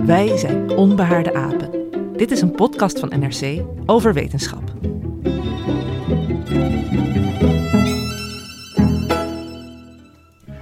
Wij 0.00 0.36
zijn 0.36 0.70
Onbehaarde 0.70 1.34
Apen. 1.34 1.70
Dit 2.16 2.30
is 2.30 2.40
een 2.40 2.52
podcast 2.52 2.98
van 2.98 3.08
NRC 3.08 3.62
over 3.86 4.14
wetenschap. 4.14 4.62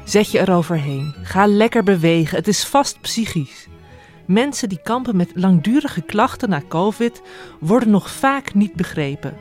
Zet 0.05 0.31
je 0.31 0.39
eroverheen. 0.39 1.15
Ga 1.23 1.47
lekker 1.47 1.83
bewegen. 1.83 2.37
Het 2.37 2.49
is 2.49 2.65
vast 2.65 3.01
psychisch. 3.01 3.69
Mensen 4.27 4.69
die 4.69 4.81
kampen 4.83 5.17
met 5.17 5.31
langdurige 5.35 6.03
klachten 6.03 6.49
na 6.49 6.63
COVID 6.69 7.23
worden 7.61 7.91
nog 7.91 8.11
vaak 8.11 8.55
niet 8.55 8.75
begrepen. 8.75 9.37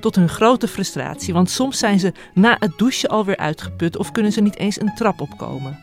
Tot 0.00 0.14
hun 0.14 0.28
grote 0.28 0.68
frustratie, 0.68 1.34
want 1.34 1.50
soms 1.50 1.78
zijn 1.78 1.98
ze 1.98 2.12
na 2.34 2.56
het 2.58 2.78
douchen 2.78 3.08
alweer 3.08 3.36
uitgeput 3.36 3.96
of 3.96 4.12
kunnen 4.12 4.32
ze 4.32 4.40
niet 4.40 4.56
eens 4.56 4.80
een 4.80 4.94
trap 4.94 5.20
opkomen. 5.20 5.78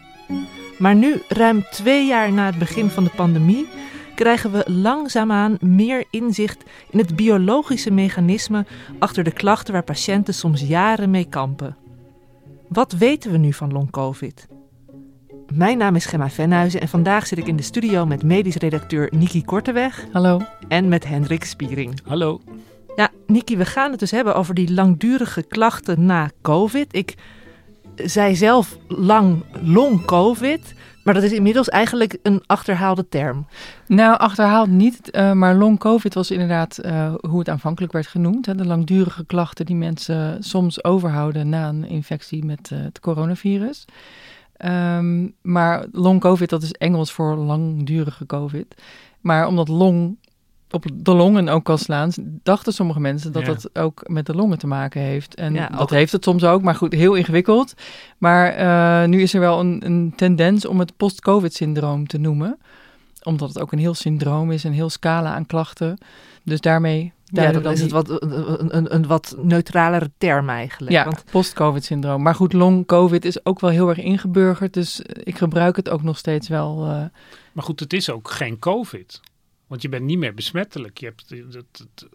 Maar 0.78 0.96
nu, 0.96 1.22
ruim 1.28 1.64
twee 1.72 2.08
jaar 2.08 2.32
na 2.32 2.46
het 2.46 2.58
begin 2.58 2.90
van 2.90 3.04
de 3.04 3.10
pandemie, 3.16 3.68
krijgen 4.16 4.52
we 4.52 4.72
langzaamaan 4.72 5.58
meer 5.60 6.06
inzicht 6.10 6.64
in 6.90 7.00
het 7.00 7.16
biologische 7.16 7.92
mechanisme 7.92 8.66
achter 9.00 9.24
de 9.24 9.32
klachten 9.32 9.74
waar 9.74 9.84
patiënten 9.84 10.34
soms 10.34 10.62
jaren 10.62 11.10
mee 11.10 11.26
kampen. 11.30 11.78
Wat 12.68 12.92
weten 12.92 13.32
we 13.32 13.38
nu 13.38 13.54
van 13.54 13.72
long-covid? 13.72 14.48
Mijn 15.54 15.78
naam 15.78 15.96
is 15.96 16.06
Gemma 16.06 16.30
Venhuizen 16.30 16.82
en 16.82 16.88
vandaag 16.88 17.28
zit 17.28 17.38
ik 17.38 17.48
in 17.48 17.56
de 17.56 17.64
studio 17.64 18.06
met 18.06 18.24
medisch 18.24 18.56
redacteur 18.56 19.10
Niki 19.12 19.44
Korteweg. 19.44 20.06
Hallo. 20.12 20.42
En 20.68 20.88
met 20.88 21.06
Hendrik 21.06 21.44
Spiering. 21.44 22.00
Hallo. 22.06 22.42
Ja, 22.96 23.10
Niki, 23.28 23.58
we 23.58 23.66
gaan 23.66 23.92
het 23.92 24.00
dus 24.00 24.12
hebben 24.12 24.36
over 24.36 24.54
die 24.54 24.74
langdurige 24.74 25.44
klachten 25.44 26.06
na 26.06 26.30
COVID. 26.42 26.88
Ik 26.94 27.16
zei 27.96 28.36
zelf 28.36 28.78
lang 28.88 29.44
long 29.62 30.06
COVID, 30.06 30.74
maar 31.04 31.14
dat 31.14 31.24
is 31.24 31.32
inmiddels 31.32 31.70
eigenlijk 31.70 32.18
een 32.24 32.44
achterhaalde 32.46 33.10
term. 33.10 33.46
Nou, 33.88 34.18
achterhaald 34.18 34.70
niet, 34.70 35.10
uh, 35.12 35.32
maar 35.32 35.56
long 35.56 35.80
COVID 35.80 36.14
was 36.14 36.32
inderdaad 36.32 36.80
uh, 36.86 37.14
hoe 37.30 37.40
het 37.40 37.50
aanvankelijk 37.50 37.94
werd 37.94 38.08
genoemd. 38.08 38.58
De 38.58 38.66
langdurige 38.66 39.26
klachten 39.26 39.66
die 39.66 39.76
mensen 39.76 40.44
soms 40.44 40.84
overhouden 40.84 41.50
na 41.50 41.68
een 41.70 41.86
infectie 41.86 42.46
met 42.46 42.70
uh, 42.74 42.80
het 42.84 43.00
coronavirus. 43.00 43.86
Um, 44.66 45.34
maar 45.42 45.86
long 45.92 46.20
COVID, 46.20 46.50
dat 46.50 46.64
is 46.64 46.72
Engels 46.72 47.12
voor 47.12 47.36
langdurige 47.36 48.26
COVID. 48.26 48.76
Maar 49.22 49.48
omdat 49.48 49.68
long 49.68 50.18
op 50.76 50.86
de 50.94 51.14
longen 51.14 51.50
ook 51.50 51.64
kan 51.64 51.78
slaan, 51.78 52.12
dachten 52.44 52.74
sommige 52.74 53.00
mensen 53.00 53.32
dat 53.32 53.46
ja. 53.46 53.54
dat 53.54 53.70
ook 53.78 54.02
met 54.08 54.26
de 54.26 54.36
longen 54.36 54.58
te 54.58 54.68
maken 54.68 55.02
heeft. 55.02 55.36
En 55.36 55.54
ja, 55.54 55.68
dat 55.68 55.90
heeft 55.90 56.12
het 56.12 56.24
soms 56.24 56.44
ook, 56.44 56.62
maar 56.62 56.76
goed, 56.76 56.94
heel 56.94 57.14
ingewikkeld. 57.14 57.74
Maar 58.18 58.60
uh, 58.60 59.10
nu 59.10 59.22
is 59.22 59.34
er 59.34 59.40
wel 59.40 59.60
een, 59.60 59.82
een 59.86 60.14
tendens 60.16 60.66
om 60.66 60.80
het 60.80 60.98
post-COVID-syndroom 60.98 62.08
te 62.08 62.18
noemen. 62.18 62.58
Omdat 63.24 63.48
het 63.48 63.60
ook 63.60 63.72
een 63.72 63.80
heel 63.80 63.94
syndroom 63.94 64.52
is, 64.52 64.64
een 64.64 64.74
heel 64.74 64.90
scala 64.90 65.34
aan 65.34 65.46
klachten. 65.46 65.98
Dus 66.44 66.62
daarmee 66.62 67.14
ja, 67.26 67.52
dan 67.52 67.72
is 67.72 67.82
het 67.82 67.92
wat, 67.92 68.10
een, 68.10 68.76
een, 68.76 68.96
een, 68.96 69.08
wat 69.08 69.36
neutralere 69.42 70.12
term 70.18 70.50
eigenlijk. 70.50 70.92
Ja, 70.92 71.04
want... 71.04 71.24
post-COVID-syndroom. 71.32 72.22
Maar 72.22 72.36
goed, 72.36 72.54
long-COVID 72.54 73.26
is 73.26 73.46
ook 73.46 73.60
wel 73.60 73.70
heel 73.70 73.90
erg 73.90 73.98
ingeburgerd. 73.98 74.74
Dus 74.74 75.02
ik 75.24 75.38
gebruik 75.38 75.76
het 75.76 75.90
ook 75.90 76.04
nog 76.04 76.18
steeds 76.18 76.48
wel. 76.48 76.86
Uh... 76.86 77.04
Maar 77.54 77.64
goed, 77.64 77.80
het 77.80 77.94
is 77.94 78.10
ook 78.10 78.30
geen 78.30 78.60
COVID. 78.60 79.22
Want 79.68 79.82
je 79.82 79.90
bent 79.90 80.04
niet 80.04 80.18
meer 80.18 80.34
besmettelijk. 80.34 80.98
Je 80.98 81.06
hebt, 81.06 81.30
het, 81.30 81.54
het, 81.54 82.08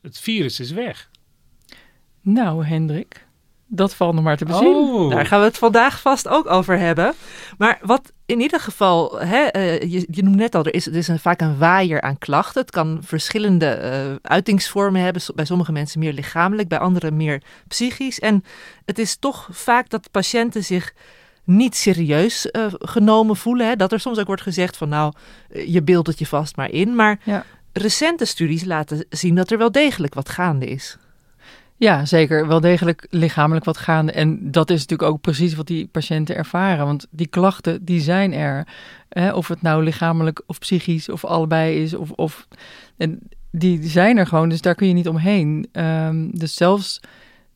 het 0.00 0.18
virus 0.18 0.60
is 0.60 0.70
weg. 0.70 1.10
Nou, 2.20 2.64
Hendrik, 2.64 3.26
dat 3.66 3.94
valt 3.94 4.14
nog 4.14 4.24
maar 4.24 4.36
te 4.36 4.44
bezien. 4.44 4.74
Oh. 4.74 5.10
Daar 5.10 5.26
gaan 5.26 5.40
we 5.40 5.46
het 5.46 5.58
vandaag 5.58 6.00
vast 6.00 6.28
ook 6.28 6.50
over 6.50 6.78
hebben. 6.78 7.14
Maar 7.58 7.78
wat 7.82 8.12
in 8.26 8.40
ieder 8.40 8.60
geval, 8.60 9.20
hè, 9.20 9.56
uh, 9.56 9.80
je, 9.80 10.06
je 10.10 10.22
noemt 10.22 10.36
net 10.36 10.54
al, 10.54 10.64
er 10.64 10.74
is, 10.74 10.86
er 10.86 10.96
is 10.96 11.08
een, 11.08 11.18
vaak 11.18 11.40
een 11.40 11.58
waaier 11.58 12.00
aan 12.00 12.18
klachten. 12.18 12.60
Het 12.60 12.70
kan 12.70 12.98
verschillende 13.02 13.80
uh, 13.82 14.16
uitingsvormen 14.22 15.00
hebben. 15.02 15.22
Bij 15.34 15.44
sommige 15.44 15.72
mensen 15.72 16.00
meer 16.00 16.12
lichamelijk, 16.12 16.68
bij 16.68 16.78
anderen 16.78 17.16
meer 17.16 17.42
psychisch. 17.68 18.18
En 18.18 18.44
het 18.84 18.98
is 18.98 19.16
toch 19.16 19.48
vaak 19.50 19.88
dat 19.88 20.10
patiënten 20.10 20.64
zich 20.64 20.94
niet 21.44 21.76
serieus 21.76 22.48
uh, 22.52 22.66
genomen 22.78 23.36
voelen. 23.36 23.68
Hè? 23.68 23.76
Dat 23.76 23.92
er 23.92 24.00
soms 24.00 24.18
ook 24.18 24.26
wordt 24.26 24.42
gezegd 24.42 24.76
van 24.76 24.88
nou, 24.88 25.12
je 25.66 25.82
beeldt 25.82 26.08
het 26.08 26.18
je 26.18 26.26
vast 26.26 26.56
maar 26.56 26.70
in. 26.70 26.94
Maar 26.94 27.20
ja. 27.24 27.44
recente 27.72 28.24
studies 28.24 28.64
laten 28.64 29.04
zien 29.08 29.34
dat 29.34 29.50
er 29.50 29.58
wel 29.58 29.72
degelijk 29.72 30.14
wat 30.14 30.28
gaande 30.28 30.66
is. 30.66 30.98
Ja, 31.76 32.04
zeker. 32.04 32.46
Wel 32.46 32.60
degelijk 32.60 33.06
lichamelijk 33.10 33.64
wat 33.64 33.76
gaande. 33.78 34.12
En 34.12 34.50
dat 34.50 34.70
is 34.70 34.80
natuurlijk 34.80 35.10
ook 35.10 35.20
precies 35.20 35.54
wat 35.54 35.66
die 35.66 35.86
patiënten 35.86 36.36
ervaren. 36.36 36.86
Want 36.86 37.06
die 37.10 37.26
klachten, 37.26 37.84
die 37.84 38.00
zijn 38.00 38.32
er. 38.32 38.66
Hè? 39.08 39.32
Of 39.32 39.48
het 39.48 39.62
nou 39.62 39.84
lichamelijk 39.84 40.42
of 40.46 40.58
psychisch 40.58 41.08
of 41.08 41.24
allebei 41.24 41.82
is. 41.82 41.94
Of, 41.94 42.10
of, 42.10 42.46
en 42.96 43.18
die 43.50 43.88
zijn 43.88 44.16
er 44.16 44.26
gewoon, 44.26 44.48
dus 44.48 44.60
daar 44.60 44.74
kun 44.74 44.86
je 44.86 44.94
niet 44.94 45.08
omheen. 45.08 45.68
Um, 45.72 46.38
dus 46.38 46.54
zelfs 46.54 47.00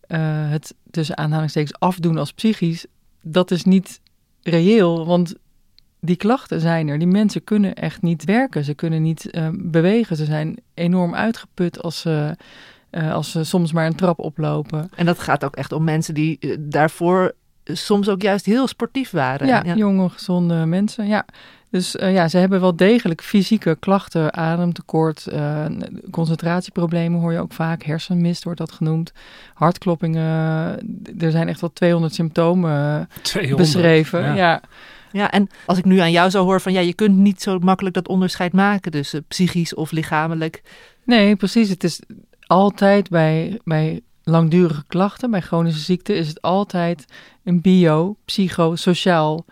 uh, 0.09 0.19
het 0.51 0.75
tussen 0.91 1.19
aanhalingstekens 1.19 1.79
afdoen 1.79 2.19
als 2.19 2.33
psychisch 2.33 2.87
dat 3.25 3.51
is 3.51 3.65
niet 3.65 4.01
reëel, 4.43 5.07
want 5.07 5.35
die 6.01 6.17
klachten 6.17 6.61
zijn 6.61 6.89
er. 6.89 6.99
Die 6.99 7.09
mensen 7.09 7.45
kunnen 7.45 7.75
echt 7.75 8.03
niet 8.03 8.25
werken. 8.25 8.65
Ze 8.65 8.75
kunnen 8.75 9.03
niet 9.03 9.29
uh, 9.31 9.49
bewegen. 9.53 10.17
Ze 10.17 10.25
zijn 10.25 10.59
enorm 10.75 11.15
uitgeput 11.15 11.83
als 11.83 12.01
ze, 12.01 12.37
uh, 12.91 13.13
als 13.13 13.31
ze 13.31 13.45
soms 13.45 13.73
maar 13.73 13.87
een 13.87 13.95
trap 13.95 14.19
oplopen. 14.19 14.91
En 14.97 15.07
dat 15.07 15.19
gaat 15.19 15.45
ook 15.45 15.57
echt 15.57 15.73
om 15.73 15.85
mensen 15.85 16.15
die 16.15 16.37
uh, 16.41 16.57
daarvoor 16.61 17.35
soms 17.65 18.09
ook 18.09 18.23
juist 18.23 18.47
heel 18.47 18.67
sportief 18.67 19.11
waren. 19.11 19.47
Ja, 19.47 19.63
ja. 19.67 19.75
jonge, 19.75 20.09
gezonde 20.09 20.67
mensen. 20.67 21.07
Ja. 21.07 21.25
Dus 21.71 21.95
uh, 21.95 22.13
ja, 22.13 22.29
ze 22.29 22.39
hebben 22.39 22.61
wel 22.61 22.77
degelijk 22.77 23.23
fysieke 23.23 23.77
klachten, 23.81 24.35
ademtekort, 24.35 25.27
uh, 25.33 25.65
concentratieproblemen 26.11 27.21
hoor 27.21 27.33
je 27.33 27.39
ook 27.39 27.53
vaak, 27.53 27.83
hersenmist 27.83 28.45
wordt 28.45 28.59
dat 28.59 28.73
genoemd, 28.73 29.13
hartkloppingen. 29.55 30.23
Er 31.19 31.31
zijn 31.31 31.49
echt 31.49 31.61
wel 31.61 31.73
200 31.73 32.15
symptomen 32.15 33.09
200, 33.23 33.63
beschreven. 33.63 34.23
Ja. 34.23 34.35
ja. 34.35 34.63
Ja, 35.13 35.31
en 35.31 35.49
als 35.67 35.79
ik 35.79 35.85
nu 35.85 35.99
aan 35.99 36.11
jou 36.11 36.31
zou 36.31 36.45
horen 36.45 36.61
van 36.61 36.73
ja, 36.73 36.81
je 36.81 36.95
kunt 36.95 37.17
niet 37.17 37.43
zo 37.43 37.59
makkelijk 37.59 37.95
dat 37.95 38.09
onderscheid 38.09 38.53
maken 38.53 38.91
tussen 38.91 39.25
psychisch 39.25 39.75
of 39.75 39.91
lichamelijk. 39.91 40.63
Nee, 41.05 41.37
precies. 41.37 41.69
Het 41.69 41.85
is 41.85 42.01
altijd 42.47 43.09
bij, 43.09 43.61
bij 43.65 44.01
langdurige 44.25 44.85
klachten, 44.87 45.31
bij 45.31 45.41
chronische 45.41 45.81
ziekte, 45.81 46.15
is 46.15 46.29
het 46.29 46.43
altijd 46.43 47.05
een 47.45 47.61
bio, 47.61 48.17
psychosociaal 48.25 49.45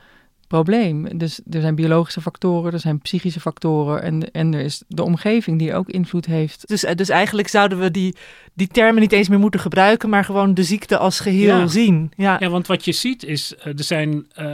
probleem. 0.52 1.18
Dus 1.18 1.40
er 1.50 1.60
zijn 1.60 1.74
biologische 1.74 2.20
factoren, 2.20 2.72
er 2.72 2.80
zijn 2.80 2.98
psychische 2.98 3.40
factoren 3.40 4.02
en, 4.02 4.30
en 4.32 4.54
er 4.54 4.60
is 4.60 4.82
de 4.88 5.02
omgeving 5.02 5.58
die 5.58 5.74
ook 5.74 5.88
invloed 5.88 6.26
heeft. 6.26 6.68
Dus, 6.68 6.80
dus 6.94 7.08
eigenlijk 7.08 7.48
zouden 7.48 7.78
we 7.78 7.90
die, 7.90 8.16
die 8.54 8.66
termen 8.66 9.00
niet 9.00 9.12
eens 9.12 9.28
meer 9.28 9.38
moeten 9.38 9.60
gebruiken, 9.60 10.08
maar 10.08 10.24
gewoon 10.24 10.54
de 10.54 10.62
ziekte 10.62 10.98
als 10.98 11.20
geheel 11.20 11.58
ja. 11.58 11.66
zien. 11.66 12.12
Ja. 12.16 12.36
ja, 12.40 12.48
want 12.48 12.66
wat 12.66 12.84
je 12.84 12.92
ziet 12.92 13.24
is, 13.24 13.54
er 13.58 13.84
zijn, 13.84 14.10
uh, 14.10 14.44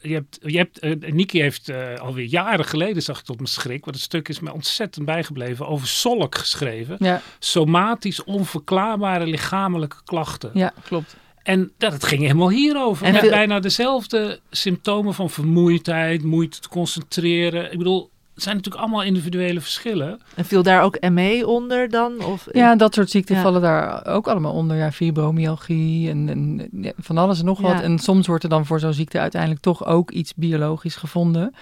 je 0.00 0.14
hebt, 0.14 0.38
je 0.42 0.56
hebt 0.56 0.84
uh, 0.84 1.12
Niki 1.12 1.40
heeft 1.40 1.68
uh, 1.68 1.94
alweer 1.94 2.26
jaren 2.26 2.64
geleden, 2.64 3.02
zag 3.02 3.18
ik 3.18 3.24
tot 3.24 3.36
mijn 3.36 3.48
schrik, 3.48 3.84
want 3.84 3.96
het 3.96 4.04
stuk 4.04 4.28
is 4.28 4.40
me 4.40 4.52
ontzettend 4.52 5.04
bijgebleven, 5.06 5.68
over 5.68 5.88
Solk 5.88 6.34
geschreven. 6.34 6.96
Ja. 6.98 7.20
Somatisch 7.38 8.24
onverklaarbare 8.24 9.26
lichamelijke 9.26 9.96
klachten. 10.04 10.50
Ja, 10.54 10.72
klopt. 10.84 11.16
En 11.42 11.72
dat, 11.78 11.92
het 11.92 12.04
ging 12.04 12.20
helemaal 12.20 12.50
hierover. 12.50 13.06
En 13.06 13.12
met 13.12 13.30
bijna 13.30 13.60
dezelfde 13.60 14.40
symptomen 14.50 15.14
van 15.14 15.30
vermoeidheid, 15.30 16.22
moeite 16.22 16.60
te 16.60 16.68
concentreren. 16.68 17.72
Ik 17.72 17.78
bedoel, 17.78 18.10
zijn 18.34 18.56
natuurlijk 18.56 18.82
allemaal 18.82 19.02
individuele 19.02 19.60
verschillen. 19.60 20.20
En 20.34 20.44
viel 20.44 20.62
daar 20.62 20.82
ook 20.82 21.00
ME 21.10 21.42
onder 21.46 21.88
dan? 21.90 22.24
Of, 22.24 22.46
Ja, 22.52 22.76
dat 22.76 22.94
soort 22.94 23.10
ziekten 23.10 23.36
Ja. 23.36 23.42
vallen 23.42 23.60
daar 23.60 24.06
ook 24.06 24.28
allemaal 24.28 24.52
onder. 24.52 24.76
Ja, 24.76 24.92
fibromyalgie 24.92 26.10
en, 26.10 26.28
en 26.28 26.68
ja, 26.82 26.92
van 26.96 27.18
alles 27.18 27.38
en 27.38 27.44
nog 27.44 27.60
wat. 27.60 27.70
Ja. 27.72 27.82
En 27.82 27.98
soms 27.98 28.26
wordt 28.26 28.42
er 28.44 28.50
dan 28.50 28.66
voor 28.66 28.80
zo'n 28.80 28.92
ziekte 28.92 29.18
uiteindelijk 29.18 29.62
toch 29.62 29.86
ook 29.86 30.10
iets 30.10 30.34
biologisch 30.34 30.96
gevonden. 30.96 31.54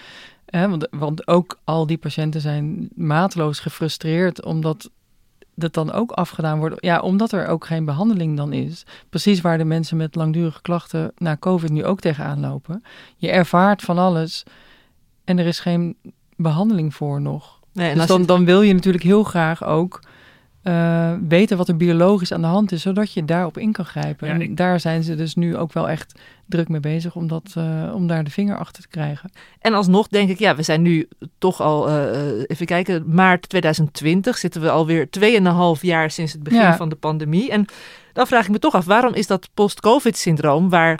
Hè, 0.47 0.69
want, 0.69 0.89
want 0.91 1.27
ook 1.29 1.59
al 1.65 1.87
die 1.87 1.99
patiënten 1.99 2.41
zijn 2.41 2.89
mateloos 2.95 3.61
gefrustreerd 3.61 4.45
omdat 4.45 4.91
dat 5.59 5.75
dan 5.75 5.93
ook 5.93 6.11
afgedaan 6.11 6.59
wordt. 6.59 6.77
Ja, 6.85 7.01
omdat 7.01 7.33
er 7.33 7.47
ook 7.47 7.67
geen 7.67 7.85
behandeling 7.85 8.37
dan 8.37 8.53
is. 8.53 8.85
Precies 9.11 9.41
waar 9.41 9.59
de 9.59 9.65
mensen 9.65 9.97
met 9.97 10.15
langdurige 10.15 10.63
klachten 10.63 11.13
na 11.17 11.37
COVID 11.37 11.71
nu 11.71 11.85
ook 11.85 12.01
tegenaan 12.01 12.41
lopen. 12.41 12.83
Je 13.17 13.31
ervaart 13.31 13.83
van 13.83 13.99
alles 13.99 14.43
en 15.25 15.39
er 15.39 15.47
is 15.47 15.61
geen 15.61 15.97
behandeling 16.37 16.95
voor 16.95 17.21
nog. 17.21 17.59
nee, 17.73 17.91
en 17.91 17.97
Dus 17.99 18.07
dan, 18.07 18.21
je- 18.21 18.27
dan 18.27 18.45
wil 18.45 18.63
je 18.63 18.75
natuurlijk 18.75 19.05
heel 19.05 19.23
graag 19.25 19.65
ook 19.65 20.01
eh, 20.63 21.13
weten 21.29 21.57
wat 21.57 21.69
er 21.69 21.77
biologisch 21.77 22.33
aan 22.33 22.41
de 22.41 22.47
hand 22.47 22.73
is, 22.73 22.83
zodat 22.83 23.13
je 23.13 23.25
daarop 23.25 23.59
in 23.59 23.73
kan 23.73 23.85
grijpen. 23.85 24.29
Ja, 24.29 24.35
en 24.41 24.55
daar 24.55 24.81
zijn 24.81 25.03
ze 25.03 25.15
dus 25.15 25.35
nu 25.35 25.57
ook 25.57 25.73
wel 25.73 25.89
echt 25.89 26.21
druk 26.49 26.69
mee 26.69 26.81
bezig 26.81 27.15
om, 27.15 27.27
dat, 27.29 27.53
eh, 27.55 27.91
om 27.95 28.07
daar 28.07 28.25
de 28.25 28.31
vinger 28.31 28.57
achter 28.59 28.83
te 28.83 28.89
krijgen. 28.89 29.31
En 29.61 29.75
alsnog 29.75 30.09
denk 30.09 30.29
ik, 30.31 30.39
ja, 30.39 30.57
we 30.57 30.63
zijn 30.63 30.83
nu 30.83 31.09
toch 31.39 31.61
al, 31.61 31.89
eh, 31.89 32.43
even 32.47 32.67
kijken, 32.67 33.05
maart 33.15 33.49
2020 33.49 34.39
zitten 34.39 34.61
we 34.61 34.71
alweer 34.71 35.11
2,5 35.11 35.83
jaar 35.83 36.11
sinds 36.11 36.33
het 36.33 36.43
begin 36.43 36.61
Ja. 36.61 36.77
van 36.77 36.89
de 36.89 36.97
pandemie. 36.97 37.51
En 37.51 37.65
dan 38.13 38.27
vraag 38.27 38.45
ik 38.45 38.51
me 38.51 38.59
toch 38.59 38.75
af, 38.75 38.85
waarom 38.85 39.15
is 39.15 39.27
dat 39.27 39.49
post-COVID-syndroom, 39.55 40.69
waar 40.69 40.99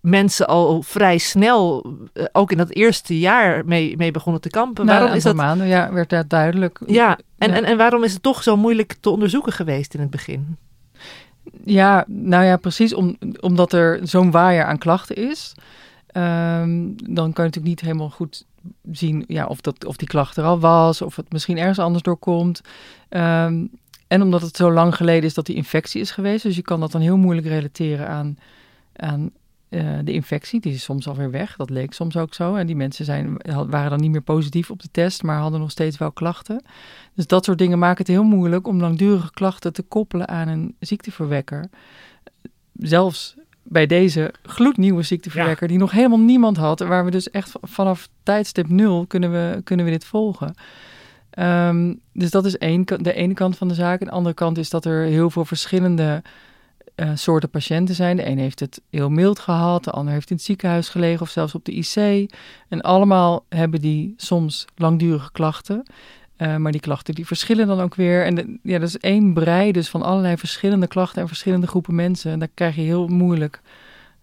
mensen 0.00 0.46
al 0.46 0.82
vrij 0.82 1.18
snel, 1.18 1.86
eh, 2.12 2.24
ook 2.32 2.50
in 2.50 2.56
dat 2.58 2.70
eerste 2.70 3.18
jaar, 3.18 3.64
mee, 3.66 3.96
mee 3.96 4.10
begonnen 4.10 4.40
te 4.40 4.50
kampen, 4.50 4.86
Na 4.86 4.98
waarom 4.98 5.16
is 5.16 5.22
dat... 5.22 5.34
maanden 5.34 5.66
ja, 5.66 5.92
werd 5.92 6.10
dat 6.10 6.30
duidelijk. 6.30 6.80
Ja, 6.86 7.18
en, 7.38 7.50
Ja. 7.50 7.56
En, 7.56 7.64
en 7.64 7.76
waarom 7.76 8.04
is 8.04 8.12
het 8.12 8.22
toch 8.22 8.42
zo 8.42 8.56
moeilijk 8.56 8.94
te 9.00 9.10
onderzoeken 9.10 9.52
geweest 9.52 9.94
in 9.94 10.00
het 10.00 10.10
begin? 10.10 10.56
Ja, 11.64 12.04
nou 12.06 12.44
ja, 12.44 12.56
precies. 12.56 12.94
Om, 12.94 13.16
omdat 13.40 13.72
er 13.72 14.00
zo'n 14.02 14.30
waaier 14.30 14.64
aan 14.64 14.78
klachten 14.78 15.16
is. 15.16 15.54
ehm, 16.06 16.86
dan 16.94 17.32
kan 17.32 17.44
je 17.44 17.50
natuurlijk 17.50 17.64
niet 17.66 17.80
helemaal 17.80 18.10
goed 18.10 18.44
zien 18.92 19.24
ja, 19.28 19.46
of, 19.46 19.60
dat, 19.60 19.84
of 19.84 19.96
die 19.96 20.08
klacht 20.08 20.36
er 20.36 20.44
al 20.44 20.60
was. 20.60 21.02
Of 21.02 21.16
het 21.16 21.32
misschien 21.32 21.58
ergens 21.58 21.78
anders 21.78 22.02
doorkomt. 22.02 22.60
Ehm, 23.08 23.66
en 24.08 24.22
omdat 24.22 24.40
het 24.40 24.56
zo 24.56 24.72
lang 24.72 24.96
geleden 24.96 25.24
is 25.24 25.34
dat 25.34 25.46
die 25.46 25.56
infectie 25.56 26.00
is 26.00 26.10
geweest. 26.10 26.42
Dus 26.42 26.56
je 26.56 26.62
kan 26.62 26.80
dat 26.80 26.92
dan 26.92 27.00
heel 27.00 27.16
moeilijk 27.16 27.46
relateren 27.46 28.08
aan, 28.08 28.38
aan 28.96 29.30
eh, 29.68 29.98
de 30.04 30.12
infectie. 30.12 30.60
Die 30.60 30.72
is 30.72 30.82
soms 30.82 31.08
alweer 31.08 31.30
weg. 31.30 31.56
Dat 31.56 31.70
leek 31.70 31.92
soms 31.92 32.16
ook 32.16 32.34
zo. 32.34 32.54
En 32.54 32.66
die 32.66 32.76
mensen 32.76 33.04
zijn, 33.04 33.36
waren 33.46 33.90
dan 33.90 34.00
niet 34.00 34.10
meer 34.10 34.22
positief 34.22 34.70
op 34.70 34.82
de 34.82 34.88
test. 34.90 35.22
Maar 35.22 35.38
hadden 35.38 35.60
nog 35.60 35.70
steeds 35.70 35.98
wel 35.98 36.12
klachten. 36.12 36.64
Dus 37.14 37.26
dat 37.26 37.44
soort 37.44 37.58
dingen 37.58 37.78
maken 37.78 37.98
het 37.98 38.06
heel 38.06 38.24
moeilijk 38.24 38.66
om 38.66 38.80
langdurige 38.80 39.30
klachten 39.30 39.72
te 39.72 39.82
koppelen 39.82 40.28
aan 40.28 40.48
een 40.48 40.76
ziekteverwekker. 40.80 41.68
Zelfs 42.72 43.36
bij 43.62 43.86
deze 43.86 44.34
gloednieuwe 44.42 45.02
ziekteverwekker, 45.02 45.68
die 45.68 45.78
nog 45.78 45.90
helemaal 45.90 46.18
niemand 46.18 46.56
had, 46.56 46.80
waar 46.80 47.04
we 47.04 47.10
dus 47.10 47.30
echt 47.30 47.52
vanaf 47.62 48.08
tijdstip 48.22 48.68
nul 48.68 49.06
kunnen 49.06 49.32
we, 49.32 49.60
kunnen 49.64 49.84
we 49.84 49.90
dit 49.90 50.04
volgen. 50.04 50.54
Ehm, 51.30 51.94
dus 52.12 52.30
dat 52.30 52.44
is 52.44 52.58
één, 52.58 52.84
de 52.84 53.12
ene 53.12 53.34
kant 53.34 53.56
van 53.56 53.68
de 53.68 53.74
zaak. 53.74 54.00
En 54.00 54.06
de 54.06 54.12
andere 54.12 54.34
kant 54.34 54.58
is 54.58 54.70
dat 54.70 54.84
er 54.84 55.02
heel 55.02 55.30
veel 55.30 55.44
verschillende 55.44 56.22
eh, 56.98 57.10
soorten 57.14 57.50
patiënten 57.50 57.94
zijn. 57.94 58.16
De 58.16 58.26
een 58.26 58.38
heeft 58.38 58.60
het 58.60 58.80
heel 58.90 59.10
mild 59.10 59.38
gehad, 59.38 59.84
de 59.84 59.90
ander 59.90 60.12
heeft 60.12 60.30
in 60.30 60.36
het 60.36 60.44
ziekenhuis 60.44 60.88
gelegen 60.88 61.20
of 61.20 61.30
zelfs 61.30 61.54
op 61.54 61.64
de 61.64 61.72
IC. 61.72 62.30
En 62.68 62.80
allemaal 62.80 63.44
hebben 63.48 63.80
die 63.80 64.14
soms 64.16 64.64
langdurige 64.76 65.32
klachten. 65.32 65.82
Eh, 66.36 66.56
maar 66.56 66.72
die 66.72 66.80
klachten 66.80 67.14
die 67.14 67.26
verschillen 67.26 67.66
dan 67.66 67.80
ook 67.80 67.94
weer. 67.94 68.24
En 68.24 68.34
de- 68.34 68.58
ja, 68.62 68.78
dat 68.78 68.88
is 68.88 68.98
één 68.98 69.32
brei 69.32 69.72
dus 69.72 69.88
van 69.88 70.02
allerlei 70.02 70.36
verschillende 70.36 70.86
klachten 70.86 71.20
en 71.22 71.28
verschillende 71.28 71.66
groepen 71.66 71.94
mensen. 71.94 72.32
En 72.32 72.38
daar 72.38 72.48
krijg 72.54 72.74
je 72.74 72.82
heel 72.82 73.06
moeilijk, 73.06 73.60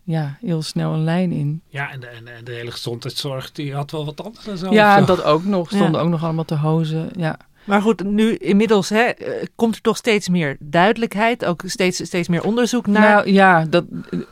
ja, 0.04 0.38
heel 0.42 0.62
snel 0.62 0.94
een 0.94 1.04
lijn 1.04 1.32
in. 1.32 1.62
Ja, 1.70 1.92
en 1.92 2.00
de, 2.00 2.08
en, 2.08 2.28
en 2.28 2.44
de 2.44 2.52
hele 2.52 2.72
gezondheidszorg 2.72 3.52
die 3.52 3.74
had 3.74 3.92
wel 3.92 4.06
wat 4.06 4.24
anders 4.24 4.46
dan 4.46 4.58
zo. 4.58 4.72
ja, 4.74 5.02
dat 5.02 5.24
ook 5.24 5.44
nog. 5.46 5.68
Stonden 5.68 5.92
Ja. 5.92 6.00
ook 6.00 6.10
nog 6.10 6.24
allemaal 6.24 6.46
te 6.46 6.56
hozen. 6.58 7.10
Ja. 7.16 7.38
Maar 7.66 7.82
goed, 7.82 8.04
nu 8.04 8.36
inmiddels 8.36 8.90
hè, 8.90 9.04
eh, 9.04 9.46
komt 9.56 9.76
er 9.76 9.82
toch 9.82 9.98
steeds 9.98 10.30
meer 10.30 10.58
duidelijkheid, 10.60 11.46
ook 11.46 11.64
steeds, 11.66 12.06
steeds 12.06 12.28
meer 12.28 12.44
onderzoek 12.44 12.88
naar. 12.88 13.16
Nou 13.16 13.32
ja, 13.32 13.66
dat, 13.66 13.86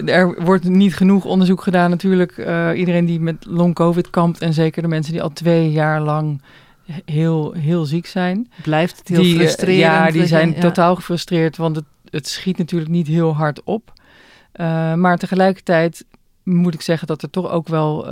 er 0.05 0.43
wordt 0.43 0.63
niet 0.63 0.95
genoeg 0.95 1.25
onderzoek 1.25 1.61
gedaan 1.61 1.89
natuurlijk. 1.89 2.37
Eh, 2.37 2.69
iedereen 2.75 3.05
die 3.05 3.19
met 3.19 3.45
long 3.45 3.75
covid 3.75 4.09
kampt 4.09 4.41
en 4.41 4.53
zeker 4.53 4.81
de 4.81 4.87
mensen 4.87 5.13
die 5.13 5.21
al 5.21 5.33
twee 5.33 5.71
jaar 5.71 6.01
lang 6.01 6.41
heel, 7.05 7.51
heel 7.51 7.85
ziek 7.85 8.05
zijn. 8.05 8.51
Blijft 8.63 8.97
het 8.97 9.07
heel 9.07 9.21
die, 9.21 9.33
eh, 9.33 9.39
frustrerend. 9.39 9.79
Ja, 9.79 10.11
die 10.11 10.25
zijn 10.25 10.53
ja. 10.53 10.59
totaal 10.59 10.95
gefrustreerd, 10.95 11.57
want 11.57 11.75
het, 11.75 11.85
het 12.09 12.27
schiet 12.27 12.57
natuurlijk 12.57 12.91
niet 12.91 13.07
heel 13.07 13.35
hard 13.35 13.63
op. 13.63 13.91
Maar 14.95 15.17
tegelijkertijd 15.17 16.05
moet 16.43 16.73
ik 16.73 16.81
zeggen 16.81 17.07
dat 17.07 17.21
er 17.21 17.29
toch 17.29 17.49
ook 17.49 17.67
wel... 17.67 18.09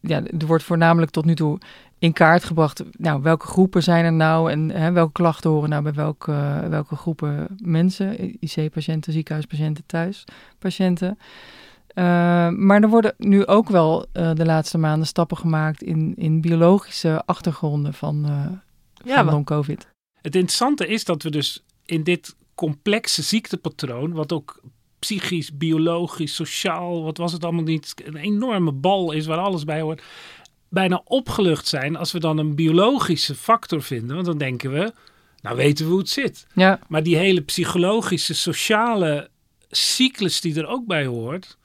ja, 0.00 0.22
er 0.38 0.46
wordt 0.46 0.64
voornamelijk 0.64 1.10
tot 1.10 1.24
nu 1.24 1.34
toe 1.34 1.58
in 2.04 2.12
kaart 2.12 2.44
gebracht... 2.44 2.82
Nou, 2.98 3.22
welke 3.22 3.46
groepen 3.46 3.82
zijn 3.82 4.04
er 4.04 4.12
nou 4.12 4.50
en 4.50 4.70
hè, 4.70 4.92
welke 4.92 5.12
klachten 5.12 5.50
horen 5.50 5.68
nou 5.68 5.82
bij 5.82 5.92
welke, 5.92 6.66
welke 6.68 6.96
groepen 6.96 7.56
mensen? 7.62 8.36
IC-patiënten, 8.40 9.12
ziekenhuispatiënten, 9.12 9.86
thuispatiënten. 9.86 11.18
Eh, 11.86 12.04
maar 12.48 12.82
er 12.82 12.88
worden 12.88 13.14
nu 13.18 13.46
ook 13.46 13.68
wel 13.68 14.06
eh, 14.12 14.34
de 14.34 14.44
laatste 14.44 14.78
maanden 14.78 15.06
stappen 15.06 15.36
gemaakt 15.36 15.82
in, 15.82 16.14
in 16.16 16.40
biologische 16.40 17.22
achtergronden 17.26 17.94
van, 17.94 18.24
eh 18.24 19.08
Ja, 19.08 19.24
van 19.24 19.32
long-covid. 19.32 19.88
Het 20.20 20.34
interessante 20.34 20.86
is 20.86 21.04
dat 21.04 21.22
we 21.22 21.30
dus 21.30 21.64
in 21.84 22.02
dit 22.02 22.36
complexe 22.54 23.22
ziektepatroon, 23.22 24.12
wat 24.12 24.32
ook 24.32 24.60
psychisch, 24.98 25.56
biologisch, 25.56 26.34
sociaal, 26.34 27.02
wat 27.02 27.16
was 27.16 27.32
het 27.32 27.44
allemaal 27.44 27.62
niet, 27.62 27.94
een 28.04 28.16
enorme 28.16 28.72
bal 28.72 29.12
is 29.12 29.26
waar 29.26 29.38
alles 29.38 29.64
bij 29.64 29.80
hoort, 29.80 30.02
bijna 30.74 31.00
opgelucht 31.04 31.66
zijn 31.66 31.96
als 31.96 32.12
we 32.12 32.20
dan 32.20 32.38
een 32.38 32.54
biologische 32.54 33.34
factor 33.34 33.82
vinden. 33.82 34.14
Want 34.14 34.26
dan 34.26 34.38
denken 34.38 34.72
we, 34.72 34.92
nou 35.42 35.56
weten 35.56 35.84
we 35.84 35.90
hoe 35.90 36.00
het 36.00 36.08
zit. 36.08 36.46
Ja, 36.54 36.78
Maar 36.88 37.02
die 37.02 37.16
hele 37.16 37.40
psychologische, 37.40 38.34
sociale 38.34 39.28
cyclus 39.70 40.40
die 40.40 40.58
er 40.58 40.66
ook 40.66 40.86
bij 40.86 41.06
hoort, 41.06 41.56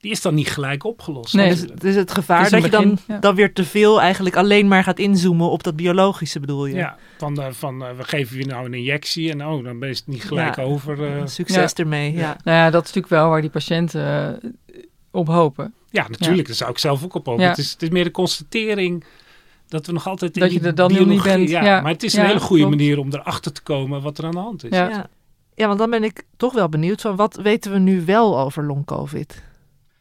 die 0.00 0.10
is 0.10 0.20
dan 0.22 0.34
niet 0.34 0.50
gelijk 0.50 0.84
opgelost. 0.84 1.34
Nee, 1.34 1.48
Dus, 1.48 1.60
dus 1.78 1.94
het 1.94 2.12
gevaar 2.12 2.38
Het 2.44 2.52
is 2.52 2.60
dat 2.60 2.62
je 2.64 2.70
dan, 2.70 2.98
ja. 3.06 3.18
dan 3.18 3.34
weer 3.34 3.52
te 3.52 3.64
veel 3.64 4.00
eigenlijk 4.00 4.36
alleen 4.36 4.68
maar 4.68 4.82
gaat 4.84 4.98
inzoomen 4.98 5.50
op 5.50 5.62
dat 5.62 5.76
biologische, 5.76 6.40
bedoel 6.40 6.66
je? 6.66 6.74
Ja, 6.74 6.96
van, 7.18 7.40
eh, 7.42 7.46
van 7.50 7.84
eh, 7.84 7.96
we 7.96 8.04
geven 8.04 8.38
je 8.38 8.46
nou 8.46 8.64
een 8.66 8.74
injectie 8.74 9.30
en 9.30 9.46
oh, 9.46 9.64
dan 9.64 9.82
is 9.84 9.98
het 9.98 10.06
niet 10.06 10.24
gelijk 10.24 10.56
Ja. 10.56 10.62
over. 10.62 11.04
eh. 11.16 11.26
Succes 11.26 11.72
ermee, 11.72 12.12
ja. 12.12 12.36
nou 12.44 12.56
ja, 12.56 12.64
dat 12.70 12.82
is 12.82 12.92
natuurlijk 12.92 13.08
wel 13.14 13.28
waar 13.28 13.40
die 13.40 13.50
patiënten 13.50 14.40
op 15.10 15.26
hopen. 15.26 15.74
Ja, 15.92 16.06
natuurlijk. 16.08 16.46
Daar 16.46 16.56
zou 16.56 16.70
ik 16.70 16.78
zelf 16.78 17.04
ook 17.04 17.14
op 17.14 17.26
hopen. 17.26 17.42
Ja. 17.42 17.48
Het, 17.48 17.58
is, 17.58 17.72
het 17.72 17.82
is 17.82 17.88
meer 17.88 18.04
de 18.04 18.10
constatering 18.10 19.04
dat 19.68 19.86
we 19.86 19.92
nog 19.92 20.06
altijd 20.06 20.34
in 20.36 20.40
Dat 20.42 20.52
je 20.52 20.60
er 20.60 20.74
dan 20.74 20.90
nog 20.90 20.98
niet 20.98 21.08
biologie- 21.08 21.32
bent. 21.36 21.48
Ja, 21.50 21.64
Ja. 21.64 21.80
maar 21.80 21.92
het 21.92 22.02
is 22.02 22.12
Ja, 22.12 22.20
een 22.20 22.26
hele 22.26 22.40
goede 22.40 22.62
klopt. 22.62 22.76
manier 22.76 22.98
om 22.98 23.12
erachter 23.12 23.52
te 23.52 23.62
komen 23.62 24.02
wat 24.02 24.18
er 24.18 24.24
aan 24.24 24.30
de 24.30 24.38
hand 24.38 24.64
is. 24.64 24.70
Ja. 24.70 24.88
Ja. 24.88 25.08
Ja, 25.54 25.66
want 25.66 25.78
dan 25.78 25.90
ben 25.90 26.04
ik 26.04 26.22
toch 26.36 26.52
wel 26.52 26.68
benieuwd 26.68 27.00
van 27.00 27.16
wat 27.16 27.36
weten 27.42 27.72
we 27.72 27.78
nu 27.78 28.04
wel 28.04 28.38
over 28.40 28.64
long-covid? 28.64 29.42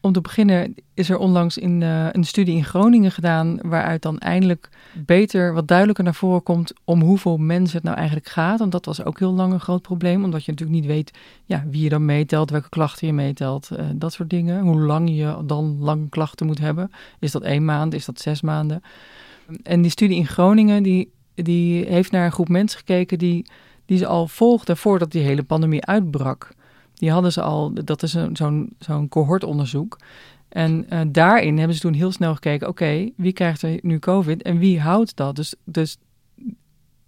Om 0.01 0.11
te 0.11 0.21
beginnen 0.21 0.75
is 0.93 1.09
er 1.09 1.17
onlangs 1.17 1.57
in, 1.57 1.81
eh, 1.81 2.07
een 2.11 2.23
studie 2.23 2.55
in 2.55 2.65
Groningen 2.65 3.11
gedaan... 3.11 3.59
waaruit 3.61 4.01
dan 4.01 4.17
eindelijk 4.17 4.69
beter, 5.05 5.53
wat 5.53 5.67
duidelijker 5.67 6.03
naar 6.03 6.15
voren 6.15 6.43
komt... 6.43 6.73
om 6.83 7.01
hoeveel 7.01 7.37
mensen 7.37 7.75
het 7.75 7.85
nou 7.85 7.97
eigenlijk 7.97 8.27
gaat. 8.27 8.59
Want 8.59 8.71
dat 8.71 8.85
was 8.85 9.03
ook 9.03 9.19
heel 9.19 9.33
lang 9.33 9.53
een 9.53 9.59
groot 9.59 9.81
probleem. 9.81 10.23
Omdat 10.23 10.45
je 10.45 10.51
natuurlijk 10.51 10.79
niet 10.79 10.89
weet 10.89 11.11
ja, 11.45 11.63
wie 11.69 11.83
je 11.83 11.89
dan 11.89 12.05
meetelt... 12.05 12.49
welke 12.49 12.69
klachten 12.69 13.07
je 13.07 13.13
meetelt, 13.13 13.71
eh, 13.71 13.85
dat 13.95 14.13
soort 14.13 14.29
dingen. 14.29 14.63
Hoe 14.63 14.79
lang 14.79 15.09
je 15.09 15.37
dan 15.45 15.77
lang 15.79 16.09
klachten 16.09 16.45
moet 16.45 16.59
hebben. 16.59 16.91
Is 17.19 17.31
dat 17.31 17.41
één 17.41 17.65
maand, 17.65 17.93
is 17.93 18.05
dat 18.05 18.19
zes 18.19 18.41
maanden? 18.41 18.81
En 19.63 19.81
die 19.81 19.91
studie 19.91 20.17
in 20.17 20.27
Groningen... 20.27 20.83
die, 20.83 21.11
die 21.33 21.85
heeft 21.85 22.11
naar 22.11 22.25
een 22.25 22.31
groep 22.31 22.49
mensen 22.49 22.79
gekeken... 22.79 23.17
die, 23.17 23.45
die 23.85 23.97
ze 23.97 24.07
al 24.07 24.27
volgden 24.27 24.77
voordat 24.77 25.11
die 25.11 25.23
hele 25.23 25.43
pandemie 25.43 25.85
uitbrak... 25.85 26.51
Die 27.01 27.11
hadden 27.11 27.31
ze 27.31 27.41
al, 27.41 27.73
dat 27.85 28.03
is 28.03 28.13
een- 28.13 28.35
zo'n 28.35 28.69
zo'n 28.79 29.07
cohortonderzoek. 29.09 29.97
En 30.49 30.85
eh, 30.89 30.99
daarin 31.07 31.57
hebben 31.57 31.75
ze 31.75 31.81
toen 31.81 31.93
heel 31.93 32.11
snel 32.11 32.33
gekeken, 32.33 32.67
oké, 32.67 33.09
wie 33.15 33.33
krijgt 33.33 33.61
er 33.61 33.79
nu 33.81 33.99
COVID 33.99 34.41
en 34.41 34.57
wie 34.57 34.79
houdt 34.79 35.15
dat? 35.15 35.35
Dus, 35.35 35.53
dus 35.63 35.97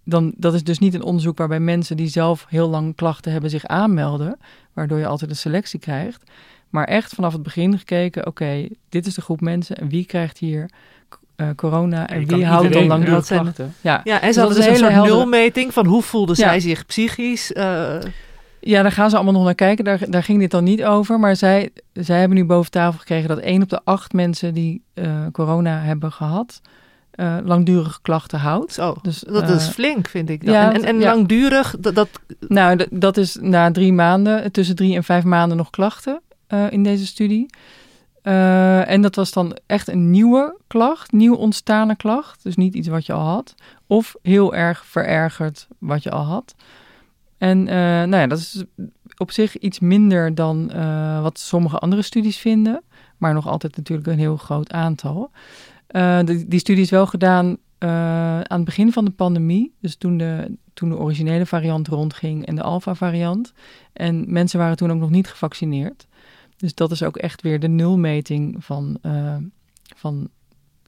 dan, 0.04 0.32
dat 0.36 0.54
is 0.54 0.64
dus 0.64 0.78
niet 0.78 0.94
een 0.94 1.02
onderzoek 1.02 1.38
waarbij 1.38 1.60
mensen 1.60 1.96
die 1.96 2.08
zelf 2.08 2.46
heel 2.48 2.68
lang 2.68 2.94
klachten 2.94 3.32
hebben 3.32 3.50
zich 3.50 3.64
aanmelden, 3.66 4.38
waardoor 4.72 4.98
je 4.98 5.06
altijd 5.06 5.30
een 5.30 5.36
selectie 5.36 5.78
krijgt. 5.80 6.30
Maar 6.70 6.84
echt 6.86 7.14
vanaf 7.14 7.32
het 7.32 7.42
begin 7.42 7.78
gekeken, 7.78 8.26
oké, 8.26 8.66
dit 8.88 9.06
is 9.06 9.14
de 9.14 9.20
groep 9.20 9.40
mensen 9.40 9.76
en 9.76 9.88
wie 9.88 10.04
krijgt 10.04 10.38
hier 10.38 10.70
eh, 11.36 11.48
corona 11.56 12.08
en 12.08 12.26
wie 12.26 12.44
houdt 12.46 12.72
dan 12.72 12.86
lang 12.86 13.04
klachten? 13.04 13.74
Ja. 13.80 14.00
Ja, 14.04 14.20
en 14.20 14.26
Dus 14.26 14.34
ze 14.34 14.40
dat 14.40 14.48
hadden 14.48 14.56
dus 14.56 14.66
een 14.66 14.70
een 14.72 14.76
soort 14.78 14.92
heldere- 14.92 15.16
nulmeting 15.16 15.72
van 15.72 15.86
hoe 15.86 16.02
voelden 16.02 16.36
Ja. 16.38 16.42
zij 16.48 16.60
zich 16.60 16.86
psychisch. 16.86 17.52
eh, 17.52 17.96
Ja, 18.66 18.82
daar 18.82 18.92
gaan 18.92 19.10
ze 19.10 19.16
allemaal 19.16 19.34
nog 19.34 19.44
naar 19.44 19.54
kijken. 19.54 19.84
Daar, 19.84 20.10
daar 20.10 20.22
ging 20.22 20.38
dit 20.38 20.50
dan 20.50 20.64
niet 20.64 20.84
over. 20.84 21.20
Maar 21.20 21.36
zij, 21.36 21.70
zij 21.92 22.18
hebben 22.18 22.36
nu 22.36 22.44
boven 22.44 22.70
tafel 22.70 22.98
gekregen 22.98 23.28
dat 23.28 23.38
één 23.38 23.62
op 23.62 23.68
de 23.68 23.80
acht 23.84 24.12
mensen 24.12 24.54
die 24.54 24.82
eh, 24.94 25.26
corona 25.32 25.80
hebben 25.80 26.12
gehad, 26.12 26.60
eh, 27.10 27.36
langdurige 27.44 27.98
klachten 28.02 28.38
houdt. 28.38 28.78
Dus, 29.02 29.18
dat 29.18 29.48
is 29.48 29.66
eh, 29.66 29.72
flink, 29.72 30.08
vind 30.08 30.30
ik. 30.30 30.44
Dan. 30.44 30.54
ja, 30.54 30.72
en 30.72 30.84
en, 30.84 30.98
ja. 30.98 31.14
langdurig, 31.14 31.74
dat, 31.78 31.94
dat 31.94 32.08
Nou, 32.48 32.86
dat 32.90 33.16
is 33.16 33.36
na 33.40 33.70
drie 33.70 33.92
maanden, 33.92 34.52
tussen 34.52 34.76
drie 34.76 34.94
en 34.94 35.04
vijf 35.04 35.24
maanden 35.24 35.56
nog 35.56 35.70
klachten 35.70 36.20
in 36.70 36.82
deze 36.82 37.06
studie. 37.06 37.46
En 38.22 39.02
dat 39.02 39.14
was 39.14 39.32
dan 39.32 39.56
echt 39.66 39.88
een 39.88 40.10
nieuwe 40.10 40.56
klacht, 40.66 41.12
nieuw 41.12 41.34
ontstane 41.34 41.96
klacht. 41.96 42.42
Dus 42.42 42.56
niet 42.56 42.74
iets 42.74 42.88
wat 42.88 43.06
je 43.06 43.12
al 43.12 43.26
had. 43.26 43.54
Of 43.86 44.14
heel 44.22 44.54
erg 44.54 44.84
verergerd 44.86 45.66
wat 45.78 46.02
je 46.02 46.10
al 46.10 46.24
had. 46.24 46.54
En 47.44 47.68
eh, 47.68 47.74
nou 47.76 48.16
ja, 48.16 48.26
dat 48.26 48.38
is 48.38 48.64
op 49.16 49.30
zich 49.30 49.58
iets 49.58 49.78
minder 49.78 50.34
dan 50.34 50.70
eh, 50.70 51.22
wat 51.22 51.38
sommige 51.38 51.78
andere 51.78 52.02
studies 52.02 52.36
vinden. 52.36 52.82
Maar 53.18 53.34
nog 53.34 53.46
altijd 53.46 53.76
natuurlijk 53.76 54.08
een 54.08 54.18
heel 54.18 54.36
groot 54.36 54.72
aantal. 54.72 55.30
Eh, 55.86 56.18
die, 56.24 56.48
die 56.48 56.58
studie 56.58 56.82
is 56.82 56.90
wel 56.90 57.06
gedaan 57.06 57.56
aan 57.78 58.56
het 58.56 58.64
begin 58.64 58.92
van 58.92 59.04
de 59.04 59.10
pandemie. 59.10 59.74
Dus 59.80 59.96
toen 59.96 60.18
de, 60.18 60.56
toen 60.74 60.88
de 60.88 60.98
originele 60.98 61.46
variant 61.46 61.88
rondging 61.88 62.46
en 62.46 62.54
de 62.54 62.62
alpha-variant. 62.62 63.52
En 63.92 64.24
mensen 64.32 64.58
waren 64.58 64.76
toen 64.76 64.90
ook 64.90 64.98
nog 64.98 65.10
niet 65.10 65.28
gevaccineerd. 65.28 66.06
Dus 66.56 66.74
dat 66.74 66.90
is 66.90 67.02
ook 67.02 67.16
echt 67.16 67.42
weer 67.42 67.60
de 67.60 67.68
nulmeting 67.68 68.64
van, 68.64 68.98
van 69.96 70.28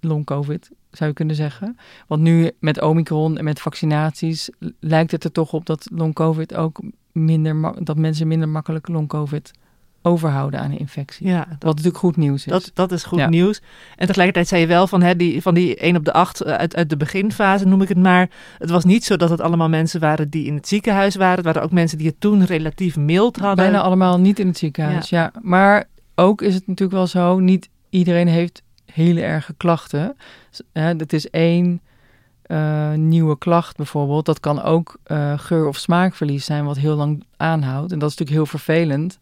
long-covid, 0.07 0.71
zou 0.91 1.09
je 1.11 1.17
kunnen 1.17 1.37
zeggen. 1.37 1.77
Want 2.07 2.23
nu 2.23 2.51
met 2.59 2.81
Omicron 2.83 3.39
en 3.39 3.45
met 3.45 3.61
vaccinaties 3.61 4.51
lijkt 4.81 5.11
het 5.11 5.25
er 5.25 5.33
toch 5.33 5.53
op 5.53 5.67
dat 5.67 5.87
long-covid 5.93 6.55
ook 6.55 6.81
minder, 7.13 7.85
dat 7.85 7.97
mensen 7.97 8.29
minder 8.29 8.49
makkelijk 8.49 8.89
long-covid 8.89 9.51
overhouden 10.03 10.61
aan 10.61 10.71
een 10.71 10.79
infectie. 10.79 11.27
ja, 11.27 11.39
dat, 11.39 11.47
Wat 11.49 11.71
natuurlijk 11.75 11.97
goed 11.97 12.17
nieuws 12.17 12.47
is. 12.47 12.53
dat, 12.53 12.71
dat 12.75 12.93
is 12.93 13.05
goed 13.05 13.19
Ja. 13.19 13.29
nieuws. 13.29 13.63
En 13.97 14.07
tegelijkertijd 14.07 14.49
zei 14.49 14.61
je 14.61 14.67
wel 14.67 14.87
van, 14.87 15.03
hè, 15.03 15.17
die, 15.17 15.43
van 15.43 15.55
die 15.55 15.77
1 15.77 15.97
op 15.97 16.05
de 16.05 16.13
8 16.13 16.45
uit, 16.45 16.77
uit 16.77 16.91
de 16.91 16.97
beginfase, 16.97 17.67
noem 17.67 17.83
ik 17.83 17.89
het 17.89 17.99
maar. 17.99 18.31
Het 18.59 18.71
was 18.71 18.85
niet 18.85 19.05
zo 19.05 19.17
dat 19.17 19.31
het 19.31 19.41
allemaal 19.41 19.69
mensen 19.69 20.01
waren 20.01 20.31
die 20.31 20.45
in 20.47 20.55
het 20.55 20.69
ziekenhuis 20.69 21.17
waren. 21.17 21.37
Het 21.37 21.45
waren 21.45 21.63
ook 21.63 21.73
mensen 21.73 21.99
die 21.99 22.07
het 22.07 22.21
toen 22.21 22.45
relatief 22.45 22.97
mild 22.97 23.37
hadden. 23.37 23.65
Bijna 23.65 23.81
allemaal 23.83 24.19
niet 24.19 24.39
in 24.39 24.47
het 24.47 24.59
ziekenhuis, 24.59 25.09
ja. 25.09 25.33
Maar 25.43 25.85
ook 26.15 26.43
is 26.43 26.55
het 26.55 26.67
natuurlijk 26.67 26.99
wel 26.99 27.07
zo, 27.07 27.39
niet 27.39 27.69
iedereen 27.91 28.29
heeft 28.29 28.63
hele 28.97 29.21
erge 29.21 29.55
klachten. 29.57 30.17
Het 30.73 31.13
is 31.13 31.31
één 31.31 31.81
eh, 32.43 32.93
nieuwe 32.93 33.39
klacht 33.39 33.77
bijvoorbeeld. 33.77 34.27
Dat 34.27 34.41
kan 34.41 34.63
ook 34.63 34.97
eh, 35.03 35.39
geur- 35.39 35.67
of 35.67 35.77
smaakverlies 35.77 36.45
zijn 36.45 36.65
wat 36.65 36.77
heel 36.79 36.97
lang 36.97 37.25
aanhoudt. 37.37 37.93
En 37.93 37.99
dat 37.99 38.11
is 38.11 38.17
natuurlijk 38.17 38.49
heel 38.49 38.59
vervelend. 38.59 39.19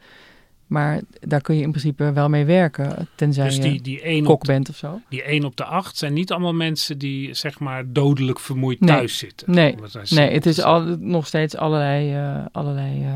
Maar 0.67 1.01
daar 1.21 1.41
kun 1.41 1.57
je 1.57 1.63
in 1.63 1.71
principe 1.71 2.13
wel 2.13 2.29
mee 2.29 2.45
werken, 2.45 3.09
tenzij 3.15 3.45
Dus 3.45 3.57
je 3.57 3.63
die, 3.63 3.81
die, 3.83 4.01
1 4.03 4.25
kok 4.25 4.41
de, 4.41 4.47
bent 4.53 4.69
of 4.69 4.77
zo. 4.77 5.01
die 5.09 5.23
1 5.23 5.45
op 5.45 5.57
de 5.57 5.65
8 5.65 5.97
zijn 5.97 6.13
niet 6.13 6.31
allemaal 6.33 6.53
mensen 6.55 6.99
die 6.99 7.35
zeg 7.35 7.59
maar 7.59 7.85
dodelijk 7.93 8.41
vermoeid 8.41 8.81
Nee. 8.81 8.97
thuis 8.97 9.19
zitten. 9.19 9.51
Nee. 9.51 9.77
Nee, 10.11 10.31
het 10.33 10.47
is 10.47 10.63
al, 10.63 10.81
nog 10.99 11.27
steeds 11.27 11.57
allerlei, 11.57 12.15
eh, 12.15 12.45
allerlei 12.53 13.07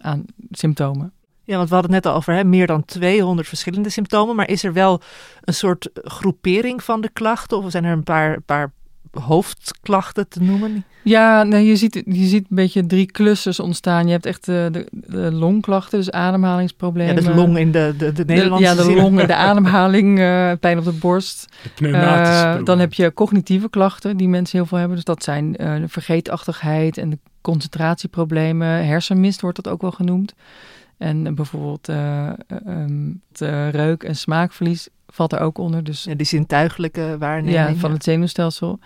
aan, 0.00 0.24
symptomen. 0.50 1.12
Ja, 1.46 1.56
want 1.56 1.68
we 1.68 1.74
hadden 1.74 1.92
het 1.94 2.04
net 2.04 2.12
al 2.12 2.18
over 2.18 2.34
hè, 2.34 2.44
meer 2.44 2.66
dan 2.66 2.84
200 2.84 3.48
verschillende 3.48 3.88
symptomen. 3.90 4.36
Maar 4.36 4.48
is 4.48 4.64
er 4.64 4.72
wel 4.72 5.00
een 5.44 5.54
soort 5.54 5.88
groepering 5.94 6.82
van 6.82 7.00
de 7.00 7.08
klachten? 7.12 7.56
Of 7.58 7.70
zijn 7.70 7.84
er 7.84 7.92
een 7.92 8.02
paar, 8.02 8.40
paar 8.40 8.72
hoofdklachten 9.20 10.28
te 10.28 10.42
noemen? 10.42 10.84
Ja, 11.02 11.42
nee, 11.42 11.66
je, 11.66 11.76
ziet, 11.76 12.02
je 12.06 12.26
ziet 12.26 12.46
een 12.50 12.56
beetje 12.56 12.86
drie 12.86 13.06
clusters 13.06 13.60
ontstaan. 13.60 14.06
Je 14.06 14.12
hebt 14.12 14.26
echt 14.26 14.44
de, 14.46 14.68
de, 14.72 14.86
de 14.90 15.32
longklachten, 15.32 15.98
dus 15.98 16.06
Ja, 16.06 16.12
ademhalingsproblemen. 16.12 17.14
dus 17.14 17.26
long 17.26 17.58
in 17.58 17.70
de, 17.72 17.94
de, 17.98 18.12
de 18.12 18.24
De- 18.24 18.32
Nederlandse 18.34 18.68
ja, 18.68 18.74
de 18.74 18.82
zin. 18.82 18.94
long 18.96 19.20
en 19.20 19.26
de 19.26 19.34
ademhaling, 19.50 20.18
eh, 20.18 20.52
pijn 20.60 20.78
op 20.78 20.84
de 20.84 20.92
borst. 20.92 21.46
De 21.78 21.88
Eh, 21.88 22.56
dan 22.64 22.78
heb 22.78 22.92
je 22.94 23.12
cognitieve 23.14 23.70
klachten 23.70 24.16
die 24.16 24.28
mensen 24.28 24.58
heel 24.58 24.66
veel 24.66 24.78
hebben. 24.78 24.96
Dus 24.96 25.04
dat 25.04 25.22
zijn 25.22 25.56
eh, 25.56 25.76
de 25.80 25.88
vergeetachtigheid 25.88 26.98
en 26.98 27.10
de 27.10 27.18
concentratieproblemen. 27.40 28.86
Hersenmist 28.86 29.40
wordt 29.40 29.62
dat 29.62 29.72
ook 29.72 29.80
wel 29.80 29.90
genoemd. 29.92 30.34
En 30.98 31.34
bijvoorbeeld 31.34 31.88
eh, 31.88 32.26
eh, 32.28 32.34
ehm, 32.64 33.12
eh, 33.32 33.70
reuk- 33.70 34.02
en 34.02 34.16
smaakverlies 34.16 34.88
valt 35.06 35.32
er 35.32 35.40
ook 35.40 35.58
onder. 35.58 35.84
Dus 35.84 36.04
Ja, 36.04 36.14
die 36.14 36.26
zintuigelijke 36.26 37.16
waarneming. 37.18 37.54
ja, 37.54 37.74
van 37.74 37.92
het 37.92 38.04
zenuwstelsel. 38.04 38.78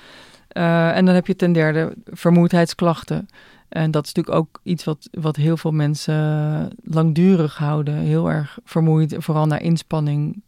En 0.48 1.04
dan 1.04 1.14
heb 1.14 1.26
je 1.26 1.36
ten 1.36 1.52
derde 1.52 1.94
vermoeidheidsklachten. 2.04 3.26
En 3.68 3.90
dat 3.90 4.06
is 4.06 4.12
natuurlijk 4.12 4.44
ook 4.44 4.60
iets 4.62 4.84
wat, 4.84 5.08
wat 5.10 5.36
heel 5.36 5.56
veel 5.56 5.72
mensen 5.72 6.70
langdurig 6.82 7.56
houden. 7.56 7.94
Heel 7.94 8.30
erg 8.30 8.58
vermoeid, 8.64 9.14
vooral 9.18 9.46
na 9.46 9.58
inspanning 9.58 10.42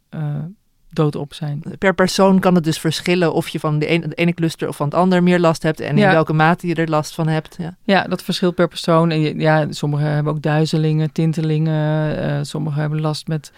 doodop 0.93 1.33
zijn. 1.33 1.63
Per 1.79 1.93
persoon 1.93 2.39
kan 2.39 2.55
het 2.55 2.63
dus 2.63 2.79
verschillen 2.79 3.33
of 3.33 3.47
je 3.49 3.59
van 3.59 3.79
de 3.79 3.85
ene, 3.85 4.07
de 4.07 4.15
ene 4.15 4.33
cluster 4.33 4.67
of 4.67 4.75
van 4.75 4.85
het 4.85 4.95
ander 4.95 5.23
meer 5.23 5.39
last 5.39 5.63
hebt. 5.63 5.79
En 5.79 5.89
in 5.89 5.97
Ja. 5.97 6.11
welke 6.11 6.33
mate 6.33 6.67
je 6.67 6.75
er 6.75 6.89
last 6.89 7.13
van 7.15 7.27
hebt. 7.27 7.55
Ja. 7.59 7.75
Ja, 7.83 8.03
dat 8.03 8.23
verschilt 8.23 8.55
per 8.55 8.67
persoon. 8.67 9.11
En 9.11 9.19
je- 9.19 9.37
ja, 9.37 9.65
sommigen 9.69 10.07
hebben 10.07 10.33
ook 10.33 10.41
duizelingen, 10.41 11.11
tintelingen. 11.11 12.17
eh 12.17 12.39
sommigen 12.41 12.81
hebben 12.81 13.01
last 13.01 13.27
met 13.27 13.51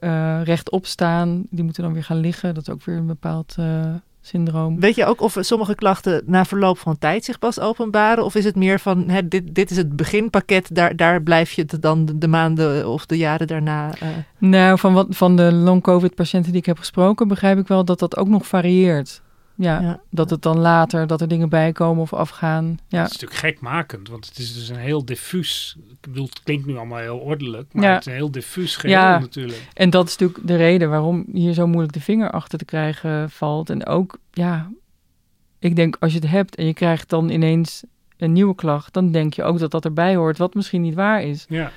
eh 0.00 0.40
rechtop 0.44 0.86
staan. 0.86 1.46
Die 1.50 1.64
moeten 1.64 1.82
dan 1.82 1.92
weer 1.92 2.04
gaan 2.04 2.20
liggen. 2.20 2.54
Dat 2.54 2.66
is 2.68 2.72
ook 2.74 2.84
weer 2.84 2.96
een 2.96 3.06
bepaald 3.06 3.54
eh, 3.58 3.80
syndroom. 4.26 4.80
Weet 4.80 4.94
je 4.94 5.04
ook 5.04 5.20
of 5.20 5.36
sommige 5.40 5.74
klachten 5.74 6.22
na 6.26 6.44
verloop 6.44 6.78
van 6.78 6.98
tijd 6.98 7.24
zich 7.24 7.38
pas 7.38 7.60
openbaren? 7.60 8.24
Of 8.24 8.34
is 8.34 8.44
het 8.44 8.56
meer 8.56 8.80
van, 8.80 9.08
hè, 9.08 9.28
dit, 9.28 9.54
dit 9.54 9.70
is 9.70 9.76
het 9.76 9.96
beginpakket, 9.96 10.68
daar, 10.72 10.96
daar 10.96 11.22
blijf 11.22 11.52
je 11.52 11.64
het 11.66 11.82
dan 11.82 12.04
de, 12.04 12.18
de 12.18 12.28
maanden 12.28 12.88
of 12.88 13.06
de 13.06 13.16
jaren 13.16 13.46
daarna... 13.46 13.90
eh, 14.00 14.08
Nou, 14.38 14.78
van, 14.78 14.92
wat, 14.94 15.06
van 15.10 15.36
de 15.36 15.52
long-covid-patiënten 15.52 16.50
die 16.50 16.60
ik 16.60 16.66
heb 16.66 16.78
gesproken, 16.78 17.28
begrijp 17.28 17.58
ik 17.58 17.68
wel 17.68 17.84
dat 17.84 17.98
dat 17.98 18.16
ook 18.16 18.28
nog 18.28 18.46
varieert. 18.46 19.22
Ja, 19.56 19.80
ja. 19.80 20.00
dat 20.10 20.30
het 20.30 20.42
dan 20.42 20.58
later, 20.58 21.06
dat 21.06 21.20
er 21.20 21.28
dingen 21.28 21.48
bij 21.48 21.72
komen 21.72 22.02
of 22.02 22.12
afgaan. 22.12 22.78
Ja, 22.88 22.98
Het 23.02 23.10
is 23.12 23.20
natuurlijk 23.20 23.40
gekmakend, 23.40 24.08
want 24.08 24.26
het 24.26 24.38
is 24.38 24.54
dus 24.54 24.68
een 24.68 24.76
heel 24.76 25.04
diffuus. 25.04 25.76
Ik 25.90 25.96
bedoel, 26.10 26.24
het 26.26 26.42
klinkt 26.42 26.66
nu 26.66 26.76
allemaal 26.76 26.98
heel 26.98 27.18
ordelijk, 27.18 27.72
maar 27.72 27.84
Ja. 27.84 27.90
het 27.92 28.00
is 28.00 28.06
een 28.06 28.12
heel 28.18 28.30
diffuus 28.30 28.76
geheel 28.76 28.96
Ja. 28.96 29.18
natuurlijk. 29.18 29.62
en 29.74 29.90
dat 29.90 30.06
is 30.08 30.16
natuurlijk 30.16 30.46
de 30.48 30.56
reden 30.56 30.90
waarom 30.90 31.24
hier 31.32 31.52
zo 31.52 31.66
moeilijk 31.66 31.92
de 31.92 32.00
vinger 32.00 32.30
achter 32.30 32.58
te 32.58 32.64
krijgen 32.64 33.30
valt. 33.30 33.70
En 33.70 33.86
ook, 33.86 34.18
ja, 34.32 34.70
ik 35.58 35.76
denk 35.76 35.96
als 36.00 36.12
je 36.12 36.18
het 36.18 36.30
hebt 36.30 36.54
en 36.54 36.66
je 36.66 36.74
krijgt 36.74 37.08
dan 37.08 37.28
ineens 37.30 37.82
een 38.16 38.32
nieuwe 38.32 38.54
klacht, 38.54 38.92
dan 38.92 39.12
denk 39.12 39.34
je 39.34 39.42
ook 39.42 39.58
dat 39.58 39.70
dat 39.70 39.84
erbij 39.84 40.16
hoort, 40.16 40.38
wat 40.38 40.54
misschien 40.54 40.82
niet 40.82 40.94
waar 40.94 41.22
is. 41.22 41.44
Ja. 41.48 41.70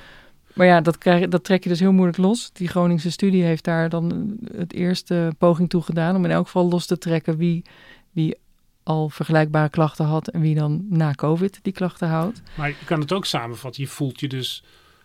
Maar 0.58 0.66
ja, 0.66 0.80
dat, 0.80 0.98
krijg, 0.98 1.28
dat 1.28 1.44
trek 1.44 1.62
je 1.62 1.68
dus 1.68 1.80
heel 1.80 1.92
moeilijk 1.92 2.18
los. 2.18 2.50
Die 2.52 2.68
Groningse 2.68 3.10
studie 3.10 3.42
heeft 3.42 3.64
daar 3.64 3.88
dan 3.88 4.36
het 4.56 4.72
eerste 4.72 5.32
poging 5.38 5.68
toe 5.68 5.82
gedaan 5.82 6.16
om 6.16 6.24
in 6.24 6.30
elk 6.30 6.44
geval 6.44 6.68
los 6.68 6.86
te 6.86 6.98
trekken 6.98 7.36
wie, 7.36 7.62
wie 8.10 8.36
al 8.82 9.08
vergelijkbare 9.08 9.68
klachten 9.68 10.04
had 10.04 10.28
en 10.28 10.40
wie 10.40 10.54
dan 10.54 10.84
na 10.88 11.12
COVID 11.12 11.58
die 11.62 11.72
klachten 11.72 12.08
houdt. 12.08 12.42
Maar 12.54 12.68
je 12.68 12.74
kan 12.84 13.00
het 13.00 13.12
ook 13.12 13.24
samenvatten. 13.24 13.82
Je 13.82 13.88
voelt 13.88 14.20
je 14.20 14.28
dus 14.28 14.64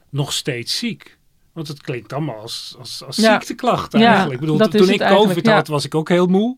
nog 0.09 0.33
steeds 0.33 0.77
ziek. 0.77 1.17
Want 1.51 1.67
het 1.67 1.81
klinkt 1.81 2.13
allemaal 2.13 2.39
als, 2.39 2.75
als, 2.79 3.03
als 3.03 3.15
Ja. 3.15 3.31
ziekteklachten 3.31 3.99
Ja, 3.99 4.05
eigenlijk. 4.07 4.41
Ik 4.41 4.47
bedoel, 4.47 4.67
toen 4.67 4.89
ik 4.89 4.99
COVID 4.99 5.45
ja. 5.45 5.53
had, 5.53 5.67
was 5.67 5.85
ik 5.85 5.95
ook 5.95 6.09
heel 6.09 6.27
moe. 6.27 6.57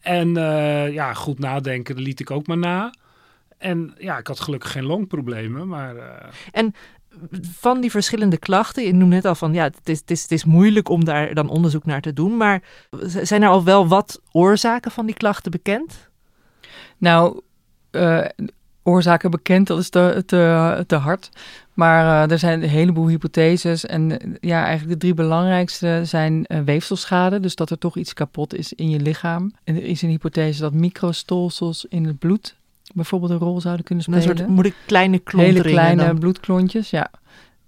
En 0.00 0.36
eh, 0.36 0.92
ja, 0.92 1.14
goed 1.14 1.38
nadenken, 1.38 1.94
dat 1.94 2.04
liet 2.04 2.20
ik 2.20 2.30
ook 2.30 2.46
maar 2.46 2.58
na. 2.58 2.94
En 3.58 3.94
ja, 3.98 4.18
ik 4.18 4.26
had 4.26 4.40
gelukkig 4.40 4.72
geen 4.72 4.84
longproblemen, 4.84 5.68
maar... 5.68 5.96
eh, 5.96 6.28
van 7.42 7.80
die 7.80 7.90
verschillende 7.90 8.38
klachten, 8.38 8.84
je 8.84 8.92
noemde 8.92 9.14
net 9.14 9.24
al 9.24 9.34
van 9.34 9.54
ja, 9.54 9.64
het 9.64 9.88
is, 9.88 9.98
het, 9.98 10.10
is, 10.10 10.22
het 10.22 10.32
is 10.32 10.44
moeilijk 10.44 10.88
om 10.88 11.04
daar 11.04 11.34
dan 11.34 11.48
onderzoek 11.48 11.84
naar 11.84 12.00
te 12.00 12.12
doen, 12.12 12.36
maar 12.36 12.62
zijn 13.06 13.42
er 13.42 13.48
al 13.48 13.64
wel 13.64 13.88
wat 13.88 14.20
oorzaken 14.32 14.90
van 14.90 15.06
die 15.06 15.14
klachten 15.14 15.50
bekend? 15.50 16.08
Nou, 16.98 17.40
eh, 17.90 18.24
oorzaken 18.82 19.30
bekend, 19.30 19.66
dat 19.66 19.78
is 19.78 19.88
te, 19.88 20.22
te, 20.26 20.84
te 20.86 20.96
hard. 20.96 21.30
Maar 21.74 22.24
eh, 22.24 22.32
er 22.32 22.38
zijn 22.38 22.62
een 22.62 22.68
heleboel 22.68 23.08
hypotheses. 23.08 23.86
En 23.86 24.36
ja, 24.40 24.64
eigenlijk 24.64 24.92
de 24.92 24.98
drie 24.98 25.14
belangrijkste 25.14 26.00
zijn 26.04 26.46
eh, 26.46 26.60
weefselschade. 26.60 27.40
Dus 27.40 27.54
dat 27.54 27.70
er 27.70 27.78
toch 27.78 27.96
iets 27.96 28.14
kapot 28.14 28.54
is 28.54 28.72
in 28.72 28.90
je 28.90 29.00
lichaam. 29.00 29.52
En 29.64 29.76
er 29.76 29.84
is 29.84 30.02
een 30.02 30.08
hypothese 30.08 30.60
dat 30.60 30.72
microstolsels 30.72 31.86
in 31.88 32.04
het 32.04 32.18
bloed 32.18 32.56
bijvoorbeeld 32.94 33.30
een 33.30 33.38
rol 33.38 33.60
zouden 33.60 33.84
kunnen 33.84 34.04
Een 34.08 34.20
spelen. 34.20 34.36
soort 34.38 34.50
moet 34.50 34.64
ik 34.66 34.74
kleine 34.86 35.18
klonteringen 35.18 35.62
Hele 35.62 35.74
kleine 35.76 36.04
dan? 36.06 36.18
bloedklontjes, 36.18 36.90
ja. 36.90 37.10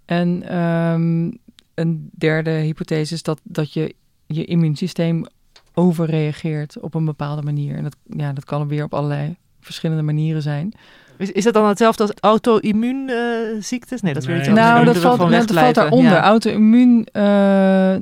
En 0.05 0.43
ehm, 0.49 1.31
een 1.75 2.11
derde 2.13 2.51
hypothese 2.51 3.15
is 3.15 3.23
dat, 3.23 3.41
dat 3.43 3.73
je 3.73 3.95
je 4.27 4.45
immuunsysteem 4.45 5.25
overreageert 5.75 6.81
op 6.81 6.95
een 6.95 7.05
bepaalde 7.05 7.43
manier. 7.43 7.77
En 7.77 7.83
dat, 7.83 7.97
ja, 8.17 8.33
dat 8.33 8.45
kan 8.45 8.69
weer 8.69 8.85
op 8.85 8.95
allerlei 8.95 9.37
verschillende 9.61 10.03
manieren 10.03 10.43
zijn. 10.43 10.73
Is, 11.21 11.31
is 11.33 11.45
dat 11.45 11.55
dan 11.55 11.69
hetzelfde 11.69 12.03
als 12.03 12.13
auto-immuunziektes? 12.21 14.01
nee, 14.03 14.13
dat 14.15 14.23
is 14.23 14.29
weer 14.29 14.39
iets 14.39 14.49
Nee, 14.49 14.57
anders. 14.59 14.75
Nou, 14.83 14.85
dat 14.85 15.03
valt, 15.19 15.31
net, 15.31 15.49
dat 15.49 15.59
valt 15.59 15.75
daaronder. 15.75 16.13
Ja. 16.13 16.23
Auto-immuun 16.23 17.07
eh, 17.13 17.95
eh, 17.95 18.01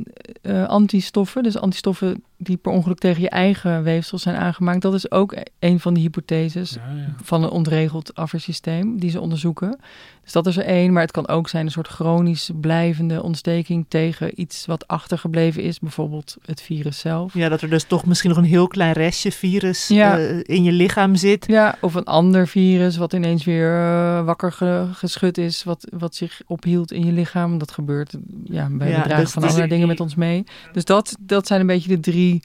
antistoffen, 0.67 1.43
dus 1.43 1.59
antistoffen 1.59 2.23
die 2.41 2.57
per 2.57 2.73
ongeluk 2.73 2.99
tegen 2.99 3.23
je 3.23 3.29
eigen 3.31 3.83
weefsel 3.83 4.19
zijn 4.19 4.37
aangemaakt. 4.37 4.83
Dat 4.83 4.95
is 4.95 5.11
ook 5.11 5.37
een 5.59 5.81
van 5.81 5.95
de 5.95 6.01
hypotheses 6.01 6.71
Ja, 6.71 6.81
ja. 6.97 7.15
van 7.23 7.43
een 7.43 7.51
ontregeld 7.51 8.15
afweersysteem 8.15 8.99
die 8.99 9.11
ze 9.11 9.21
onderzoeken. 9.21 9.79
Dus 10.23 10.33
dat 10.33 10.47
is 10.47 10.57
er 10.57 10.65
één, 10.65 10.93
maar 10.93 11.03
het 11.03 11.11
kan 11.11 11.29
ook 11.29 11.49
zijn 11.49 11.65
een 11.67 11.73
soort 11.73 11.89
chronisch 11.89 12.51
blijvende 12.61 13.23
ontsteking 13.23 13.87
tegen 13.89 14.41
iets 14.41 14.67
wat 14.67 14.89
achtergebleven 14.89 15.63
is, 15.63 15.79
bijvoorbeeld 15.79 16.37
het 16.45 16.63
virus 16.63 16.99
zelf. 16.99 17.35
Ja, 17.35 17.49
dat 17.49 17.61
er 17.63 17.71
dus 17.71 17.85
toch 17.85 18.07
misschien 18.07 18.29
nog 18.31 18.39
een 18.39 18.45
heel 18.45 18.67
klein 18.69 18.93
restje 18.93 19.33
virus 19.33 19.89
Ja. 19.89 20.19
eh, 20.19 20.39
in 20.43 20.63
je 20.63 20.73
lichaam 20.73 21.15
zit. 21.15 21.47
Ja, 21.47 21.77
of 21.81 21.95
een 21.95 22.05
ander 22.05 22.49
virus 22.49 22.97
wat 22.97 23.08
ineens 23.13 23.45
weer 23.45 23.75
eh, 23.75 24.25
wakker 24.25 24.53
ge- 24.53 24.89
geschud 24.93 25.39
is, 25.39 25.65
wat, 25.65 25.89
wat 25.99 26.15
zich 26.15 26.41
ophield 26.47 26.93
in 26.93 27.07
je 27.07 27.13
lichaam. 27.13 27.59
Dat 27.59 27.71
gebeurt 27.71 28.17
ja, 28.45 28.69
bij 28.71 28.91
Ja, 28.91 29.03
dragen 29.03 29.23
dus- 29.25 29.33
van 29.33 29.43
dus- 29.43 29.51
allerlei 29.51 29.75
dingen 29.75 29.89
met 29.89 30.01
ons 30.01 30.15
mee. 30.15 30.45
Dus 30.73 30.85
dat, 30.85 31.17
dat 31.21 31.47
zijn 31.47 31.61
een 31.61 31.67
beetje 31.67 31.89
de 31.89 32.01
drie 32.01 32.43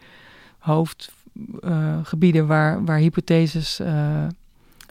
hoofdgebieden 0.60 2.48
waar, 2.48 2.86
waar 2.86 2.98
hypotheses 2.98 3.79
eh, 3.79 4.27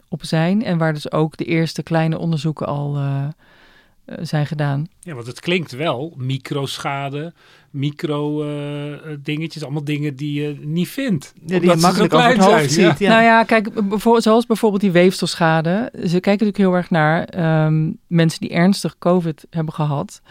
op 0.07 0.23
zijn. 0.25 0.63
En 0.63 0.77
waar 0.77 0.93
dus 0.93 1.11
ook 1.11 1.37
de 1.37 1.45
eerste 1.45 1.83
kleine 1.83 2.17
onderzoeken 2.17 2.67
al 2.67 2.95
eh, 2.95 3.23
eh, 3.23 3.29
zijn 4.05 4.45
gedaan. 4.45 4.87
Ja, 4.99 5.13
want 5.13 5.27
het 5.27 5.39
klinkt 5.39 5.71
wel 5.71 6.13
microschade, 6.17 7.33
micro 7.69 8.43
eh, 8.43 8.93
eh, 8.93 8.99
dingetjes, 9.23 9.63
allemaal 9.63 9.83
dingen 9.83 10.15
die 10.15 10.41
je 10.41 10.57
niet 10.61 10.87
vindt. 10.87 11.33
Ja, 11.35 11.41
die 11.47 11.55
Omdat 11.59 11.73
je 11.73 11.79
ze 11.79 11.85
makkelijk 11.85 12.13
over 12.13 12.27
het 12.27 12.37
klein 12.37 12.51
hoofd 12.51 12.71
zijn, 12.71 12.89
ziet. 12.89 12.99
Ja. 12.99 13.09
Nou 13.09 13.23
ja, 13.23 13.43
kijk, 13.43 13.69
zoals 14.17 14.45
bijvoorbeeld 14.45 14.81
die 14.81 14.91
weefselschade. 14.91 15.91
Ze 15.93 16.19
kijken 16.19 16.31
natuurlijk 16.31 16.57
heel 16.57 16.73
erg 16.73 16.89
naar 16.89 17.23
ehm, 17.23 17.91
mensen 18.07 18.39
die 18.39 18.49
ernstig 18.49 18.97
COVID 18.97 19.45
hebben 19.49 19.73
gehad. 19.73 20.21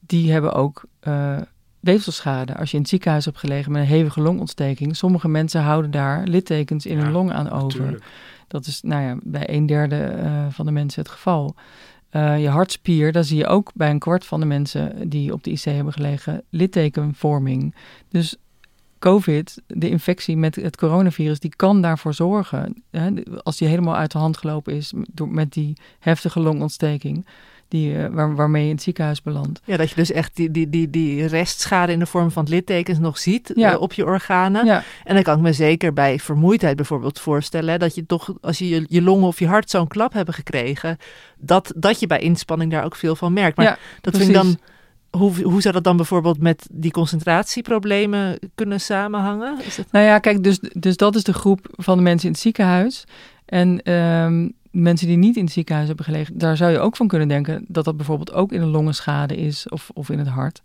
Die 0.00 0.32
hebben 0.32 0.52
ook 0.52 0.84
eh, 1.00 1.36
weefselschade. 1.80 2.56
Als 2.56 2.70
je 2.70 2.76
in 2.76 2.82
het 2.82 2.90
ziekenhuis 2.90 3.24
hebt 3.24 3.38
gelegen 3.38 3.72
met 3.72 3.82
een 3.82 3.88
hevige 3.88 4.20
longontsteking. 4.20 4.96
Sommige 4.96 5.28
mensen 5.28 5.62
houden 5.62 5.90
daar 5.90 6.26
littekens 6.26 6.86
in 6.86 6.96
Ja, 6.96 7.02
hun 7.02 7.12
long 7.12 7.32
aan 7.32 7.50
over. 7.50 8.02
Dat 8.48 8.66
is 8.66 8.82
nou 8.82 9.02
ja, 9.02 9.16
bij 9.22 9.48
een 9.54 9.66
derde 9.66 9.96
eh, 9.96 10.46
van 10.50 10.66
de 10.66 10.72
mensen 10.72 11.02
het 11.02 11.10
geval. 11.10 11.54
Eh, 12.10 12.42
je 12.42 12.48
hartspier, 12.48 13.12
daar 13.12 13.24
zie 13.24 13.36
je 13.36 13.46
ook 13.46 13.70
bij 13.74 13.90
een 13.90 13.98
kwart 13.98 14.26
van 14.26 14.40
de 14.40 14.46
mensen 14.46 15.08
die 15.08 15.32
op 15.32 15.44
de 15.44 15.50
IC 15.50 15.60
hebben 15.60 15.92
gelegen 15.92 16.42
littekenvorming. 16.50 17.74
Dus 18.08 18.36
COVID, 18.98 19.62
de 19.66 19.88
infectie 19.88 20.36
met 20.36 20.56
het 20.56 20.76
coronavirus, 20.76 21.40
die 21.40 21.56
kan 21.56 21.82
daarvoor 21.82 22.14
zorgen. 22.14 22.82
Hè, 22.90 23.10
als 23.42 23.56
die 23.56 23.68
helemaal 23.68 23.96
uit 23.96 24.12
de 24.12 24.18
hand 24.18 24.36
gelopen 24.36 24.74
is 24.74 24.92
met 25.28 25.52
die 25.52 25.76
heftige 25.98 26.40
longontsteking, 26.40 27.26
die, 27.68 27.96
eh, 27.98 28.08
waar, 28.10 28.34
waarmee 28.34 28.62
je 28.62 28.68
in 28.68 28.74
het 28.74 28.82
ziekenhuis 28.84 29.22
belandt. 29.22 29.60
Ja, 29.64 29.76
dat 29.76 29.88
je 29.88 29.94
dus 29.94 30.12
echt 30.12 30.36
die, 30.36 30.50
die, 30.50 30.70
die, 30.70 30.90
die 30.90 31.26
restschade 31.26 31.92
in 31.92 31.98
de 31.98 32.06
vorm 32.06 32.30
van 32.30 32.46
littekens 32.48 32.98
nog 32.98 33.18
ziet 33.18 33.52
Ja. 33.54 33.72
eh, 33.72 33.80
op 33.80 33.92
je 33.92 34.04
organen. 34.04 34.66
Ja, 34.66 34.82
En 35.04 35.14
dan 35.14 35.22
kan 35.22 35.36
ik 35.36 35.42
me 35.42 35.52
zeker 35.52 35.92
bij 35.92 36.18
vermoeidheid 36.18 36.76
bijvoorbeeld 36.76 37.20
voorstellen... 37.20 37.70
hè, 37.72 37.78
dat 37.78 37.94
je 37.94 38.06
toch, 38.06 38.34
als 38.40 38.58
je 38.58 38.68
je, 38.68 38.84
je 38.88 39.02
longen 39.02 39.26
of 39.26 39.38
je 39.38 39.46
hart 39.46 39.70
zo'n 39.70 39.88
klap 39.88 40.12
hebben 40.12 40.34
gekregen... 40.34 40.96
Dat, 41.38 41.72
dat 41.76 42.00
je 42.00 42.06
bij 42.06 42.18
inspanning 42.20 42.70
daar 42.70 42.84
ook 42.84 42.96
veel 42.96 43.16
van 43.16 43.32
merkt. 43.32 43.56
Maar 43.56 43.66
Ja, 43.66 43.78
dat 44.00 44.16
vind 44.16 44.28
ik 44.28 44.34
dan... 44.34 44.42
precies. 44.56 44.76
Hoe, 45.10 45.42
hoe 45.42 45.60
zou 45.60 45.74
dat 45.74 45.84
dan 45.84 45.96
bijvoorbeeld 45.96 46.40
met 46.40 46.68
die 46.72 46.90
concentratieproblemen 46.90 48.38
kunnen 48.54 48.80
samenhangen? 48.80 49.58
Is 49.64 49.76
dat... 49.76 49.86
Nou 49.90 50.04
ja, 50.04 50.18
kijk, 50.18 50.44
dus, 50.44 50.58
dus 50.72 50.96
dat 50.96 51.14
is 51.14 51.22
de 51.22 51.32
groep 51.32 51.68
van 51.72 51.96
de 51.96 52.02
mensen 52.02 52.26
in 52.26 52.32
het 52.32 52.40
ziekenhuis. 52.42 53.04
En 53.44 53.82
ehm, 53.82 54.48
mensen 54.80 55.06
die 55.06 55.16
niet 55.16 55.36
in 55.36 55.44
het 55.44 55.52
ziekenhuis 55.52 55.86
hebben 55.88 56.04
gelegen, 56.04 56.38
daar 56.38 56.56
zou 56.56 56.70
je 56.70 56.78
ook 56.78 56.96
van 56.96 57.08
kunnen 57.08 57.28
denken 57.28 57.64
dat 57.68 57.84
dat 57.84 57.96
bijvoorbeeld 57.96 58.32
ook 58.32 58.52
in 58.52 58.60
de 58.60 58.66
longenschade 58.66 59.36
is 59.36 59.68
of, 59.68 59.90
of 59.94 60.10
in 60.10 60.18
het 60.18 60.28
hart. 60.28 60.60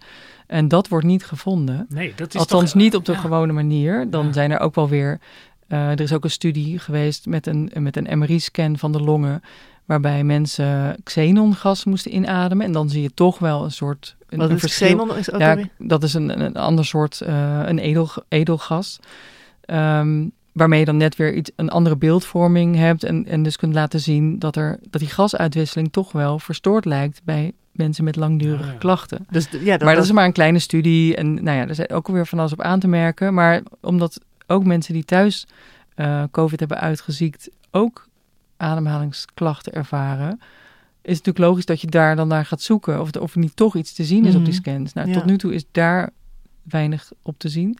En 0.47 0.67
dat 0.67 0.87
wordt 0.87 1.05
niet 1.05 1.25
gevonden. 1.25 1.85
Nee, 1.89 2.13
dat 2.15 2.33
is 2.33 2.39
Althans 2.39 2.71
toch, 2.71 2.81
niet 2.81 2.95
op 2.95 3.05
de 3.05 3.11
ja. 3.11 3.17
gewone 3.17 3.53
manier. 3.53 4.09
Dan 4.09 4.25
Ja. 4.25 4.31
zijn 4.33 4.51
er 4.51 4.59
ook 4.59 4.75
wel 4.75 4.89
weer. 4.89 5.19
eh, 5.67 5.89
er 5.89 5.99
is 6.01 6.13
ook 6.13 6.23
een 6.23 6.29
studie 6.29 6.79
geweest 6.79 7.25
met 7.25 7.47
een, 7.47 7.71
met 7.79 7.97
een 7.97 8.19
MRI-scan 8.19 8.77
van 8.77 8.91
de 8.91 8.99
longen. 9.01 9.41
Waarbij 9.85 10.23
mensen 10.23 10.95
xenongas 11.03 11.85
moesten 11.85 12.15
inademen. 12.15 12.65
En 12.65 12.71
dan 12.71 12.89
zie 12.89 13.01
je 13.01 13.13
toch 13.13 13.39
wel 13.39 13.63
een 13.63 13.71
soort. 13.71 14.15
Een, 14.29 14.37
Wat 14.37 14.49
een 14.49 14.55
is 14.55 14.61
verschil. 14.61 14.87
xenon? 14.97 15.17
Is 15.17 15.31
ook 15.31 15.39
Ja, 15.39 15.57
dat 15.77 16.03
is 16.03 16.13
een, 16.13 16.41
een 16.41 16.55
ander 16.55 16.85
soort, 16.85 17.21
eh, 17.21 17.59
een 17.65 17.79
edel, 17.79 18.09
edelgas. 18.27 18.99
Ehm, 19.65 20.27
waarmee 20.53 20.79
je 20.79 20.85
dan 20.85 20.97
net 20.97 21.15
weer 21.15 21.33
iets, 21.33 21.51
een 21.55 21.69
andere 21.69 21.97
beeldvorming 21.97 22.75
hebt. 22.75 23.03
En, 23.03 23.25
en 23.25 23.43
dus 23.43 23.55
kunt 23.57 23.73
laten 23.73 23.99
zien 23.99 24.39
dat, 24.39 24.55
er, 24.55 24.79
dat 24.89 25.01
die 25.01 25.09
gasuitwisseling 25.09 25.91
toch 25.91 26.11
wel 26.11 26.39
verstoord 26.39 26.85
lijkt 26.85 27.21
bij 27.23 27.51
mensen 27.71 28.03
met 28.03 28.15
langdurige 28.15 28.65
Ja, 28.65 28.71
ja. 28.71 28.77
klachten. 28.77 29.25
Dus 29.29 29.47
ja, 29.51 29.71
dat, 29.77 29.81
maar 29.87 29.95
dat 29.95 30.03
is 30.03 30.11
maar 30.11 30.25
een 30.25 30.31
kleine 30.33 30.59
studie. 30.59 31.15
En 31.15 31.33
nou 31.33 31.57
ja, 31.57 31.67
er 31.67 31.75
zijn 31.75 31.89
ook 31.91 32.07
weer 32.07 32.27
van 32.27 32.39
alles 32.39 32.51
op 32.51 32.61
aan 32.61 32.79
te 32.79 32.87
merken. 32.87 33.33
Maar 33.33 33.61
omdat 33.81 34.19
ook 34.47 34.63
mensen 34.65 34.93
die 34.93 35.03
thuis 35.05 35.47
eh, 35.95 36.23
COVID 36.31 36.59
hebben 36.59 36.79
uitgeziekt 36.79 37.49
ook 37.71 38.07
ademhalingsklachten 38.57 39.73
ervaren, 39.73 40.29
is 41.01 41.17
het 41.17 41.25
natuurlijk 41.25 41.37
logisch 41.45 41.65
dat 41.65 41.81
je 41.81 41.87
daar 41.87 42.15
dan 42.15 42.27
naar 42.27 42.45
gaat 42.45 42.61
zoeken. 42.61 43.01
Of, 43.01 43.11
of 43.11 43.33
er 43.33 43.39
niet 43.39 43.55
toch 43.55 43.75
iets 43.75 43.93
te 43.93 44.03
zien 44.03 44.25
is 44.25 44.35
op 44.35 44.45
die 44.45 44.53
Mhm. 44.53 44.61
scans. 44.61 44.93
Nou, 44.93 45.07
Ja. 45.07 45.13
tot 45.13 45.25
nu 45.25 45.37
toe 45.37 45.53
is 45.53 45.63
daar 45.71 46.09
weinig 46.63 47.11
op 47.21 47.39
te 47.39 47.49
zien. 47.49 47.77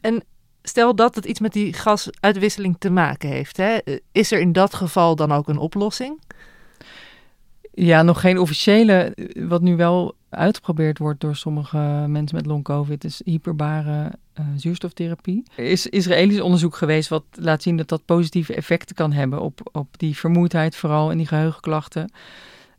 Stel 0.66 0.94
dat 0.94 1.14
het 1.14 1.24
iets 1.24 1.40
met 1.40 1.52
die 1.52 1.72
gasuitwisseling 1.72 2.76
te 2.78 2.90
maken 2.90 3.28
heeft. 3.28 3.56
Hè? 3.56 3.76
eh, 3.76 3.98
Is 4.12 4.32
er 4.32 4.40
in 4.40 4.52
dat 4.52 4.74
geval 4.74 5.16
dan 5.16 5.32
ook 5.32 5.48
een 5.48 5.58
oplossing? 5.58 6.20
Ja, 7.72 8.02
nog 8.02 8.20
geen 8.20 8.38
officiële. 8.38 9.16
Wat 9.48 9.62
nu 9.62 9.76
wel 9.76 10.14
uitgeprobeerd 10.28 10.98
wordt 10.98 11.20
door 11.20 11.36
sommige 11.36 12.04
mensen 12.08 12.36
met 12.36 12.46
long-covid, 12.46 13.04
is 13.04 13.20
hyperbare 13.24 14.10
eh, 14.32 14.44
zuurstoftherapie. 14.56 15.42
Er 15.56 15.64
is 15.64 15.86
Israëlisch 15.86 16.40
onderzoek 16.40 16.76
geweest 16.76 17.08
wat 17.08 17.24
laat 17.32 17.62
zien 17.62 17.76
dat 17.76 17.88
dat 17.88 18.04
positieve 18.04 18.54
effecten 18.54 18.96
kan 18.96 19.12
hebben 19.12 19.40
op, 19.40 19.60
op 19.72 19.98
die 19.98 20.16
vermoeidheid, 20.16 20.76
vooral 20.76 21.10
en 21.10 21.16
die 21.16 21.26
geheugenklachten. 21.26 22.12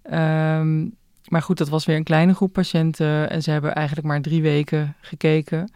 Ehm, 0.02 0.88
maar 1.28 1.42
goed, 1.42 1.58
dat 1.58 1.70
was 1.70 1.86
weer 1.86 1.96
een 1.96 2.04
kleine 2.04 2.34
groep 2.34 2.54
patiënten 2.54 3.30
en 3.30 3.42
ze 3.44 3.52
hebben 3.52 3.76
eigenlijk 3.76 4.08
maar 4.08 4.22
drie 4.22 4.42
weken 4.42 4.96
gekeken. 5.02 5.72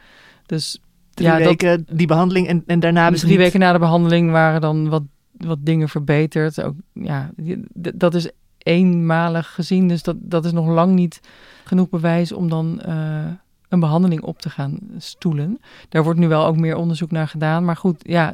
Dus 0.45 0.79
Drie 1.19 1.31
ja, 1.31 1.37
dat, 1.37 1.47
weken 1.47 1.85
die 1.91 2.07
behandeling 2.07 2.47
en, 2.47 2.63
en 2.65 2.79
daarna 2.79 3.09
dus 3.09 3.19
drie 3.19 3.31
niet- 3.31 3.41
weken 3.41 3.59
na 3.59 3.71
de 3.71 3.79
behandeling 3.79 4.31
waren 4.31 4.61
dan 4.61 4.89
wat, 4.89 5.03
wat 5.37 5.57
dingen 5.61 5.89
verbeterd. 5.89 6.61
Ook, 6.61 6.75
ja, 6.93 7.29
dat 7.73 8.13
is 8.13 8.29
eenmalig 8.57 9.53
gezien, 9.53 9.87
dus 9.87 10.03
dat, 10.03 10.15
dat 10.19 10.45
is 10.45 10.51
nog 10.51 10.67
lang 10.67 10.93
niet 10.93 11.19
genoeg 11.63 11.89
bewijs 11.89 12.31
om 12.31 12.49
dan 12.49 12.81
eh, 12.81 13.25
een 13.69 13.79
behandeling 13.79 14.21
op 14.21 14.39
te 14.39 14.49
gaan 14.49 14.79
stoelen. 14.97 15.59
Daar 15.89 16.03
wordt 16.03 16.19
nu 16.19 16.27
wel 16.27 16.45
ook 16.45 16.57
meer 16.57 16.75
onderzoek 16.75 17.11
naar 17.11 17.27
gedaan. 17.27 17.65
Maar 17.65 17.77
goed, 17.77 18.01
ja, 18.07 18.33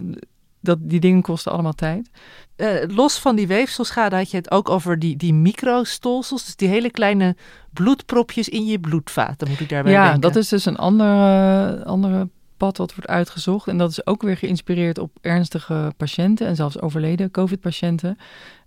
dat, 0.60 0.78
die 0.82 1.00
dingen 1.00 1.22
kosten 1.22 1.52
allemaal 1.52 1.74
tijd. 1.74 2.10
Eh, 2.56 2.68
los 2.88 3.20
van 3.20 3.36
die 3.36 3.48
weefselschade 3.48 4.16
had 4.16 4.32
je 4.32 4.38
het 4.38 4.52
ook 4.52 4.70
over 4.70 5.00
die, 5.00 5.18
die 5.18 5.34
microstolsels. 5.34 6.46
Dus 6.46 6.56
die 6.56 6.68
hele 6.68 6.92
kleine 6.92 7.36
bloedpropjes 7.74 8.50
in 8.50 8.66
je 8.66 8.80
bloedvaten, 8.80 9.50
moet 9.50 9.60
ik 9.60 9.70
daarbij 9.70 9.92
ja, 9.92 10.04
denken. 10.04 10.22
dat 10.22 10.36
is 10.36 10.50
dus 10.50 10.66
een 10.66 10.78
andere, 10.78 11.86
andere 11.86 12.30
pad 12.58 12.78
wat 12.78 12.96
wordt 12.96 13.10
uitgezocht. 13.10 13.68
En 13.68 13.78
dat 13.78 13.90
is 13.90 14.06
ook 14.06 14.22
weer 14.22 14.38
geïnspireerd 14.38 14.98
op 14.98 15.12
ernstige 15.22 15.94
patiënten 15.98 16.48
en 16.48 16.56
zelfs 16.56 16.82
overleden 16.82 17.32
COVID-patiënten. 17.32 18.18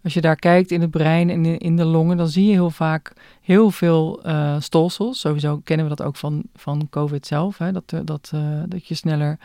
Als 0.02 0.14
je 0.14 0.20
daar 0.20 0.36
kijkt 0.36 0.70
in 0.70 0.80
het 0.80 0.90
brein 0.90 1.30
en 1.30 1.58
in, 1.58 1.76
de 1.76 1.84
longen, 1.84 2.16
dan 2.16 2.28
zie 2.28 2.46
je 2.46 2.52
heel 2.52 2.70
vaak 2.70 3.12
heel 3.40 3.70
veel 3.70 4.22
eh, 4.22 4.56
stolsels. 4.60 5.20
Sowieso 5.20 5.60
kennen 5.64 5.88
we 5.88 5.94
dat 5.94 6.06
ook 6.06 6.16
van, 6.16 6.42
van 6.54 6.86
COVID 6.90 7.26
zelf, 7.26 7.58
hè? 7.58 7.72
Dat, 7.72 7.92
eh, 7.92 8.00
dat, 8.04 8.30
eh, 8.34 8.62
dat 8.66 8.86
je 8.86 8.94
sneller 8.94 9.38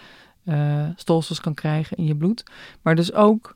stolsels 0.96 1.40
kan 1.40 1.54
krijgen 1.54 1.98
in 1.98 2.06
je 2.06 2.16
bloed. 2.16 2.44
Maar 2.82 2.96
dus 2.96 3.14
ook 3.14 3.56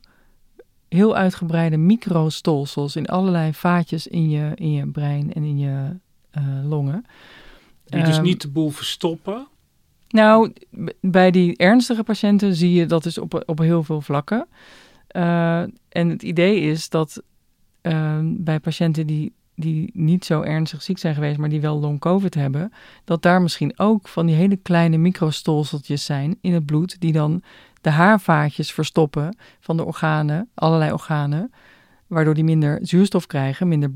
heel 0.88 1.16
uitgebreide 1.16 1.76
microstolsels 1.76 2.96
in 2.96 3.06
allerlei 3.06 3.54
vaatjes 3.54 4.06
in 4.06 4.30
je, 4.30 4.52
in 4.54 4.72
je 4.72 4.86
brein 4.86 5.32
en 5.32 5.44
in 5.44 5.58
je 5.58 5.96
longen. 6.64 7.04
Die 7.84 8.02
dus 8.04 8.16
Ehm, 8.16 8.24
niet 8.24 8.40
de 8.40 8.48
boel 8.48 8.70
verstoppen. 8.70 9.46
Nou, 10.08 10.52
bij 11.00 11.30
die 11.30 11.56
ernstige 11.56 12.02
patiënten 12.02 12.54
zie 12.54 12.72
je 12.72 12.86
dat 12.86 13.02
dus 13.02 13.18
op, 13.18 13.42
op 13.46 13.58
heel 13.58 13.82
veel 13.82 14.00
vlakken. 14.00 14.46
Eh, 15.06 15.60
en 15.88 16.08
het 16.08 16.22
idee 16.22 16.60
is 16.60 16.88
dat 16.88 17.22
eh, 17.80 18.18
bij 18.22 18.60
patiënten 18.60 19.06
die, 19.06 19.32
die 19.54 19.90
niet 19.94 20.24
zo 20.24 20.42
ernstig 20.42 20.82
ziek 20.82 20.98
zijn 20.98 21.14
geweest, 21.14 21.38
maar 21.38 21.48
die 21.48 21.60
wel 21.60 21.80
long-covid 21.80 22.34
hebben, 22.34 22.72
dat 23.04 23.22
daar 23.22 23.42
misschien 23.42 23.78
ook 23.78 24.08
van 24.08 24.26
die 24.26 24.34
hele 24.34 24.56
kleine 24.56 24.96
microstolseltjes 24.96 26.04
zijn 26.04 26.38
in 26.40 26.52
het 26.52 26.66
bloed, 26.66 27.00
die 27.00 27.12
dan 27.12 27.42
de 27.80 27.90
haarvaatjes 27.90 28.72
verstoppen 28.72 29.36
van 29.60 29.76
de 29.76 29.84
organen, 29.84 30.48
allerlei 30.54 30.92
organen, 30.92 31.52
waardoor 32.06 32.34
die 32.34 32.44
minder 32.44 32.78
zuurstof 32.82 33.26
krijgen, 33.26 33.68
minder 33.68 33.90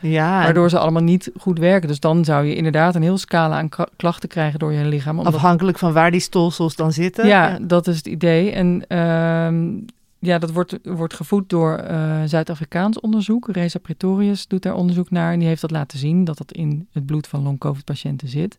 Ja, 0.00 0.38
en 0.38 0.44
Waardoor 0.44 0.70
ze 0.70 0.78
allemaal 0.78 1.02
niet 1.02 1.30
goed 1.38 1.58
werken. 1.58 1.88
Dus 1.88 2.00
dan 2.00 2.24
zou 2.24 2.44
je 2.44 2.54
inderdaad 2.54 2.94
een 2.94 3.02
heel 3.02 3.18
scala 3.18 3.58
aan 3.58 3.68
kla- 3.68 3.88
klachten 3.96 4.28
krijgen 4.28 4.58
door 4.58 4.72
je 4.72 4.84
lichaam. 4.84 5.18
Omdat, 5.18 5.34
afhankelijk 5.34 5.78
van 5.78 5.92
waar 5.92 6.10
die 6.10 6.20
stolsels 6.20 6.76
dan 6.76 6.92
zitten. 6.92 7.26
ja, 7.26 7.58
dat 7.62 7.86
is 7.86 7.96
het 7.96 8.06
idee. 8.06 8.50
En 8.50 8.84
ehm, 8.88 9.78
ja, 10.18 10.38
dat 10.38 10.52
wordt, 10.52 10.78
wordt 10.82 11.14
gevoed 11.14 11.48
door 11.48 11.84
uh, 11.90 12.22
Zuid-Afrikaans 12.24 13.00
onderzoek. 13.00 13.48
Reza 13.48 13.78
Pretorius 13.78 14.46
doet 14.46 14.62
daar 14.62 14.74
onderzoek 14.74 15.10
naar 15.10 15.32
en 15.32 15.38
die 15.38 15.48
heeft 15.48 15.60
dat 15.60 15.70
laten 15.70 15.98
zien 15.98 16.24
dat 16.24 16.38
dat 16.38 16.52
in 16.52 16.88
het 16.92 17.06
bloed 17.06 17.26
van 17.26 17.42
long-covid-patiënten 17.42 18.28
zit. 18.28 18.56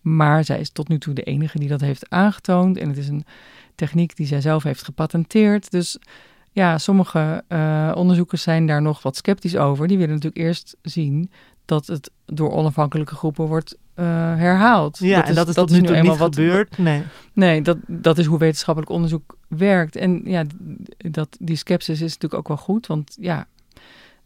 Maar 0.00 0.44
zij 0.44 0.60
is 0.60 0.70
tot 0.70 0.88
nu 0.88 0.98
toe 0.98 1.14
de 1.14 1.22
enige 1.22 1.58
die 1.58 1.68
dat 1.68 1.80
heeft 1.80 2.10
aangetoond 2.10 2.76
en 2.78 2.88
het 2.88 2.98
is 2.98 3.08
een 3.08 3.24
techniek 3.74 4.16
die 4.16 4.26
zij 4.26 4.40
zelf 4.40 4.62
heeft 4.62 4.84
gepatenteerd. 4.84 5.70
Dus 5.70 5.98
ja, 6.52 6.78
sommige 6.78 7.44
uh, 7.48 7.92
onderzoekers 7.94 8.42
zijn 8.42 8.66
daar 8.66 8.82
nog 8.82 9.02
wat 9.02 9.16
sceptisch 9.16 9.56
over. 9.56 9.88
Die 9.88 9.98
willen 9.98 10.14
natuurlijk 10.14 10.42
eerst 10.42 10.76
zien 10.82 11.30
dat 11.64 11.86
het 11.86 12.10
door 12.26 12.50
onafhankelijke 12.50 13.14
groepen 13.14 13.46
wordt 13.46 13.76
uh, 13.96 14.06
herhaald. 14.36 14.98
Ja, 14.98 15.16
dat 15.16 15.24
en 15.24 15.30
is, 15.30 15.36
dat 15.36 15.48
is 15.48 15.54
dat 15.54 15.68
tot 15.68 15.80
nu 15.80 15.86
toe 15.86 15.96
eenmaal 15.96 16.16
wat 16.16 16.34
gebeurd. 16.34 16.78
Nee, 16.78 17.02
nee 17.32 17.62
dat, 17.62 17.76
dat 17.86 18.18
is 18.18 18.26
hoe 18.26 18.38
wetenschappelijk 18.38 18.92
onderzoek 18.92 19.36
werkt. 19.48 19.96
En 19.96 20.20
ja, 20.24 20.44
dat, 20.96 21.36
die 21.40 21.56
sceptisch 21.56 22.00
is 22.00 22.12
natuurlijk 22.12 22.34
ook 22.34 22.48
wel 22.48 22.56
goed, 22.56 22.86
want 22.86 23.16
ja, 23.20 23.46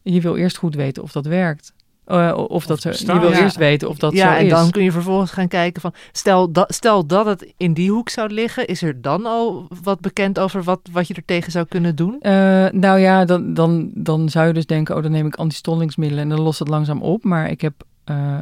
je 0.03 0.21
wil 0.21 0.37
eerst 0.37 0.57
goed 0.57 0.75
weten 0.75 1.03
of 1.03 1.13
dat 1.13 1.27
werkt. 1.27 1.73
Uh, 2.07 2.35
of, 2.49 2.67
dat 2.67 2.81
ze, 2.81 2.89
je 3.07 3.19
wil 3.21 3.33
eerst 3.33 3.57
weten 3.57 3.89
of 3.89 3.99
dat 3.99 4.13
ja, 4.13 4.19
zo 4.19 4.25
is. 4.25 4.35
Ja, 4.37 4.43
en 4.43 4.49
dan 4.49 4.71
kun 4.71 4.83
je 4.83 4.93
vervolgens 4.93 5.31
gaan 5.31 5.49
kijken 5.49 5.81
van... 5.81 5.95
Stel 6.13 6.53
dat, 6.53 6.75
stel 6.75 7.07
dat 7.07 7.27
het 7.27 7.53
in 7.57 7.75
die 7.75 7.91
hoek 7.91 8.09
zou 8.09 8.31
liggen... 8.31 8.67
is 8.67 8.83
er 8.83 9.01
dan 9.01 9.27
al 9.27 9.69
wat 9.83 10.01
bekend 10.01 10.39
over 10.39 10.63
wat, 10.63 10.81
wat 10.93 11.09
je 11.09 11.15
er 11.15 11.25
tegen 11.25 11.53
zou 11.53 11.67
kunnen 11.69 11.97
doen? 11.97 12.17
Uh, 12.23 12.31
nou 12.71 12.99
ja, 12.99 13.25
dan, 13.25 13.55
dan, 13.55 13.91
dan 13.95 14.29
zou 14.29 14.47
je 14.47 14.53
dus 14.53 14.67
denken... 14.67 14.97
oh, 14.97 15.03
dan 15.03 15.11
neem 15.11 15.27
ik 15.27 15.35
antistollingsmiddelen 15.35 16.23
en 16.23 16.29
dan 16.29 16.41
lost 16.41 16.59
het 16.59 16.69
langzaam 16.69 17.03
op. 17.03 17.25
Maar 17.25 17.51
ik 17.51 17.61
heb 17.61 17.75
uh, 18.11 18.39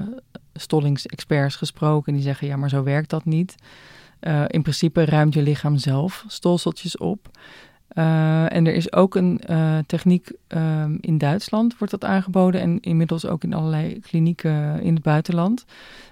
stollingsexperts 0.55 1.57
gesproken... 1.57 2.07
en 2.07 2.15
die 2.15 2.27
zeggen, 2.27 2.47
ja, 2.47 2.57
maar 2.57 2.69
zo 2.69 2.83
werkt 2.83 3.11
dat 3.11 3.25
niet. 3.25 3.55
in 4.47 4.63
principe 4.63 5.05
ruimt 5.05 5.35
je 5.35 5.43
lichaam 5.43 5.79
zelf 5.79 6.25
stolseltjes 6.27 6.97
op... 6.97 7.29
Uh, 7.95 8.55
en 8.55 8.67
er 8.67 8.75
is 8.75 8.93
ook 8.93 9.15
een 9.15 9.41
uh, 9.51 9.79
techniek 9.87 10.33
um, 10.49 10.99
in 11.01 11.19
Duitsland, 11.19 11.79
wordt 11.79 11.93
dat 11.93 12.05
aangeboden. 12.05 12.61
En 12.61 12.81
inmiddels 12.81 13.27
ook 13.27 13.45
in 13.45 13.55
allerlei 13.55 14.01
klinieken 14.01 14.81
in 14.83 14.95
het 14.95 15.03
buitenland. 15.03 15.65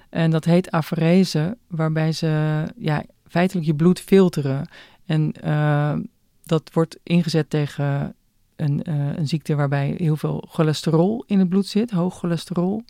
En 0.08 0.30
dat 0.30 0.44
heet 0.44 0.70
aferese, 0.70 1.56
waarbij 1.66 2.12
ze 2.12 2.64
ja, 2.76 3.04
feitelijk 3.28 3.66
je 3.66 3.74
bloed 3.74 4.00
filteren. 4.00 4.68
En 5.06 5.34
uh, 5.44 5.96
dat 6.44 6.70
wordt 6.72 6.98
ingezet 7.02 7.50
tegen 7.50 8.14
een, 8.56 8.90
een 9.18 9.28
ziekte 9.28 9.54
waarbij 9.54 9.94
heel 9.96 10.16
veel 10.16 10.44
cholesterol 10.48 11.24
in 11.26 11.38
het 11.38 11.48
bloed 11.48 11.66
zit, 11.66 11.90
hoog 11.90 12.18
cholesterol. 12.18 12.84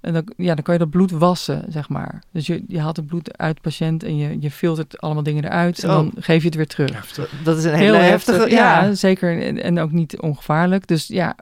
En 0.00 0.12
dan, 0.12 0.32
ja, 0.36 0.54
dan 0.54 0.62
kan 0.62 0.74
je 0.74 0.80
dat 0.80 0.90
bloed 0.90 1.10
wassen, 1.10 1.64
zeg 1.68 1.88
maar. 1.88 2.22
Dus 2.32 2.46
je, 2.46 2.64
je 2.68 2.80
haalt 2.80 2.96
het 2.96 3.06
bloed 3.06 3.38
uit 3.38 3.54
de 3.54 3.60
patiënt 3.62 4.02
en 4.02 4.16
je, 4.16 4.36
je 4.40 4.50
filtert 4.50 5.00
allemaal 5.00 5.22
dingen 5.22 5.44
eruit. 5.44 5.82
En 5.82 5.88
dan 5.88 6.12
geef 6.18 6.40
je 6.40 6.46
het 6.46 6.56
weer 6.56 6.66
terug. 6.66 7.18
Dat 7.44 7.58
is 7.58 7.64
een 7.64 7.74
hele 7.74 7.96
Heel 7.96 8.10
heftige... 8.10 8.50
ja. 8.50 8.94
zeker. 8.94 9.42
En, 9.42 9.62
en, 9.62 9.78
ook 9.78 9.92
niet 9.92 10.20
ongevaarlijk. 10.20 10.86
Dus 10.86 11.06
ja... 11.06 11.36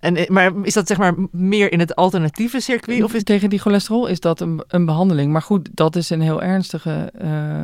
En, 0.00 0.16
eh, 0.16 0.28
maar 0.28 0.52
is 0.62 0.74
dat 0.74 0.86
zeg 0.86 0.98
maar 0.98 1.14
meer 1.30 1.72
in 1.72 1.78
het 1.78 1.96
alternatieve 1.96 2.60
circuit? 2.60 3.02
Of 3.02 3.14
is... 3.14 3.22
Tegen 3.22 3.50
die 3.50 3.58
cholesterol 3.58 4.06
is 4.06 4.20
dat 4.20 4.40
een, 4.40 4.62
een 4.68 4.84
behandeling. 4.84 5.32
Maar 5.32 5.42
goed, 5.42 5.68
dat 5.72 5.96
is 5.96 6.10
een 6.10 6.20
heel 6.20 6.42
ernstige... 6.42 7.12
Uh, 7.22 7.62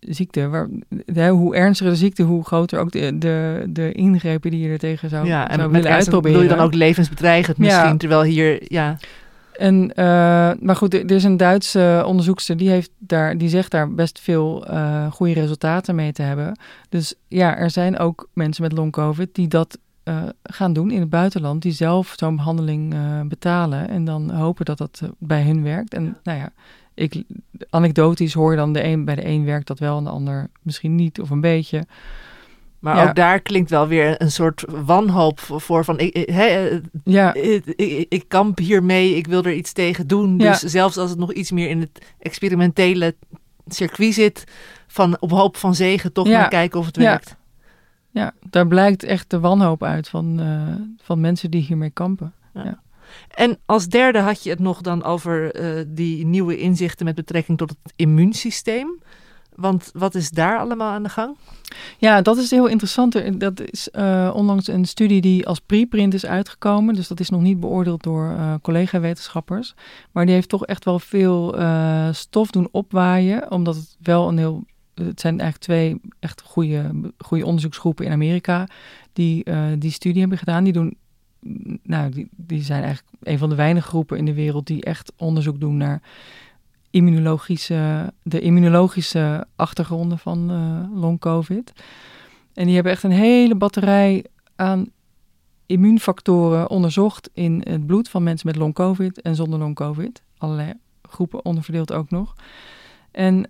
ziekte. 0.00 0.48
Waar, 0.48 0.68
de, 0.88 1.28
hoe 1.28 1.56
ernstiger 1.56 1.92
de 1.92 1.98
ziekte, 1.98 2.22
hoe 2.22 2.44
groter 2.44 2.78
ook 2.78 2.92
de, 2.92 3.18
de, 3.18 3.64
de 3.68 3.92
ingrepen 3.92 4.50
die 4.50 4.60
je 4.60 4.68
er 4.68 4.78
tegen 4.78 5.08
zou, 5.08 5.26
ja, 5.26 5.50
en 5.50 5.58
zou 5.58 5.70
willen 5.70 5.90
uitproberen. 5.90 6.38
Wil 6.38 6.48
je 6.48 6.54
dan 6.54 6.64
ook 6.64 6.74
levensbedreigend 6.74 7.58
misschien? 7.58 7.88
Ja. 7.88 7.96
Terwijl 7.96 8.22
hier, 8.22 8.72
ja... 8.72 8.96
En, 9.62 9.90
uh, 9.90 9.94
maar 10.60 10.76
goed, 10.76 10.94
er 10.94 11.10
is 11.10 11.24
een 11.24 11.36
Duitse 11.36 12.02
onderzoekster 12.06 12.56
die, 12.56 12.70
heeft 12.70 12.90
daar, 12.98 13.38
die 13.38 13.48
zegt 13.48 13.70
daar 13.70 13.94
best 13.94 14.20
veel 14.20 14.70
uh, 14.70 15.12
goede 15.12 15.32
resultaten 15.32 15.94
mee 15.94 16.12
te 16.12 16.22
hebben. 16.22 16.58
Dus 16.88 17.14
ja, 17.28 17.56
er 17.56 17.70
zijn 17.70 17.98
ook 17.98 18.28
mensen 18.32 18.62
met 18.62 18.72
long-covid 18.72 19.34
die 19.34 19.48
dat 19.48 19.78
gaan 20.42 20.72
doen 20.72 20.90
in 20.90 21.00
het 21.00 21.10
buitenland, 21.10 21.62
die 21.62 21.72
zelf 21.72 22.14
zo'n 22.16 22.36
behandeling 22.36 22.94
betalen 23.28 23.88
en 23.88 24.04
dan 24.04 24.30
hopen 24.30 24.64
dat 24.64 24.78
dat 24.78 25.02
bij 25.18 25.42
hun 25.42 25.62
werkt. 25.62 25.94
En 25.94 26.16
nou 26.22 26.38
ja, 26.38 26.50
ik, 26.94 27.22
anekdotisch 27.70 28.34
hoor 28.34 28.50
je 28.50 28.56
dan 28.56 28.72
de 28.72 28.84
een, 28.84 29.04
bij 29.04 29.14
de 29.14 29.26
een 29.26 29.44
werkt 29.44 29.66
dat 29.66 29.78
wel 29.78 29.98
en 29.98 30.04
de 30.04 30.10
ander 30.10 30.50
misschien 30.62 30.94
niet 30.94 31.20
of 31.20 31.30
een 31.30 31.40
beetje. 31.40 31.86
Maar 32.82 33.08
ook 33.08 33.14
daar 33.14 33.40
klinkt 33.40 33.70
wel 33.70 33.86
weer 33.86 34.22
een 34.22 34.30
soort 34.30 34.64
wanhoop 34.68 35.40
voor 35.40 35.84
van 35.84 35.98
ik, 35.98 36.30
he, 36.30 36.80
ja. 37.04 37.34
ik, 37.34 37.66
ik, 37.66 38.06
ik, 38.08 38.24
kamp 38.28 38.58
hiermee, 38.58 39.16
ik 39.16 39.26
wil 39.26 39.44
er 39.44 39.52
iets 39.52 39.72
tegen 39.72 40.06
doen. 40.06 40.38
Dus 40.38 40.58
zelfs 40.58 40.96
als 40.96 41.10
het 41.10 41.18
nog 41.18 41.32
iets 41.32 41.50
meer 41.50 41.68
in 41.68 41.80
het 41.80 42.04
experimentele 42.18 43.14
circuit 43.66 44.14
zit, 44.14 44.44
van 44.86 45.16
op 45.20 45.30
hoop 45.30 45.56
van 45.56 45.74
zegen 45.74 46.12
toch 46.12 46.28
maar 46.28 46.48
kijken 46.48 46.78
of 46.78 46.86
het 46.86 46.96
werkt. 46.96 47.36
Ja, 48.10 48.34
daar 48.50 48.66
blijkt 48.66 49.02
echt 49.02 49.30
de 49.30 49.40
wanhoop 49.40 49.82
uit 49.82 50.08
van, 50.08 50.40
uh, 50.40 50.74
van 51.02 51.20
mensen 51.20 51.50
die 51.50 51.62
hiermee 51.62 51.90
kampen. 51.90 52.32
Ja. 52.54 52.80
En 53.28 53.58
als 53.66 53.88
derde 53.88 54.18
had 54.18 54.42
je 54.42 54.50
het 54.50 54.58
nog 54.58 54.80
dan 54.80 55.04
over 55.04 55.60
uh, 55.60 55.84
die 55.88 56.26
nieuwe 56.26 56.58
inzichten 56.58 57.06
met 57.06 57.14
betrekking 57.14 57.58
tot 57.58 57.70
het 57.82 57.92
immuunsysteem. 57.96 59.02
Want 59.54 59.90
wat 59.92 60.14
is 60.14 60.30
daar 60.30 60.58
allemaal 60.58 60.92
aan 60.92 61.02
de 61.02 61.08
gang? 61.08 61.36
Ja, 61.98 62.22
dat 62.22 62.36
is 62.36 62.50
heel 62.50 62.66
interessant. 62.66 63.40
Dat 63.40 63.60
is 63.60 63.88
uh, 63.92 64.30
onlangs 64.34 64.68
een 64.68 64.84
studie 64.84 65.20
die 65.20 65.46
als 65.46 65.60
preprint 65.60 66.14
is 66.14 66.26
uitgekomen. 66.26 66.94
Dus 66.94 67.08
dat 67.08 67.20
is 67.20 67.30
nog 67.30 67.40
niet 67.40 67.60
beoordeeld 67.60 68.02
door 68.02 68.30
uh, 68.30 68.54
collega-wetenschappers. 68.62 69.74
Maar 70.12 70.26
die 70.26 70.34
heeft 70.34 70.48
toch 70.48 70.66
echt 70.66 70.84
wel 70.84 70.98
veel 70.98 71.58
uh, 71.58 72.08
stof 72.12 72.50
doen 72.50 72.68
opwaaien. 72.70 73.50
Omdat 73.50 73.74
het 73.76 73.96
wel 74.02 74.28
een 74.28 74.38
heel. 74.38 74.64
Het 74.94 75.20
zijn 75.20 75.40
eigenlijk 75.40 75.62
twee 75.62 76.00
echt 76.20 76.42
goede, 76.42 76.90
goede 77.18 77.46
onderzoeksgroepen 77.46 78.04
in 78.04 78.12
Amerika. 78.12 78.68
die 79.12 79.44
die 79.78 79.90
studie 79.90 80.20
hebben 80.20 80.38
gedaan. 80.38 80.64
Die 80.64 80.72
doen. 80.72 80.96
Nou, 81.82 82.10
die, 82.10 82.28
die 82.36 82.62
zijn 82.62 82.82
eigenlijk 82.82 83.16
een 83.22 83.38
van 83.38 83.48
de 83.48 83.54
weinige 83.54 83.88
groepen 83.88 84.18
in 84.18 84.24
de 84.24 84.34
wereld 84.34 84.66
die 84.66 84.84
echt 84.84 85.12
onderzoek 85.16 85.60
doen 85.60 85.76
naar 85.76 86.02
immunologische, 86.92 88.12
de 88.22 88.40
immunologische 88.40 89.46
achtergronden 89.56 90.18
van 90.18 90.50
uh, 90.50 91.00
long-covid. 91.00 91.72
En 92.54 92.64
die 92.64 92.74
hebben 92.74 92.92
echt 92.92 93.02
een 93.02 93.10
hele 93.10 93.54
batterij 93.54 94.24
aan 94.56 94.86
immuunfactoren 95.66 96.70
onderzocht 96.70 97.30
in 97.34 97.62
het 97.68 97.86
bloed 97.86 98.08
van 98.08 98.22
mensen 98.22 98.46
met 98.46 98.56
long-covid 98.56 99.22
en 99.22 99.34
zonder 99.34 99.58
long-covid. 99.58 100.22
Allerlei 100.38 100.72
groepen 101.02 101.44
onderverdeeld 101.44 101.92
ook 101.92 102.10
nog. 102.10 102.34
En 103.10 103.36
uh, 103.36 103.42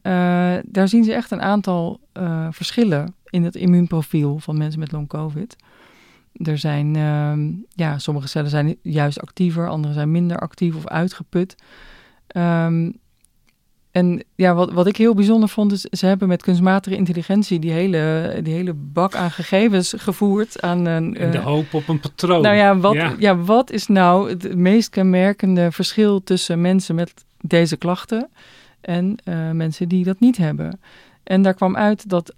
daar 0.64 0.88
zien 0.88 1.04
ze 1.04 1.12
echt 1.12 1.30
een 1.30 1.42
aantal 1.42 2.00
uh, 2.12 2.46
verschillen 2.50 3.14
in 3.30 3.44
het 3.44 3.54
immuunprofiel 3.54 4.38
van 4.38 4.58
mensen 4.58 4.80
met 4.80 4.92
long-covid. 4.92 5.56
Er 6.32 6.58
zijn, 6.58 6.96
uh, 6.96 7.32
ja, 7.68 7.98
sommige 7.98 8.28
cellen 8.28 8.50
zijn 8.50 8.76
juist 8.82 9.20
actiever, 9.20 9.68
andere 9.68 9.94
zijn 9.94 10.10
minder 10.10 10.38
actief 10.38 10.76
of 10.76 10.86
uitgeput. 10.86 11.56
Um, 12.36 13.00
en 13.92 14.22
ja, 14.34 14.54
wat, 14.54 14.72
wat 14.72 14.86
ik 14.86 14.96
heel 14.96 15.14
bijzonder 15.14 15.48
vond, 15.48 15.72
is 15.72 15.80
ze 15.80 16.06
hebben 16.06 16.28
met 16.28 16.42
kunstmatige 16.42 16.96
intelligentie 16.96 17.58
die 17.58 17.70
hele, 17.70 18.40
die 18.42 18.54
hele 18.54 18.72
bak 18.74 19.14
aan 19.14 19.30
gegevens 19.30 19.94
gevoerd. 19.96 20.62
Aan 20.62 20.86
een, 20.86 21.14
In 21.14 21.30
de 21.30 21.38
uh, 21.38 21.44
hoop 21.44 21.74
op 21.74 21.88
een 21.88 22.00
patroon. 22.00 22.42
Nou 22.42 22.56
ja 22.56 22.76
wat, 22.76 22.96
ja. 23.18 23.36
wat 23.36 23.70
is 23.70 23.86
nou 23.86 24.30
het 24.30 24.54
meest 24.54 24.88
kenmerkende 24.88 25.72
verschil 25.72 26.22
tussen 26.22 26.60
mensen 26.60 26.94
met 26.94 27.24
deze 27.40 27.76
klachten 27.76 28.30
en 28.80 29.16
uh, 29.24 29.50
mensen 29.50 29.88
die 29.88 30.04
dat 30.04 30.20
niet 30.20 30.36
hebben? 30.36 30.80
En 31.22 31.42
daar 31.42 31.54
kwam 31.54 31.76
uit 31.76 32.08
dat 32.08 32.34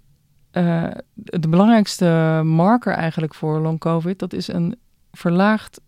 uh, 0.51 0.87
de 1.13 1.49
belangrijkste 1.49 2.41
marker 2.43 2.93
eigenlijk 2.93 3.33
voor 3.33 3.59
long 3.59 3.79
covid, 3.79 4.19
dat 4.19 4.33
is 4.33 4.47
een 4.47 4.75
verlaagd 5.11 5.81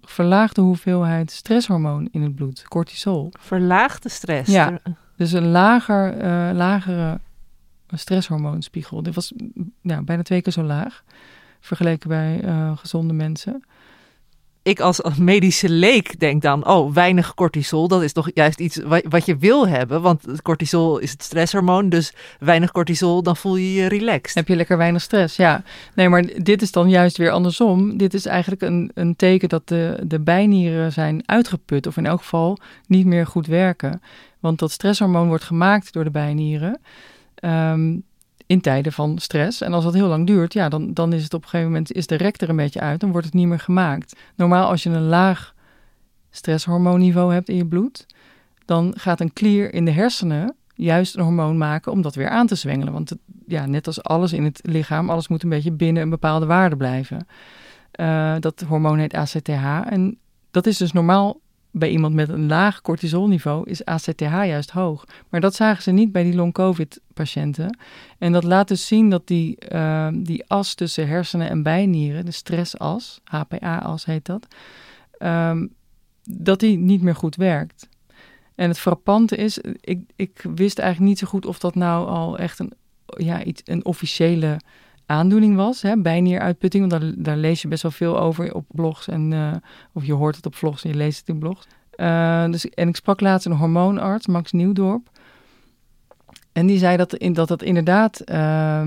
verlaagde 0.00 0.60
hoeveelheid 0.60 1.30
stresshormoon 1.30 2.08
in 2.10 2.22
het 2.22 2.34
bloed, 2.34 2.62
cortisol. 2.68 3.32
Verlaagde 3.38 4.08
stress? 4.08 4.50
Ja, 4.52 4.80
dus 5.16 5.32
een 5.32 5.48
lager, 5.48 6.16
uh, 6.16 6.56
lagere 6.56 7.20
stresshormoonspiegel. 7.88 9.02
Dit 9.02 9.14
was 9.14 9.32
ja, 9.80 10.02
bijna 10.02 10.22
twee 10.22 10.42
keer 10.42 10.52
zo 10.52 10.62
laag 10.62 11.04
vergeleken 11.60 12.08
bij 12.08 12.44
uh, 12.44 12.76
gezonde 12.76 13.12
mensen 13.12 13.64
ik 14.70 14.80
als, 14.80 15.00
medische 15.18 15.68
leek 15.68 16.20
denk 16.20 16.42
dan, 16.42 16.66
oh, 16.66 16.94
weinig 16.94 17.34
cortisol, 17.34 17.88
dat 17.88 18.02
is 18.02 18.12
toch 18.12 18.30
juist 18.34 18.60
iets 18.60 18.76
wat, 18.76 19.02
wat 19.08 19.26
je 19.26 19.36
wil 19.36 19.68
hebben. 19.68 20.02
Want 20.02 20.42
cortisol 20.42 20.98
is 20.98 21.10
het 21.10 21.22
stresshormoon, 21.22 21.88
dus 21.88 22.12
weinig 22.38 22.72
cortisol, 22.72 23.22
dan 23.22 23.36
voel 23.36 23.56
je 23.56 23.72
je 23.72 23.86
relaxed. 23.86 24.34
Heb 24.34 24.48
je 24.48 24.56
lekker 24.56 24.76
weinig 24.76 25.02
stress, 25.02 25.36
ja. 25.36 25.62
Nee, 25.94 26.08
maar 26.08 26.24
dit 26.42 26.62
is 26.62 26.72
dan 26.72 26.88
juist 26.88 27.16
weer 27.16 27.30
andersom. 27.30 27.96
Dit 27.96 28.14
is 28.14 28.26
eigenlijk 28.26 28.62
een, 28.62 28.90
een 28.94 29.16
teken 29.16 29.48
dat 29.48 29.68
de, 29.68 30.00
de 30.06 30.20
bijnieren 30.20 30.92
zijn 30.92 31.22
uitgeput, 31.26 31.86
of 31.86 31.96
in 31.96 32.06
elk 32.06 32.20
geval 32.20 32.58
niet 32.86 33.06
meer 33.06 33.26
goed 33.26 33.46
werken. 33.46 34.02
Want 34.40 34.58
dat 34.58 34.70
stresshormoon 34.70 35.28
wordt 35.28 35.44
gemaakt 35.44 35.92
door 35.92 36.04
de 36.04 36.10
bijnieren. 36.10 36.80
Um, 37.44 38.04
in 38.50 38.60
tijden 38.60 38.92
van 38.92 39.18
stress. 39.18 39.60
En 39.60 39.72
als 39.72 39.84
dat 39.84 39.94
heel 39.94 40.08
lang 40.08 40.26
duurt, 40.26 40.52
ja, 40.52 40.68
dan, 40.68 40.92
dan 40.94 41.12
is 41.12 41.22
het 41.22 41.34
op 41.34 41.42
een 41.42 41.48
gegeven 41.48 41.70
moment 41.70 41.92
is 41.92 42.06
de 42.06 42.14
rek 42.14 42.40
er 42.40 42.48
een 42.48 42.56
beetje 42.56 42.80
uit, 42.80 43.00
dan 43.00 43.10
wordt 43.10 43.26
het 43.26 43.34
niet 43.34 43.46
meer 43.46 43.58
gemaakt. 43.58 44.20
Normaal 44.36 44.68
als 44.68 44.82
je 44.82 44.90
een 44.90 45.06
laag 45.06 45.54
stresshormoonniveau 46.30 47.32
hebt 47.32 47.48
in 47.48 47.56
je 47.56 47.66
bloed, 47.66 48.06
dan 48.64 48.94
gaat 48.96 49.20
een 49.20 49.32
klier 49.32 49.74
in 49.74 49.84
de 49.84 49.90
hersenen 49.90 50.54
juist 50.74 51.16
een 51.16 51.22
hormoon 51.22 51.58
maken 51.58 51.92
om 51.92 52.02
dat 52.02 52.14
weer 52.14 52.28
aan 52.28 52.46
te 52.46 52.54
zwengelen. 52.54 52.92
Want 52.92 53.12
ja, 53.46 53.66
net 53.66 53.86
als 53.86 54.02
alles 54.02 54.32
in 54.32 54.44
het 54.44 54.60
lichaam, 54.62 55.10
alles 55.10 55.28
moet 55.28 55.42
een 55.42 55.48
beetje 55.48 55.72
binnen 55.72 56.02
een 56.02 56.10
bepaalde 56.10 56.46
waarde 56.46 56.76
blijven. 56.76 57.26
Uh, 58.00 58.34
dat 58.38 58.64
hormoon 58.68 58.98
heet 58.98 59.14
ACTH. 59.14 59.48
En 59.90 60.18
dat 60.50 60.66
is 60.66 60.76
dus 60.76 60.92
normaal 60.92 61.40
bij 61.70 61.90
iemand 61.90 62.14
met 62.14 62.28
een 62.28 62.46
laag 62.46 62.80
cortisolniveau 62.80 63.70
is 63.70 63.84
ACTH 63.84 64.20
juist 64.20 64.70
hoog. 64.70 65.04
Maar 65.28 65.40
dat 65.40 65.54
zagen 65.54 65.82
ze 65.82 65.90
niet 65.90 66.12
bij 66.12 66.22
die 66.22 66.34
long-covid-patiënten. 66.34 67.78
En 68.18 68.32
dat 68.32 68.44
laat 68.44 68.68
dus 68.68 68.86
zien 68.86 69.10
dat 69.10 69.26
die, 69.26 69.56
uh, 69.72 70.08
die 70.12 70.44
as 70.46 70.74
tussen 70.74 71.08
hersenen 71.08 71.48
en 71.48 71.62
bijnieren, 71.62 72.24
de 72.24 72.30
stressas, 72.30 73.20
HPA-as 73.24 74.04
heet 74.04 74.26
dat, 74.26 74.46
um, 75.18 75.74
dat 76.24 76.60
die 76.60 76.78
niet 76.78 77.02
meer 77.02 77.16
goed 77.16 77.36
werkt. 77.36 77.88
En 78.54 78.68
het 78.68 78.78
frappante 78.78 79.36
is, 79.36 79.58
ik, 79.80 80.00
ik 80.16 80.44
wist 80.54 80.78
eigenlijk 80.78 81.10
niet 81.10 81.18
zo 81.18 81.26
goed 81.26 81.46
of 81.46 81.58
dat 81.58 81.74
nou 81.74 82.08
al 82.08 82.38
echt 82.38 82.58
een, 82.58 82.72
ja, 83.06 83.44
iets, 83.44 83.62
een 83.64 83.84
officiële 83.84 84.60
aandoening 85.10 85.56
was, 85.56 85.82
hè, 85.82 85.96
bijnieruitputting. 85.96 86.90
Want 86.90 87.02
daar, 87.02 87.12
daar 87.16 87.36
lees 87.36 87.62
je 87.62 87.68
best 87.68 87.82
wel 87.82 87.90
veel 87.90 88.20
over 88.20 88.54
op 88.54 88.64
blogs. 88.68 89.08
En, 89.08 89.30
uh, 89.30 89.52
of 89.92 90.04
je 90.04 90.12
hoort 90.12 90.36
het 90.36 90.46
op 90.46 90.54
vlogs 90.54 90.84
en 90.84 90.90
je 90.90 90.96
leest 90.96 91.18
het 91.18 91.28
in 91.28 91.38
blogs. 91.38 91.66
Uh, 91.96 92.50
dus, 92.50 92.68
en 92.68 92.88
ik 92.88 92.96
sprak 92.96 93.20
laatst 93.20 93.46
een 93.46 93.52
hormoonarts, 93.52 94.26
Max 94.26 94.52
Nieuwdorp. 94.52 95.08
En 96.52 96.66
die 96.66 96.78
zei 96.78 96.96
dat 96.96 97.14
in, 97.14 97.32
dat, 97.32 97.48
dat 97.48 97.62
inderdaad 97.62 98.22
uh, 98.30 98.82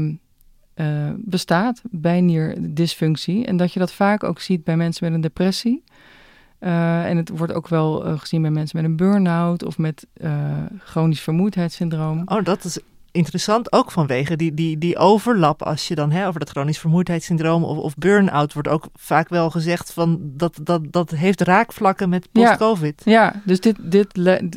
bestaat, 1.16 1.82
bijnierdysfunctie. 1.92 3.46
En 3.46 3.58
dat 3.58 3.74
je 3.74 3.80
dat 3.80 3.94
vaak 3.94 4.24
ook 4.24 4.40
ziet 4.40 4.64
bij 4.64 4.78
mensen 4.78 5.06
met 5.06 5.14
een 5.14 5.22
depressie. 5.22 5.84
En 6.60 7.18
het 7.18 7.30
wordt 7.30 7.54
ook 7.54 7.68
wel 7.68 8.18
gezien 8.18 8.42
bij 8.42 8.52
mensen 8.52 8.82
met 8.82 8.90
een 8.90 8.96
burn-out 8.96 9.64
of 9.64 9.78
met 9.78 10.08
chronisch 10.80 11.22
vermoeidheidssyndroom. 11.22 12.22
Oh, 12.26 12.44
dat 12.44 12.64
is 12.64 12.80
interessant. 13.14 13.72
Ook 13.72 13.92
vanwege 13.92 14.36
die, 14.36 14.54
die, 14.54 14.78
die 14.78 14.98
overlap. 14.98 15.64
Als 15.64 15.88
je 15.88 15.96
dan 15.96 16.12
hè, 16.12 16.28
over 16.28 16.40
dat 16.40 16.50
chronisch 16.50 16.80
vermoeidheidssyndroom 16.80 17.64
of, 17.64 17.78
of 17.78 17.96
burn-out 17.96 18.54
wordt 18.54 18.68
ook 18.68 18.88
vaak 18.96 19.30
wel 19.30 19.50
gezegd 19.50 19.94
van 19.94 20.20
dat, 20.22 20.60
dat, 20.64 20.82
dat 20.92 21.10
heeft 21.10 21.42
raakvlakken 21.42 22.10
met 22.10 22.32
post-COVID. 22.32 23.02
Ja, 23.06 23.12
ja, 23.12 23.42
dus 23.46 23.60
dit, 23.60 23.76
dit, 23.80 24.08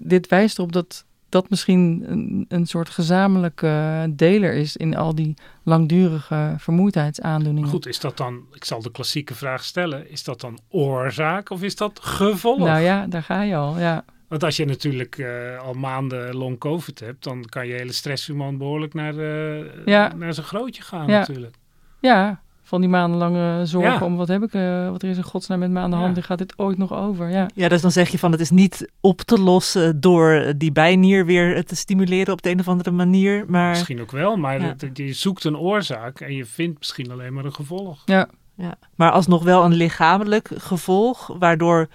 dit 0.03 0.29
wijst 0.29 0.59
erop 0.59 0.73
dat 0.73 1.05
dat 1.29 1.51
misschien 1.51 2.05
een, 2.07 2.45
een 2.49 2.66
soort 2.66 2.88
gezamenlijke 2.88 4.07
deler 4.11 4.55
is 4.55 4.77
in 4.77 4.97
al 4.97 5.14
die 5.14 5.35
langdurige 5.62 6.55
vermoeidheidsaandoeningen. 6.59 7.71
Goed, 7.71 7.87
is 7.87 8.01
dat 8.01 8.16
dan, 8.16 8.40
ik 8.53 8.64
zal 8.64 8.83
de 8.83 8.90
klassieke 8.90 9.35
vraag 9.35 9.64
stellen, 9.64 10.11
is 10.11 10.25
dat 10.25 10.40
dan 10.40 10.59
oorzaak 10.69 11.51
of 11.51 11.62
is 11.62 11.77
dat 11.77 12.01
gevolg? 12.03 12.59
Nou 12.59 12.81
ja, 12.81 13.07
daar 13.07 13.23
ga 13.23 13.42
je 13.42 13.57
al, 13.57 13.79
ja. 13.79 14.05
Want 14.29 14.45
als 14.45 14.57
je 14.57 14.65
natuurlijk 14.65 15.19
uh, 15.19 15.59
al 15.59 15.73
maanden 15.73 16.35
long 16.37 16.59
covid 16.59 17.01
hebt, 17.01 17.25
dan 17.25 17.45
kan 17.45 17.67
je 17.67 17.75
hele 17.75 17.93
stresshormoon 17.93 18.59
behoorlijk 18.59 18.95
naar, 18.95 19.15
uh, 19.15 19.85
ja. 19.85 20.12
naar 20.15 20.35
zijn 20.35 20.47
grootje 20.47 20.83
gaan 20.83 21.07
ja. 21.07 21.19
natuurlijk. 21.19 21.55
Ja, 22.01 22.41
van 22.62 22.81
die 22.81 22.91
maandenlange 22.91 23.67
zorgen 23.67 23.93
ja. 23.93 24.05
om 24.05 24.17
wat 24.17 24.29
heb 24.29 24.43
ik, 24.43 24.55
uh, 24.55 24.91
wat 24.91 25.03
er 25.03 25.09
is 25.09 25.17
in 25.17 25.23
godsnaam 25.23 25.59
met 25.59 25.71
me 25.71 25.81
aan 25.81 25.91
de 25.91 25.97
hand, 25.97 26.17
ja. 26.17 26.23
gaat 26.23 26.39
dit 26.39 26.59
ooit 26.59 26.79
nog 26.79 26.93
over? 26.93 27.31
Ja. 27.31 27.49
ja, 27.55 27.69
dus 27.69 27.81
dan 27.81 27.91
zeg 27.91 28.09
je 28.09 28.19
van 28.19 28.33
het 28.33 28.41
is 28.41 28.51
niet 28.51 28.91
op 29.01 29.21
te 29.21 29.41
lossen 29.41 30.01
door 30.01 30.53
die 30.57 30.73
bijnier 30.73 31.27
weer 31.27 31.65
te 31.65 31.77
stimuleren 31.77 32.33
op 32.33 32.43
de 32.43 32.51
een 32.51 32.61
of 32.61 32.69
andere 32.69 32.91
manier. 32.91 33.45
Maar... 33.49 33.69
Misschien 33.69 34.01
ook 34.01 34.11
wel, 34.11 34.37
maar 34.37 34.61
ja. 34.61 34.75
het, 34.79 34.97
je 34.97 35.12
zoekt 35.12 35.45
een 35.45 35.59
oorzaak 35.59 36.21
en 36.21 36.35
je 36.35 36.45
vindt 36.45 36.79
misschien 36.79 37.11
alleen 37.11 37.33
maar 37.33 37.45
een 37.45 37.55
gevolg. 37.55 38.03
Ja. 38.05 38.29
Ja. 38.55 38.75
Maar 38.95 39.11
alsnog 39.11 39.45
wel 39.45 39.65
een 39.65 39.75
lichamelijk 39.75 40.51
gevolg, 40.57 41.27
waardoor 41.39 41.89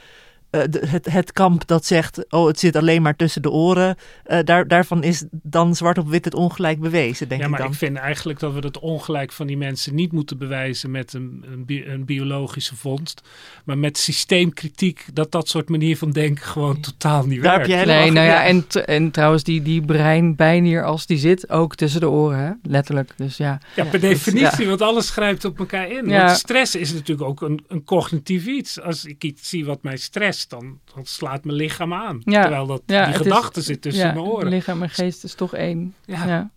uh, 0.51 0.61
de, 0.69 0.87
het, 0.87 1.11
het 1.11 1.31
kamp 1.31 1.67
dat 1.67 1.85
zegt, 1.85 2.25
oh 2.29 2.47
het 2.47 2.59
zit 2.59 2.75
alleen 2.75 3.01
maar 3.01 3.15
tussen 3.15 3.41
de 3.41 3.51
oren, 3.51 3.95
uh, 4.27 4.39
daar, 4.43 4.67
daarvan 4.67 5.03
is 5.03 5.25
dan 5.31 5.75
zwart 5.75 5.97
op 5.97 6.09
wit 6.09 6.25
het 6.25 6.33
ongelijk 6.33 6.79
bewezen, 6.79 7.27
denk 7.27 7.39
ja, 7.39 7.45
ik 7.45 7.51
maar 7.51 7.61
dan. 7.61 7.71
ik 7.71 7.77
vind 7.77 7.97
eigenlijk 7.97 8.39
dat 8.39 8.53
we 8.53 8.59
het 8.59 8.79
ongelijk 8.79 9.31
van 9.31 9.47
die 9.47 9.57
mensen 9.57 9.95
niet 9.95 10.11
moeten 10.11 10.37
bewijzen 10.37 10.91
met 10.91 11.13
een, 11.13 11.45
een, 11.51 11.65
bi 11.65 11.85
een 11.85 12.05
biologische 12.05 12.75
vondst, 12.75 13.21
maar 13.65 13.77
met 13.77 13.97
systeemkritiek, 13.97 15.05
dat 15.13 15.31
dat 15.31 15.47
soort 15.47 15.69
manier 15.69 15.97
van 15.97 16.11
denken 16.11 16.45
gewoon 16.45 16.75
ja. 16.75 16.81
totaal 16.81 17.25
niet 17.25 17.41
daar 17.41 17.57
werkt. 17.57 17.73
Heb 17.73 17.85
jij 17.85 17.95
nee, 18.01 18.11
nou 18.11 18.27
ja, 18.27 18.45
en, 18.45 18.65
en 18.85 19.11
trouwens 19.11 19.43
die, 19.43 19.61
die 19.61 19.81
breinbijnier 19.85 20.83
als 20.83 21.05
die 21.05 21.17
zit 21.17 21.49
ook 21.49 21.75
tussen 21.75 21.99
de 21.99 22.09
oren, 22.09 22.39
hè? 22.39 22.51
letterlijk. 22.63 23.13
Dus 23.15 23.37
ja. 23.37 23.59
Ja, 23.75 23.85
per 23.85 23.99
definitie, 23.99 24.63
ja. 24.63 24.69
want 24.69 24.81
alles 24.81 25.09
grijpt 25.09 25.45
op 25.45 25.59
elkaar 25.59 25.91
in. 25.91 26.07
Ja. 26.07 26.25
Want 26.25 26.37
stress 26.37 26.75
is 26.75 26.93
natuurlijk 26.93 27.29
ook 27.29 27.41
een, 27.41 27.63
een 27.67 27.83
cognitief 27.83 28.45
iets. 28.45 28.81
Als 28.81 29.05
ik 29.05 29.23
iets 29.23 29.49
zie 29.49 29.65
wat 29.65 29.83
mij 29.83 29.97
stress, 29.97 30.40
dan, 30.47 30.79
dan 30.93 31.05
slaat 31.05 31.43
mijn 31.43 31.57
lichaam 31.57 31.93
aan. 31.93 32.21
Ja. 32.23 32.41
Terwijl 32.41 32.65
dat, 32.65 32.81
ja, 32.85 33.05
die 33.05 33.13
gedachte 33.13 33.61
zit 33.61 33.81
tussen 33.81 34.07
ja, 34.07 34.13
mijn 34.13 34.25
oren. 34.25 34.47
Lichaam 34.47 34.81
en 34.81 34.89
geest 34.89 35.23
is 35.23 35.35
toch 35.35 35.53
één. 35.53 35.95
Ja. 36.05 36.25
ja. 36.25 36.51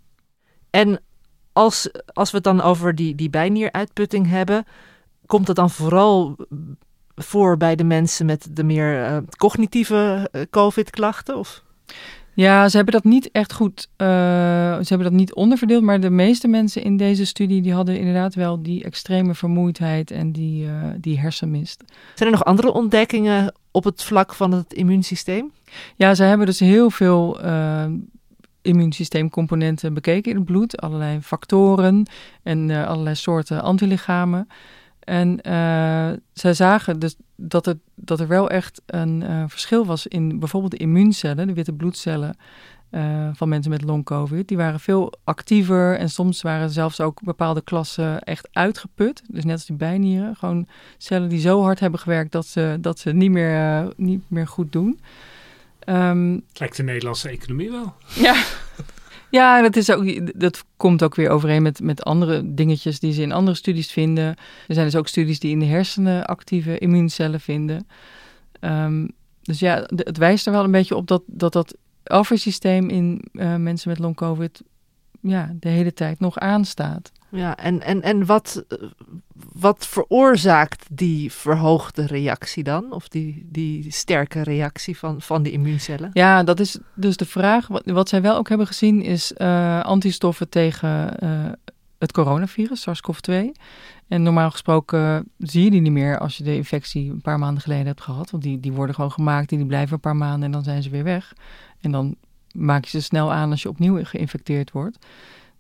En 0.71 1.01
als, 1.53 1.91
als 2.07 2.31
we 2.31 2.37
het 2.37 2.45
dan 2.45 2.61
over 2.61 2.95
die, 2.95 3.15
die 3.15 3.31
bijnieruitputting 3.31 4.29
hebben, 4.29 4.65
komt 5.27 5.47
het 5.47 5.57
dan 5.57 5.71
vooral 5.71 6.37
voor 7.15 7.57
bij 7.57 7.77
de 7.77 7.85
mensen 7.85 8.27
met 8.27 8.49
de 8.51 8.65
meer 8.65 9.11
uh, 9.11 9.17
cognitieve 9.37 10.29
uh, 10.33 10.43
COVID-klachten? 10.51 11.37
Of? 11.37 11.63
Ja, 12.35 12.69
ze 12.69 12.77
hebben 12.77 12.95
dat 12.95 13.05
niet 13.05 13.31
echt 13.31 13.53
goed, 13.53 13.89
uh, 13.97 14.07
ze 14.77 14.87
hebben 14.89 15.07
dat 15.07 15.19
niet 15.19 15.35
onderverdeeld, 15.35 15.83
maar 15.83 16.01
de 16.01 16.11
meeste 16.11 16.49
mensen 16.49 16.83
in 16.83 16.97
deze 16.97 17.25
studie 17.25 17.63
die 17.63 17.73
hadden 17.73 17.99
inderdaad 17.99 18.35
wel 18.35 18.63
die 18.63 18.85
extreme 18.85 19.35
vermoeidheid 19.35 20.11
en 20.11 20.33
die, 20.33 20.67
uh, 20.67 20.73
die 20.97 21.21
hersenmist. 21.21 21.85
Zijn 22.15 22.29
er 22.29 22.37
nog 22.37 22.45
andere 22.45 22.73
ontdekkingen 22.73 23.55
op 23.75 23.85
het 23.85 24.03
vlak 24.03 24.35
van 24.35 24.53
het 24.53 24.73
immuunsysteem? 24.73 25.53
Ja, 25.97 26.15
ze 26.15 26.23
hebben 26.23 26.47
dus 26.47 26.61
heel 26.61 26.91
veel 26.91 27.45
uh, 27.45 27.85
immuunsysteemcomponenten 28.63 29.95
bekeken 29.95 30.31
in 30.31 30.37
het 30.37 30.47
bloed, 30.47 30.81
allerlei 30.81 31.21
factoren 31.21 32.07
en 32.43 32.69
uh, 32.69 32.87
allerlei 32.87 33.15
soorten 33.15 33.63
antilichamen. 33.63 34.49
En 35.01 35.39
uh, 35.43 36.11
zij 36.33 36.55
zagen 36.55 36.99
dus 36.99 37.17
dat, 37.37 37.65
het, 37.65 37.79
dat 37.95 38.21
er 38.21 38.29
wel 38.29 38.51
echt 38.51 38.83
een 38.87 39.23
uh, 39.23 39.45
verschil 39.47 39.87
was 39.87 40.07
in 40.07 40.39
bijvoorbeeld 40.39 40.73
de 40.73 40.79
immuuncellen, 40.79 41.47
de 41.47 41.53
witte 41.53 41.73
bloedcellen 41.73 42.37
uh, 42.95 43.29
van 43.33 43.49
mensen 43.49 43.71
met 43.71 43.83
long-covid. 43.83 44.49
Die 44.49 44.57
waren 44.57 44.81
veel 44.81 45.13
actiever 45.25 45.99
en 45.99 46.11
soms 46.11 46.43
waren 46.43 46.71
zelfs 46.71 47.01
ook 47.01 47.23
bepaalde 47.23 47.61
klassen 47.61 48.21
echt 48.23 48.49
uitgeput. 48.53 49.23
Dus 49.29 49.45
net 49.45 49.53
als 49.55 49.67
die 49.67 49.77
bijnieren, 49.77 50.37
gewoon 50.37 50.69
cellen 50.99 51.29
die 51.29 51.41
zo 51.41 51.63
hard 51.63 51.81
hebben 51.81 52.01
gewerkt 52.01 52.33
dat 52.33 52.47
ze, 52.47 52.79
dat 52.81 52.99
ze 52.99 53.13
niet, 53.13 53.31
meer, 53.31 53.93
niet 53.97 54.23
meer 54.29 54.47
goed 54.47 54.73
doen. 54.73 55.01
Um, 55.89 56.35
het 56.49 56.59
lijkt 56.59 56.77
de 56.77 56.83
Nederlandse 56.83 57.29
economie 57.29 57.71
wel. 57.71 57.95
Ja. 58.15 58.43
Ja, 59.31 59.63
dat, 59.63 59.77
is 59.77 59.91
ook, 59.91 60.41
dat 60.41 60.65
komt 60.77 61.03
ook 61.03 61.15
weer 61.15 61.31
overeen 61.31 61.63
met, 61.63 61.81
met 61.81 62.03
andere 62.03 62.55
dingetjes 62.55 63.01
die 63.01 63.13
ze 63.13 63.23
in 63.23 63.33
andere 63.33 63.57
studies 63.57 63.93
vinden. 63.93 64.27
Er 64.69 64.75
zijn 64.75 64.87
dus 64.87 64.97
ook 64.97 65.09
studies 65.09 65.41
die 65.41 65.51
in 65.51 65.59
de 65.59 65.65
hersenen 65.65 66.25
actieve 66.25 66.79
immuuncellen 66.79 67.41
vinden. 67.41 67.87
Um, 68.61 69.11
dus 69.43 69.59
ja, 69.59 69.89
het 69.95 70.19
wijst 70.19 70.47
er 70.47 70.53
wel 70.53 70.65
een 70.65 70.71
beetje 70.71 70.97
op 70.97 71.07
dat 71.07 71.23
dat, 71.27 71.53
dat 71.53 71.77
afweersysteem 72.05 72.89
in 72.89 73.25
uh, 73.33 73.57
mensen 73.57 73.89
met 73.89 73.99
long-covid 73.99 74.63
ja, 75.21 75.51
de 75.61 75.69
hele 75.69 75.93
tijd 75.93 76.21
nog 76.21 76.39
aanstaat. 76.39 77.13
Ja, 77.29 77.57
en, 77.57 77.81
en, 77.81 78.03
en 78.03 78.27
wat, 78.27 78.65
wat 79.53 79.87
veroorzaakt 79.87 80.87
die 80.91 81.33
verhoogde 81.33 82.07
reactie 82.07 82.65
dan? 82.65 82.93
Of 82.93 83.09
die, 83.09 83.47
die 83.51 83.93
sterke 83.93 84.43
reactie 84.43 84.99
van, 84.99 85.21
van 85.21 85.43
de 85.43 85.51
immuuncellen? 85.51 86.11
Ja, 86.13 86.43
dat 86.43 86.61
is 86.61 86.79
dus 86.95 87.17
de 87.17 87.25
vraag. 87.25 87.67
Wat, 87.67 87.83
wat 87.85 88.09
zij 88.09 88.23
wel 88.23 88.37
ook 88.37 88.49
hebben 88.49 88.67
gezien 88.67 89.03
is 89.03 89.33
uh, 89.37 89.81
antistoffen 89.83 90.49
tegen 90.49 91.17
uh, 91.23 91.53
het 91.99 92.13
coronavirus, 92.13 92.81
SARS-CoV-2. 92.81 93.33
En 94.09 94.23
normaal 94.23 94.51
gesproken 94.51 95.29
zie 95.39 95.65
je 95.65 95.71
die 95.71 95.81
niet 95.81 95.93
meer 95.93 96.19
als 96.19 96.37
je 96.37 96.45
de 96.45 96.57
infectie 96.57 97.11
een 97.11 97.21
paar 97.21 97.39
maanden 97.39 97.63
geleden 97.63 97.87
hebt 97.87 98.01
gehad. 98.01 98.31
Want 98.31 98.43
die, 98.43 98.61
die 98.61 98.73
worden 98.73 98.95
gewoon 98.95 99.13
gemaakt 99.13 99.53
en 99.53 99.57
die 99.57 99.67
blijven 99.67 99.95
een 99.95 100.01
paar 100.01 100.17
maanden 100.17 100.43
en 100.43 100.51
dan 100.51 100.63
zijn 100.63 100.83
ze 100.83 100.91
weer 100.91 101.05
weg. 101.05 101.33
En 101.81 101.91
dan 101.91 102.17
maak 102.53 102.85
je 102.85 102.91
ze 102.91 103.01
snel 103.01 103.33
aan 103.33 103.51
als 103.51 103.63
je 103.63 103.69
opnieuw 103.69 104.05
geïnfecteerd 104.05 104.71
wordt. 104.71 105.07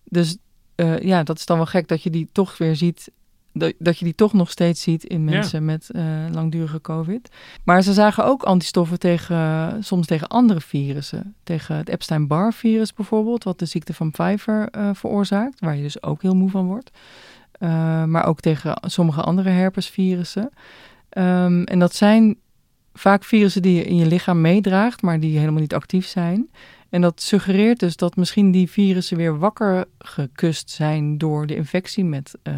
Dus 0.05 0.37
uh, 0.77 0.99
ja, 0.99 1.23
dat 1.23 1.39
is 1.39 1.47
dan 1.47 1.57
wel 1.57 1.67
gek 1.67 1.89
dat 1.89 2.03
je 2.03 2.11
die 2.11 2.29
toch 2.33 2.59
weer 2.59 2.77
ziet. 2.77 3.11
Dat, 3.53 3.73
dat 3.79 3.99
je 3.99 4.05
die 4.05 4.15
toch 4.15 4.33
nog 4.33 4.51
steeds 4.51 4.83
ziet 4.83 5.05
in 5.05 5.25
mensen 5.25 5.59
ja. 5.59 5.65
met 5.65 5.89
uh, 5.93 6.03
langdurige 6.33 6.81
COVID. 6.81 7.29
Maar 7.65 7.83
ze 7.83 7.93
zagen 7.93 8.25
ook 8.25 8.43
antistoffen 8.43 8.99
tegen, 8.99 9.85
soms 9.85 10.07
tegen 10.07 10.29
andere 10.29 10.61
virussen. 10.61 11.35
Tegen 11.43 11.77
het 11.77 11.89
Epstein-Barr-virus 11.89 12.93
bijvoorbeeld, 12.93 13.45
wat 13.45 13.59
de 13.59 13.67
ziekte 13.67 13.95
van 13.95 14.11
Pfeiffer 14.11 14.69
uh, 14.77 14.91
veroorzaakt. 14.93 15.61
Waar 15.61 15.77
je 15.77 15.83
dus 15.83 16.03
ook 16.03 16.23
heel 16.23 16.35
moe 16.35 16.51
van 16.51 16.67
wordt. 16.67 16.91
Maar 18.05 18.27
ook 18.27 18.41
tegen 18.41 18.77
sommige 18.81 19.21
andere 19.21 19.49
herpesvirussen. 19.51 20.51
Um, 21.11 21.65
en 21.65 21.79
dat 21.79 21.95
zijn 21.95 22.37
vaak 22.93 23.25
virussen 23.25 23.63
die 23.63 23.75
je 23.77 23.85
in 23.85 23.97
je 23.97 24.07
lichaam 24.07 24.41
meedraagt, 24.41 25.03
maar 25.03 25.21
die 25.21 25.39
helemaal 25.39 25.61
niet 25.61 25.75
actief 25.75 26.07
zijn. 26.07 26.51
En 26.91 27.01
dat 27.01 27.23
suggereert 27.23 27.81
dus 27.81 27.97
dat 27.97 28.17
misschien 28.17 28.51
die 28.51 28.71
virussen 28.71 29.17
weer 29.17 29.39
wakker 29.39 29.85
gekust 29.99 30.71
zijn 30.71 31.19
door 31.19 31.47
de 31.47 31.57
infectie 31.57 32.05
met 32.05 32.35
uh, 32.43 32.55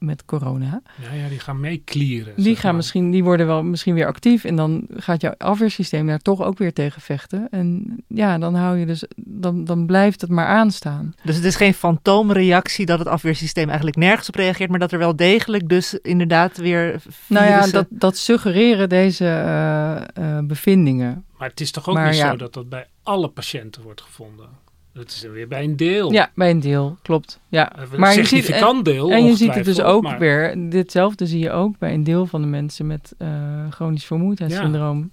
met 0.00 0.24
corona. 0.24 0.82
Ja, 1.02 1.12
ja 1.12 1.28
die 1.28 1.38
gaan 1.38 1.60
meeklieren. 1.60 2.32
Die, 2.36 2.56
gaan 2.56 2.64
maar. 2.64 2.74
misschien, 2.74 3.10
die 3.10 3.24
worden 3.24 3.46
wel 3.46 3.62
misschien 3.62 3.94
weer 3.94 4.06
actief 4.06 4.44
en 4.44 4.56
dan 4.56 4.86
gaat 4.90 5.20
jouw 5.20 5.34
afweersysteem 5.38 6.06
daar 6.06 6.18
toch 6.18 6.42
ook 6.42 6.58
weer 6.58 6.72
tegen 6.72 7.02
vechten. 7.02 7.48
En 7.50 7.96
ja, 8.06 8.38
dan 8.38 8.54
hou 8.54 8.78
je 8.78 8.86
dus, 8.86 9.04
dan, 9.16 9.64
dan 9.64 9.86
blijft 9.86 10.20
het 10.20 10.30
maar 10.30 10.46
aanstaan. 10.46 11.14
Dus 11.22 11.36
het 11.36 11.44
is 11.44 11.56
geen 11.56 11.74
fantoomreactie 11.74 12.86
dat 12.86 12.98
het 12.98 13.08
afweersysteem 13.08 13.66
eigenlijk 13.66 13.96
nergens 13.96 14.28
op 14.28 14.34
reageert, 14.34 14.70
maar 14.70 14.78
dat 14.78 14.92
er 14.92 14.98
wel 14.98 15.16
degelijk 15.16 15.68
dus 15.68 15.94
inderdaad 15.94 16.56
weer 16.56 17.02
Nou 17.26 17.46
ja, 17.46 17.66
dat, 17.66 17.86
dat 17.88 18.16
suggereren 18.16 18.88
deze 18.88 19.24
eh, 19.24 20.36
eh, 20.36 20.44
bevindingen. 20.44 21.24
Maar 21.38 21.48
het 21.48 21.60
is 21.60 21.70
toch 21.70 21.88
ook 21.88 21.94
Maar 21.94 22.06
niet 22.06 22.16
ja. 22.16 22.30
zo 22.30 22.36
dat 22.36 22.52
dat 22.52 22.68
bij 22.68 22.86
alle 23.02 23.28
patiënten 23.28 23.82
wordt 23.82 24.00
gevonden? 24.00 24.48
Dat 24.92 25.08
is 25.08 25.24
er 25.24 25.32
weer 25.32 25.48
bij 25.48 25.64
een 25.64 25.76
deel. 25.76 26.12
Ja, 26.12 26.30
bij 26.34 26.50
een 26.50 26.60
deel, 26.60 26.96
klopt. 27.02 27.40
Ja. 27.48 27.72
Een 27.78 28.00
Maar 28.00 28.10
je 28.14 28.24
ziet, 28.24 28.26
significant 28.26 28.84
deel. 28.84 29.10
en 29.10 29.24
je 29.24 29.36
ziet 29.36 29.54
het 29.54 29.64
dus 29.64 29.80
ook 29.82 30.02
maar- 30.02 30.18
weer, 30.18 30.70
ditzelfde 30.70 31.26
zie 31.26 31.38
je 31.38 31.50
ook 31.50 31.78
bij 31.78 31.94
een 31.94 32.04
deel 32.04 32.26
van 32.26 32.40
de 32.40 32.46
mensen 32.46 32.86
met 32.86 33.14
eh 33.18 33.28
chronisch 33.70 34.04
vermoeidheidssyndroom. 34.04 35.10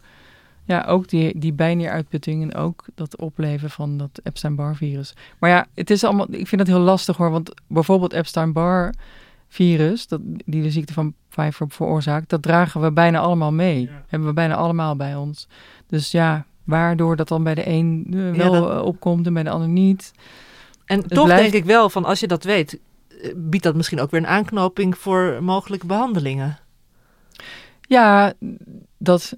Ja. 0.66 0.84
ook 0.84 1.08
die, 1.10 1.40
die 1.40 1.54
bijnieruitputting 1.54 2.44
en 2.44 2.56
ook 2.56 2.86
dat 2.96 3.18
opleven 3.18 3.70
van 3.70 3.98
dat 3.98 4.20
Epstein-Barr-virus. 4.24 5.14
Maar 5.40 5.50
ja, 5.50 5.66
het 5.74 5.90
is 5.90 6.04
allemaal, 6.04 6.28
ik 6.30 6.48
vind 6.48 6.62
het 6.62 6.70
heel 6.70 6.80
lastig 6.80 7.18
hoor, 7.18 7.32
want 7.32 7.54
bijvoorbeeld 7.68 8.14
Epstein-Barr-virus, 8.14 10.08
dat, 10.08 10.22
die 10.46 10.62
de 10.62 10.72
ziekte 10.72 10.94
van 10.94 11.14
Pfeiffer 11.30 11.66
veroorzaakt, 11.70 12.30
dat 12.30 12.42
dragen 12.42 12.82
we 12.82 12.92
bijna 12.92 13.20
allemaal 13.20 13.52
mee. 13.54 13.82
Ja. 13.82 14.04
Hebben 14.08 14.28
we 14.28 14.34
bijna 14.34 14.56
allemaal 14.56 14.96
bij 14.96 15.16
ons. 15.16 15.48
Dus 15.88 16.12
ja, 16.12 16.46
waardoor 16.68 17.16
dat 17.16 17.28
dan 17.28 17.44
bij 17.44 17.56
de 17.56 17.68
een 17.68 18.08
eh, 18.14 18.20
Ja, 18.36 18.50
wel 18.50 18.52
dat- 18.52 18.72
eh, 18.72 18.82
opkomt 18.86 19.26
en 19.28 19.34
bij 19.34 19.44
de 19.44 19.50
ander 19.50 19.68
niet. 19.70 20.12
En 20.86 21.08
toch 21.08 21.26
blijft- 21.26 21.42
denk 21.52 21.64
ik 21.64 21.66
wel 21.70 21.90
van 21.90 22.06
als 22.06 22.20
je 22.20 22.28
dat 22.28 22.44
weet, 22.44 22.80
eh, 23.22 23.32
biedt 23.36 23.64
dat 23.64 23.76
misschien 23.76 24.00
ook 24.00 24.12
weer 24.12 24.20
een 24.20 24.28
aanknoping 24.28 24.98
voor 24.98 25.38
mogelijke 25.42 25.86
behandelingen. 25.86 26.58
Ja, 27.82 28.34
dat, 28.98 29.38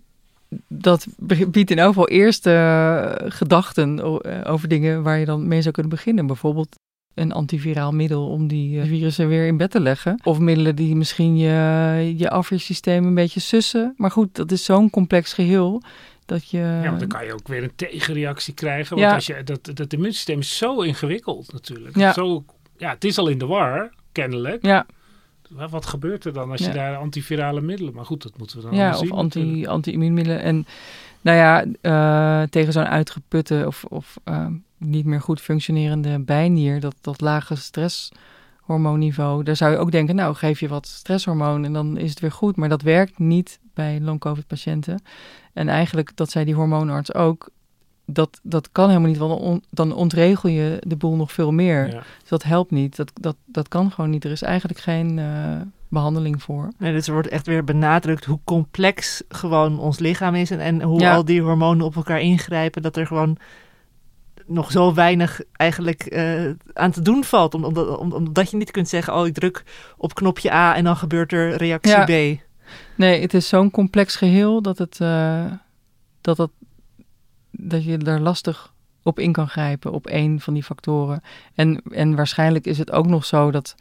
dat 0.67 1.07
biedt 1.51 1.71
in 1.71 1.79
elk 1.79 1.87
geval 1.87 2.07
eerste 2.07 3.25
gedachten 3.27 3.99
over 4.47 4.67
dingen 4.67 5.03
waar 5.03 5.17
je 5.19 5.25
dan 5.25 5.47
mee 5.47 5.61
zou 5.61 5.73
kunnen 5.73 5.91
beginnen. 5.91 6.27
Bijvoorbeeld 6.27 6.75
een 7.13 7.31
antiviraal 7.31 7.91
middel 7.91 8.27
om 8.29 8.47
die 8.47 8.81
virussen 8.83 9.27
weer 9.27 9.47
in 9.47 9.57
bed 9.57 9.71
te 9.71 9.79
leggen. 9.79 10.19
Of 10.23 10.39
middelen 10.39 10.75
die 10.75 10.95
misschien 10.95 11.37
je, 11.37 12.13
je 12.17 12.29
afweersysteem 12.29 13.05
een 13.05 13.13
beetje 13.13 13.39
sussen. 13.39 13.93
Maar 13.97 14.11
goed, 14.11 14.35
dat 14.35 14.51
is 14.51 14.63
zo'n 14.63 14.89
complex 14.89 15.33
geheel 15.33 15.81
dat 16.29 16.49
je... 16.49 16.57
Ja, 16.57 16.89
maar 16.89 16.99
dan 16.99 17.07
kan 17.07 17.25
je 17.25 17.33
ook 17.33 17.47
weer 17.47 17.63
een 17.63 17.75
tegenreactie 17.75 18.53
krijgen. 18.53 18.89
Want 18.97 19.07
Ja. 19.07 19.13
als 19.15 19.25
je, 19.25 19.43
dat, 19.43 19.71
dat 19.73 19.93
immuunsysteem 19.93 20.39
is 20.39 20.57
zo 20.57 20.81
ingewikkeld 20.81 21.51
natuurlijk. 21.53 21.95
Ja. 21.95 22.13
Zo, 22.13 22.43
ja, 22.77 22.89
het 22.89 23.03
is 23.03 23.17
al 23.17 23.27
in 23.27 23.37
de 23.37 23.45
war, 23.45 23.93
kennelijk. 24.11 24.65
Ja, 24.65 24.85
Wat- 25.49 25.85
gebeurt 25.85 26.25
er 26.25 26.33
dan 26.33 26.51
als 26.51 26.59
Ja. 26.61 26.67
je 26.67 26.73
daar 26.73 26.95
antivirale 26.97 27.61
middelen... 27.61 27.93
Maar 27.93 28.05
goed, 28.05 28.23
dat 28.23 28.37
moeten 28.37 28.57
we 28.57 28.63
dan 28.63 28.75
ja 28.75 28.89
of 28.89 28.97
zien 28.97 29.07
natuurlijk. 29.15 29.45
anti, 29.55 29.67
anti-immuunmiddelen. 29.67 30.41
En 30.41 30.65
nou 31.21 31.37
ja, 31.37 31.65
eh, 31.81 32.47
tegen 32.49 32.73
zo'n 32.73 32.87
uitgeputte 32.87 33.63
of, 33.67 33.83
of 33.83 34.17
eh, 34.23 34.45
niet 34.77 35.05
meer 35.05 35.21
goed 35.21 35.41
functionerende 35.41 36.19
bijnier, 36.19 36.79
dat, 36.79 36.95
dat 37.01 37.21
lage 37.21 37.55
stresshormoonniveau, 37.55 39.43
daar 39.43 39.55
zou 39.55 39.71
je 39.71 39.77
ook 39.77 39.91
denken, 39.91 40.15
nou 40.15 40.35
geef 40.35 40.59
je 40.59 40.67
wat 40.67 40.87
stresshormoon 40.87 41.65
en 41.65 41.73
dan 41.73 41.97
is 41.97 42.09
het 42.09 42.19
weer 42.19 42.31
goed. 42.31 42.55
Maar 42.55 42.69
dat 42.69 42.81
werkt 42.81 43.19
niet 43.19 43.59
bij 43.73 43.99
long-covid 44.01 44.47
patiënten. 44.47 45.01
En 45.59 45.69
eigenlijk, 45.69 46.11
dat 46.15 46.29
zei 46.31 46.45
die 46.45 46.53
hormoonarts 46.55 47.13
ook, 47.13 47.49
dat, 48.05 48.39
dat 48.43 48.69
kan 48.71 48.87
helemaal 48.87 49.09
niet, 49.09 49.17
want 49.17 49.31
dan, 49.39 49.41
on- 49.49 49.63
dan 49.69 49.93
ontregel 49.93 50.49
je 50.49 50.81
de 50.87 50.95
boel 50.95 51.15
nog 51.15 51.31
veel 51.31 51.51
meer. 51.51 51.87
Ja. 51.87 52.01
Dus 52.19 52.29
dat 52.29 52.43
helpt 52.43 52.71
niet, 52.71 52.95
dat, 52.95 53.11
dat, 53.13 53.35
dat 53.45 53.67
kan 53.67 53.91
gewoon 53.91 54.09
niet. 54.09 54.23
Er 54.25 54.31
is 54.31 54.41
eigenlijk 54.41 54.79
geen 54.79 55.19
eh, 55.19 55.25
behandeling 55.87 56.41
voor. 56.43 56.71
Nee, 56.77 56.93
dus 56.93 57.07
er 57.07 57.13
wordt 57.13 57.27
echt 57.27 57.45
weer 57.47 57.63
benadrukt 57.63 58.25
hoe 58.25 58.39
complex 58.43 59.23
gewoon 59.29 59.79
ons 59.79 59.99
lichaam 59.99 60.35
is 60.35 60.51
en, 60.51 60.59
en 60.59 60.81
hoe 60.81 60.99
Ja. 60.99 61.15
al 61.15 61.25
die 61.25 61.41
hormonen 61.41 61.85
op 61.85 61.95
elkaar 61.95 62.19
ingrijpen, 62.21 62.81
dat 62.81 62.97
er 62.97 63.07
gewoon 63.07 63.37
nog 64.45 64.71
zo 64.71 64.93
weinig 64.93 65.41
eigenlijk 65.51 66.01
eh, 66.03 66.49
aan 66.73 66.91
te 66.91 67.01
doen 67.01 67.23
valt. 67.23 67.53
Om- 67.53 67.63
Omdat, 67.63 67.97
om- 67.97 68.11
omdat 68.13 68.51
je 68.51 68.57
niet 68.57 68.71
kunt 68.71 68.87
zeggen, 68.89 69.15
oh 69.15 69.27
ik 69.27 69.33
druk 69.33 69.63
op 69.97 70.13
knopje 70.13 70.51
A 70.53 70.75
en 70.75 70.83
dan 70.83 70.95
gebeurt 70.97 71.31
er 71.33 71.55
reactie 71.55 71.91
Ja. 71.91 72.03
B. 72.35 72.39
Nee, 72.95 73.21
het 73.21 73.33
is 73.33 73.47
zo'n 73.47 73.71
complex 73.71 74.15
geheel 74.15 74.61
dat, 74.61 74.77
het, 74.77 75.01
eh, 75.01 75.45
dat, 76.21 76.37
het, 76.37 76.51
dat 77.51 77.83
je 77.83 77.97
er 77.97 78.19
lastig 78.19 78.73
op 79.03 79.19
in 79.19 79.31
kan 79.31 79.47
grijpen, 79.47 79.91
op 79.91 80.07
één 80.07 80.39
van 80.39 80.53
die 80.53 80.63
factoren. 80.63 81.21
En, 81.55 81.81
en 81.91 82.15
waarschijnlijk 82.15 82.65
is 82.65 82.77
het 82.77 82.91
ook 82.91 83.07
nog 83.07 83.25
zo 83.25 83.51
dat 83.51 83.75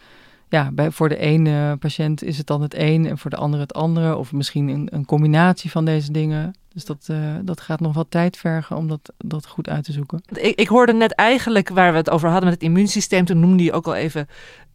ja, 0.48 0.70
bij, 0.72 0.90
voor 0.90 1.08
de 1.08 1.18
ene 1.18 1.76
patiënt 1.76 2.22
is 2.22 2.38
het 2.38 2.46
dan 2.46 2.62
het 2.62 2.74
een 2.74 3.06
en 3.06 3.18
voor 3.18 3.30
de 3.30 3.36
andere 3.36 3.62
het 3.62 3.74
andere. 3.74 4.16
Of 4.16 4.32
misschien 4.32 4.68
een, 4.68 4.88
een 4.90 5.04
combinatie 5.04 5.70
van 5.70 5.84
deze 5.84 6.12
dingen. 6.12 6.54
Dus 6.78 6.86
dat, 6.86 7.06
eh, 7.06 7.34
dat 7.42 7.60
gaat 7.60 7.80
nog 7.80 7.94
wat 7.94 8.10
tijd 8.10 8.36
vergen 8.36 8.76
om 8.76 8.88
dat, 8.88 9.12
dat 9.16 9.46
goed 9.46 9.68
uit 9.68 9.84
te 9.84 9.92
zoeken. 9.92 10.22
Ik, 10.32 10.58
ik 10.58 10.68
hoorde 10.68 10.92
net 10.92 11.12
eigenlijk 11.12 11.68
waar 11.68 11.90
we 11.90 11.96
het 11.96 12.10
over 12.10 12.28
hadden 12.28 12.48
met 12.48 12.60
het 12.60 12.68
immuunsysteem. 12.68 13.24
Toen 13.24 13.40
noemde 13.40 13.62
je 13.62 13.72
ook 13.72 13.86
al 13.86 13.94
even 13.94 14.28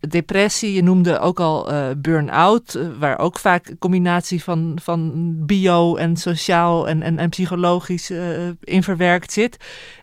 depressie. 0.09 0.73
Je 0.73 0.83
noemde 0.83 1.19
ook 1.19 1.39
al 1.39 1.71
eh, 1.71 1.89
burn-out. 1.97 2.75
eh, 2.75 2.87
waar 2.99 3.19
ook 3.19 3.39
vaak 3.39 3.67
een 3.67 3.77
combinatie 3.77 4.43
van, 4.43 4.77
van 4.81 5.11
bio 5.45 5.95
en 5.95 6.17
sociaal 6.17 6.87
en, 6.87 7.01
en, 7.01 7.19
en 7.19 7.29
psychologisch 7.29 8.09
eh, 8.09 8.47
in 8.63 8.83
verwerkt 8.83 9.31
zit. 9.31 9.57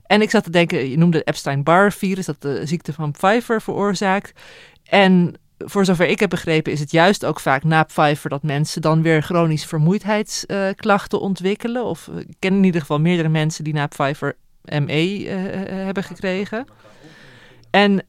En 0.06 0.22
ik 0.22 0.30
zat 0.30 0.44
te 0.44 0.50
denken, 0.50 0.90
je 0.90 0.98
noemde 0.98 1.18
het 1.18 1.28
Epstein-Barr-virus, 1.28 2.26
dat 2.26 2.42
de 2.42 2.66
ziekte 2.66 2.92
van 2.92 3.12
Pfeiffer 3.12 3.62
veroorzaakt. 3.62 4.40
En 4.84 5.34
voor 5.64 5.84
zover 5.84 6.06
ik 6.06 6.20
heb 6.20 6.30
begrepen, 6.30 6.72
is 6.72 6.80
het 6.80 6.90
juist 6.90 7.24
ook 7.24 7.40
vaak 7.40 7.64
na 7.64 7.82
Pfeiffer 7.82 8.30
dat 8.30 8.42
mensen 8.42 8.82
dan 8.82 9.02
weer 9.02 9.22
chronisch 9.22 9.64
vermoeidheidsklachten 9.64 11.20
ontwikkelen. 11.20 11.84
Of 11.84 12.08
eh, 12.08 12.18
ik 12.18 12.34
ken 12.38 12.54
in 12.54 12.64
ieder 12.64 12.80
geval 12.80 13.00
meerdere 13.00 13.28
mensen 13.28 13.64
die 13.64 13.74
na 13.74 13.86
Pfeiffer 13.86 14.36
ME 14.62 14.86
eh, 14.88 15.62
eh, 15.62 15.84
hebben 15.84 16.04
gekregen. 16.04 16.66
En 17.70 18.06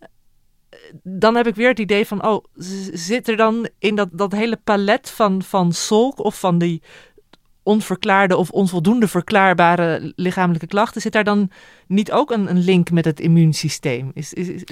dan 1.04 1.36
heb 1.36 1.48
ik 1.48 1.56
weer 1.56 1.70
het 1.70 1.80
idee 1.80 2.08
van, 2.08 2.26
oh, 2.26 2.46
zit 2.94 3.28
er 3.28 3.38
dan 3.38 3.68
in 3.80 3.96
dat, 3.96 4.10
dat 4.12 4.32
hele 4.32 4.58
palet 4.64 5.10
van, 5.10 5.42
van 5.42 5.72
solk 5.72 6.20
of 6.20 6.40
van 6.40 6.58
die 6.58 6.82
onverklaarde 7.64 8.38
of 8.38 8.50
onvoldoende 8.50 9.08
verklaarbare 9.08 10.14
lichamelijke 10.16 10.68
klachten, 10.68 11.02
zit 11.02 11.12
daar 11.12 11.24
dan 11.24 11.52
niet 11.88 12.12
ook 12.12 12.32
een, 12.32 12.50
een 12.50 12.64
link 12.64 12.92
met 12.92 13.06
het 13.06 13.20
immuunsysteem? 13.20 14.12
Is, 14.14 14.34
is- 14.34 14.64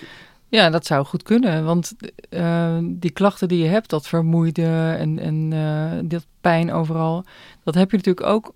Ja, 0.49 0.69
dat 0.69 0.85
zou 0.85 1.05
goed 1.05 1.23
kunnen. 1.23 1.65
Want 1.65 1.93
eh, 2.29 2.77
die 2.83 3.11
klachten 3.11 3.47
die 3.47 3.63
je 3.63 3.69
hebt, 3.69 3.89
dat 3.89 4.07
vermoeide 4.07 4.95
en, 4.97 5.19
en 5.19 5.53
eh, 5.53 6.09
dat 6.09 6.25
pijn 6.41 6.71
overal, 6.71 7.25
dat 7.63 7.75
heb 7.75 7.91
je 7.91 7.97
natuurlijk 7.97 8.27
ook 8.27 8.53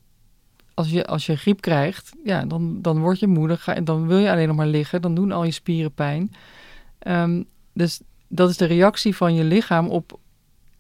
als 0.73 0.89
je, 0.89 1.06
als 1.06 1.25
je 1.25 1.38
griep 1.38 1.62
krijgt. 1.62 2.12
Ja, 2.23 2.45
dan, 2.45 2.82
dan 2.82 2.99
word 2.99 3.19
je 3.19 3.27
moe, 3.27 3.47
dan, 3.47 3.58
ga, 3.58 3.73
dan 3.73 4.08
wil 4.08 4.17
je 4.17 4.32
alleen 4.32 4.47
nog 4.47 4.56
maar 4.56 4.67
liggen, 4.67 5.01
dan 5.01 5.15
doen 5.15 5.32
al 5.32 5.43
je 5.43 5.51
spieren 5.51 5.93
pijn. 5.93 6.32
Ehm, 6.99 7.43
dus 7.73 8.01
dat 8.27 8.49
is 8.49 8.58
de 8.58 8.65
reactie 8.65 9.15
van 9.15 9.34
je 9.34 9.43
lichaam 9.43 9.89
op, 9.89 10.19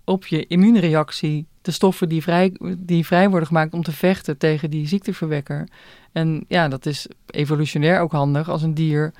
op 0.03 0.25
je 0.25 0.47
immuunreactie. 0.47 1.47
De 1.61 1.71
stoffen 1.71 2.09
die 2.09 2.21
vrij, 2.21 2.57
die 2.77 3.05
vrij 3.05 3.29
worden 3.29 3.47
gemaakt 3.47 3.73
om 3.73 3.83
te 3.83 3.91
vechten 3.91 4.37
tegen 4.37 4.69
die 4.69 4.87
ziekteverwekker. 4.87 5.67
En 6.11 6.45
ja, 6.47 6.67
dat 6.67 6.85
is 6.85 7.07
evolutionair 7.25 7.99
ook 7.99 8.11
handig 8.11 8.49
als 8.49 8.61
een 8.61 8.73
dier 8.73 9.13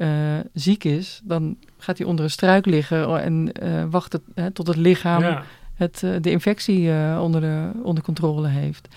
eh, 0.00 0.38
ziek 0.52 0.84
is, 0.84 1.20
dan 1.24 1.56
gaat 1.78 1.98
hij 1.98 2.06
onder 2.06 2.24
een 2.24 2.30
struik 2.30 2.66
liggen 2.66 3.22
en 3.22 3.52
eh, 3.52 3.84
wacht 3.90 4.12
het, 4.12 4.22
hè, 4.34 4.50
tot 4.50 4.66
het 4.66 4.76
lichaam 4.76 5.22
Ja. 5.22 5.42
het, 5.74 6.02
eh, 6.02 6.10
de 6.20 6.30
infectie 6.30 6.92
eh, 6.92 7.20
onder, 7.22 7.40
de, 7.40 7.70
onder 7.82 8.02
controle 8.04 8.48
heeft. 8.48 8.88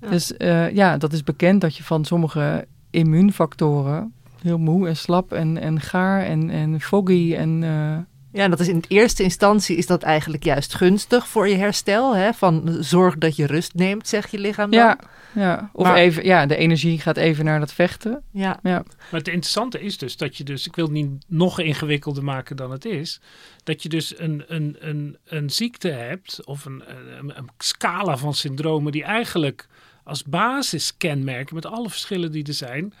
Ja. 0.00 0.08
Dus 0.08 0.36
eh, 0.36 0.70
ja, 0.70 0.96
dat 0.96 1.12
is 1.12 1.22
bekend 1.22 1.60
dat 1.60 1.76
je 1.76 1.82
van 1.82 2.04
sommige 2.04 2.66
immuunfactoren 2.90 4.12
heel 4.42 4.58
moe 4.58 4.88
en 4.88 4.96
slap 4.96 5.32
en, 5.32 5.58
en 5.58 5.80
gaar 5.80 6.22
en, 6.22 6.50
en 6.50 6.80
foggy 6.80 7.34
en 7.34 7.62
eh, 7.62 7.96
ja, 8.34 8.48
dat 8.48 8.60
is 8.60 8.68
in 8.68 8.84
eerste 8.88 9.22
instantie 9.22 9.76
is 9.76 9.86
dat 9.86 10.02
eigenlijk 10.02 10.44
juist 10.44 10.74
gunstig 10.74 11.28
voor 11.28 11.48
je 11.48 11.56
herstel. 11.56 12.16
Hè? 12.16 12.32
Van 12.32 12.76
zorg 12.80 13.18
dat 13.18 13.36
je 13.36 13.46
rust 13.46 13.74
neemt, 13.74 14.08
zegt 14.08 14.30
je 14.30 14.38
lichaam 14.38 14.70
dan. 14.70 14.80
ja, 14.80 14.98
ja. 15.34 15.70
Of 15.72 15.86
Maar- 15.86 15.96
even, 15.96 16.24
ja, 16.24 16.46
de 16.46 16.56
energie 16.56 17.00
gaat 17.00 17.16
even 17.16 17.44
naar 17.44 17.60
dat 17.60 17.72
vechten. 17.72 18.22
ja. 18.30 18.58
Ja, 18.62 18.82
Maar 19.10 19.20
het 19.20 19.28
interessante 19.28 19.80
is 19.80 19.98
dus 19.98 20.16
dat 20.16 20.36
je 20.36 20.44
dus, 20.44 20.66
ik 20.66 20.76
wil 20.76 20.84
het 20.84 20.94
niet 20.94 21.24
nog 21.28 21.60
ingewikkelder 21.60 22.24
maken 22.24 22.56
dan 22.56 22.70
het 22.70 22.84
is, 22.84 23.20
dat 23.64 23.82
je 23.82 23.88
dus 23.88 24.18
een, 24.18 24.44
een, 24.46 24.76
een, 24.78 25.16
een 25.24 25.50
ziekte 25.50 25.88
hebt 25.88 26.44
of 26.44 26.64
een, 26.64 26.82
een, 27.18 27.38
een 27.38 27.48
scala 27.58 28.16
van 28.16 28.34
syndromen 28.34 28.92
die 28.92 29.04
eigenlijk 29.04 29.68
als 30.04 30.22
basiskenmerken 30.24 31.54
met 31.54 31.66
alle 31.66 31.90
verschillen 31.90 32.32
die 32.32 32.44
er 32.46 32.54
zijn, 32.54 32.92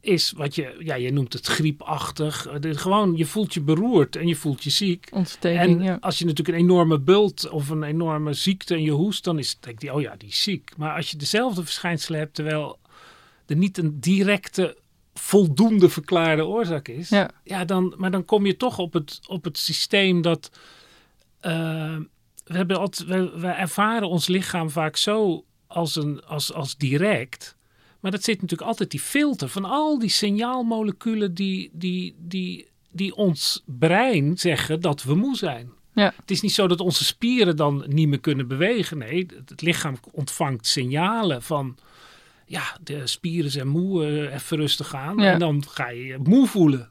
is 0.00 0.32
wat 0.36 0.54
je, 0.54 0.76
ja, 0.78 0.94
je 0.94 1.12
noemt 1.12 1.32
het 1.32 1.46
griepachtig. 1.46 2.46
Eh, 2.46 2.60
de- 2.60 2.74
Gewoon, 2.78 3.16
je 3.16 3.26
voelt 3.26 3.54
je 3.54 3.60
beroerd 3.60 4.16
en 4.16 4.26
je 4.26 4.36
voelt 4.36 4.64
je 4.64 4.70
ziek. 4.70 5.08
ontsteking. 5.12 5.78
En 5.78 5.82
ja. 5.84 5.98
als 6.00 6.18
je 6.18 6.24
natuurlijk 6.24 6.58
een 6.58 6.64
enorme 6.64 6.98
bult 6.98 7.48
of 7.50 7.68
een 7.68 7.82
enorme 7.82 8.32
ziekte 8.32 8.74
en 8.74 8.82
je 8.82 8.90
hoest, 8.90 9.24
dan 9.24 9.38
is 9.38 9.56
denk 9.60 9.82
je, 9.82 9.92
oh 9.94 10.00
ja, 10.00 10.14
die 10.16 10.28
is 10.28 10.42
ziek. 10.42 10.70
Maar 10.76 10.96
als 10.96 11.10
je 11.10 11.16
dezelfde 11.16 11.62
verschijnselen 11.62 12.20
hebt, 12.20 12.34
terwijl 12.34 12.78
er 13.46 13.56
niet 13.56 13.78
een 13.78 14.00
directe, 14.00 14.76
voldoende 15.14 15.88
verklaarde 15.88 16.44
oorzaak 16.46 16.88
is, 16.88 17.08
Ja. 17.08 17.30
ja, 17.44 17.64
dan, 17.64 17.94
maar 17.96 18.10
dan 18.10 18.24
kom 18.24 18.46
je 18.46 18.56
toch 18.56 18.78
op 18.78 18.92
het, 18.92 19.20
op 19.26 19.44
het 19.44 19.58
systeem 19.58 20.22
dat 20.22 20.50
eh, 21.40 21.96
we, 22.44 22.56
hebben 22.56 22.78
altijd, 22.78 23.08
we, 23.08 23.38
we 23.38 23.46
ervaren 23.46 24.08
ons 24.08 24.26
lichaam 24.26 24.70
vaak 24.70 24.96
zo 24.96 25.44
als, 25.66 25.96
een, 25.96 26.24
als, 26.24 26.52
als 26.52 26.76
direct. 26.76 27.56
Maar 28.00 28.10
dat 28.10 28.24
zit 28.24 28.40
natuurlijk 28.40 28.68
altijd 28.68 28.90
die 28.90 29.00
filter 29.00 29.48
van 29.48 29.64
al 29.64 29.98
die 29.98 30.08
signaalmoleculen 30.08 31.34
die, 31.34 31.70
die, 31.72 32.14
die, 32.18 32.66
die 32.92 33.14
ons 33.14 33.62
brein 33.66 34.38
zeggen 34.38 34.80
dat 34.80 35.02
we 35.02 35.14
moe 35.14 35.36
zijn. 35.36 35.70
Ja. 35.94 36.12
Het 36.16 36.30
is 36.30 36.40
niet 36.40 36.52
zo 36.52 36.68
dat 36.68 36.80
onze 36.80 37.04
spieren 37.04 37.56
dan 37.56 37.84
niet 37.86 38.08
meer 38.08 38.20
kunnen 38.20 38.48
bewegen. 38.48 38.98
Nee, 38.98 39.26
het 39.46 39.62
lichaam 39.62 39.96
ontvangt 40.12 40.66
signalen 40.66 41.42
van... 41.42 41.76
Ja, 42.46 42.78
de 42.82 43.06
spieren 43.06 43.50
zijn 43.50 43.68
moe, 43.68 44.06
eh, 44.06 44.34
even 44.34 44.56
rustig 44.56 44.94
aan. 44.94 45.18
Ja. 45.18 45.32
En 45.32 45.38
dan 45.38 45.64
ga 45.68 45.88
je 45.88 46.04
je 46.04 46.18
moe 46.18 46.46
voelen. 46.46 46.90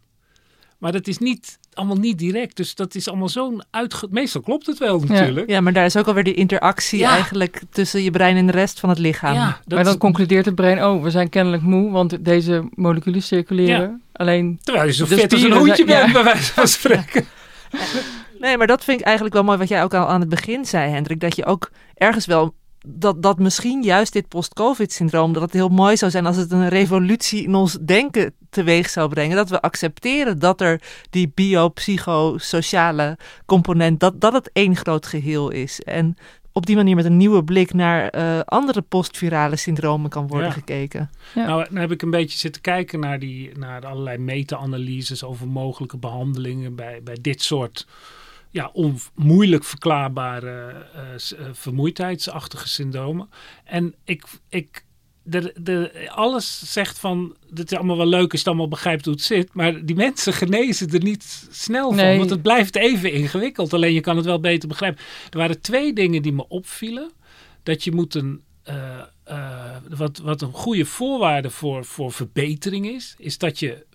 Maar 0.77 0.91
dat 0.91 1.07
is 1.07 1.17
niet, 1.17 1.59
allemaal 1.79 1.97
niet 1.97 2.17
direct. 2.19 2.57
Dus 2.57 2.75
dat 2.75 2.95
is 2.95 3.07
allemaal 3.07 3.29
zo'n 3.29 3.63
uitge... 3.71 4.07
Meestal 4.09 4.41
klopt 4.41 4.65
het 4.65 4.77
wel 4.77 4.99
natuurlijk. 4.99 5.49
Ja, 5.49 5.61
maar 5.61 5.73
daar 5.73 5.85
is 5.85 5.97
ook 5.97 6.07
alweer 6.07 6.23
die 6.23 6.33
interactie 6.33 6.99
Ja. 6.99 7.09
eigenlijk 7.11 7.61
tussen 7.71 8.03
je 8.03 8.11
brein 8.11 8.37
en 8.37 8.45
de 8.45 8.51
rest 8.51 8.79
van 8.79 8.89
het 8.89 8.99
lichaam. 8.99 9.33
Ja, 9.33 9.43
maar 9.67 9.83
dan 9.83 9.93
is- 9.93 9.97
concludeert 9.97 10.45
het 10.45 10.55
brein, 10.55 10.83
oh, 10.85 11.03
we 11.03 11.09
zijn 11.09 11.29
kennelijk 11.29 11.63
moe, 11.63 11.91
want 11.91 12.25
deze 12.25 12.69
moleculen 12.75 13.21
circuleren. 13.23 14.01
Alleen, 14.13 14.59
terwijl 14.63 14.85
je 14.85 14.93
zo 14.93 15.05
fit 15.05 15.33
als 15.33 15.41
een 15.43 15.51
zijn- 15.51 15.85
bent, 15.85 15.87
ja. 15.87 16.11
bij 16.11 16.23
wijze 16.23 16.53
van 16.53 16.67
spreken. 16.67 17.25
Nee, 18.39 18.57
maar 18.57 18.67
dat 18.67 18.83
vind 18.83 18.99
ik 18.99 19.05
eigenlijk 19.05 19.35
wel 19.35 19.43
mooi 19.43 19.57
wat 19.57 19.67
jij 19.67 19.83
ook 19.83 19.93
al 19.93 20.07
aan 20.07 20.19
het 20.19 20.29
begin 20.29 20.65
zei, 20.65 20.91
Hendrik. 20.91 21.19
Dat 21.19 21.35
je 21.35 21.45
ook 21.45 21.71
ergens 21.95 22.25
wel. 22.25 22.53
Dat, 22.87 23.21
dat 23.23 23.39
misschien 23.39 23.83
juist 23.83 24.13
dit 24.13 24.27
post-COVID-syndroom, 24.27 25.33
dat 25.33 25.41
het 25.41 25.53
heel 25.53 25.69
mooi 25.69 25.97
zou 25.97 26.11
zijn 26.11 26.25
als 26.25 26.35
het 26.35 26.51
een 26.51 26.69
revolutie 26.69 27.43
in 27.43 27.55
ons 27.55 27.77
denken 27.85 28.33
teweeg 28.49 28.89
zou 28.89 29.09
brengen. 29.09 29.35
Dat 29.35 29.49
we 29.49 29.61
accepteren 29.61 30.39
dat 30.39 30.61
er 30.61 30.81
die 31.09 31.31
biopsychosociale 31.35 33.17
component, 33.45 33.99
dat, 33.99 34.21
dat 34.21 34.33
het 34.33 34.49
één 34.53 34.75
groot 34.75 35.05
geheel 35.05 35.49
is. 35.49 35.79
En 35.81 36.17
op 36.51 36.65
die 36.65 36.75
manier 36.75 36.95
met 36.95 37.05
een 37.05 37.17
nieuwe 37.17 37.43
blik 37.43 37.73
naar 37.73 38.09
eh, 38.09 38.39
andere 38.45 38.81
postvirale 38.81 39.55
syndromen 39.55 40.09
kan 40.09 40.27
worden 40.27 40.47
Ja. 40.47 40.53
gekeken. 40.53 41.09
Ja. 41.35 41.45
Nou, 41.45 41.65
dan 41.69 41.75
heb 41.77 41.91
ik 41.91 42.01
een 42.01 42.09
beetje 42.09 42.37
zitten 42.37 42.61
kijken 42.61 42.99
naar, 42.99 43.19
die, 43.19 43.57
naar 43.57 43.85
allerlei 43.85 44.17
meta-analyses 44.17 45.23
over 45.23 45.47
mogelijke 45.47 45.97
behandelingen 45.97 46.75
bij, 46.75 47.01
bij 47.03 47.17
dit 47.21 47.41
soort 47.41 47.87
ja, 48.49 48.69
on, 48.73 48.99
moeilijk 49.15 49.63
verklaarbare 49.63 50.85
eh, 50.93 51.13
eh, 51.13 51.53
vermoeidheidsachtige 51.53 52.69
syndromen. 52.69 53.29
En 53.63 53.95
ik, 54.03 54.25
ik 54.49 54.85
de, 55.23 55.53
de, 55.61 56.07
alles 56.09 56.71
zegt 56.71 56.99
van, 56.99 57.35
dit 57.49 57.71
is 57.71 57.77
allemaal 57.77 57.97
wel 57.97 58.07
leuk 58.07 58.21
als 58.21 58.31
je 58.31 58.37
het 58.37 58.47
allemaal 58.47 58.67
begrijpt 58.67 59.05
hoe 59.05 59.13
het 59.13 59.23
zit, 59.23 59.53
maar 59.53 59.85
die 59.85 59.95
mensen 59.95 60.33
genezen 60.33 60.89
er 60.89 61.03
niet 61.03 61.47
snel 61.51 61.87
van, 61.87 61.95
Nee. 61.95 62.17
want 62.17 62.29
het 62.29 62.41
blijft 62.41 62.75
even 62.75 63.11
ingewikkeld. 63.11 63.73
Alleen 63.73 63.93
je 63.93 64.01
kan 64.01 64.15
het 64.15 64.25
wel 64.25 64.39
beter 64.39 64.67
begrijpen. 64.67 65.03
Er 65.29 65.37
waren 65.37 65.61
twee 65.61 65.93
dingen 65.93 66.21
die 66.21 66.33
me 66.33 66.47
opvielen. 66.47 67.11
Dat 67.63 67.83
je 67.83 67.91
moet 67.91 68.15
een, 68.15 68.41
eh, 68.69 68.99
eh, 69.23 69.75
wat, 69.89 70.17
wat 70.17 70.41
een 70.41 70.53
goede 70.53 70.85
voorwaarde 70.85 71.49
voor, 71.49 71.85
voor 71.85 72.11
verbetering 72.11 72.87
is, 72.87 73.15
is 73.17 73.37
dat 73.37 73.59
je, 73.59 73.85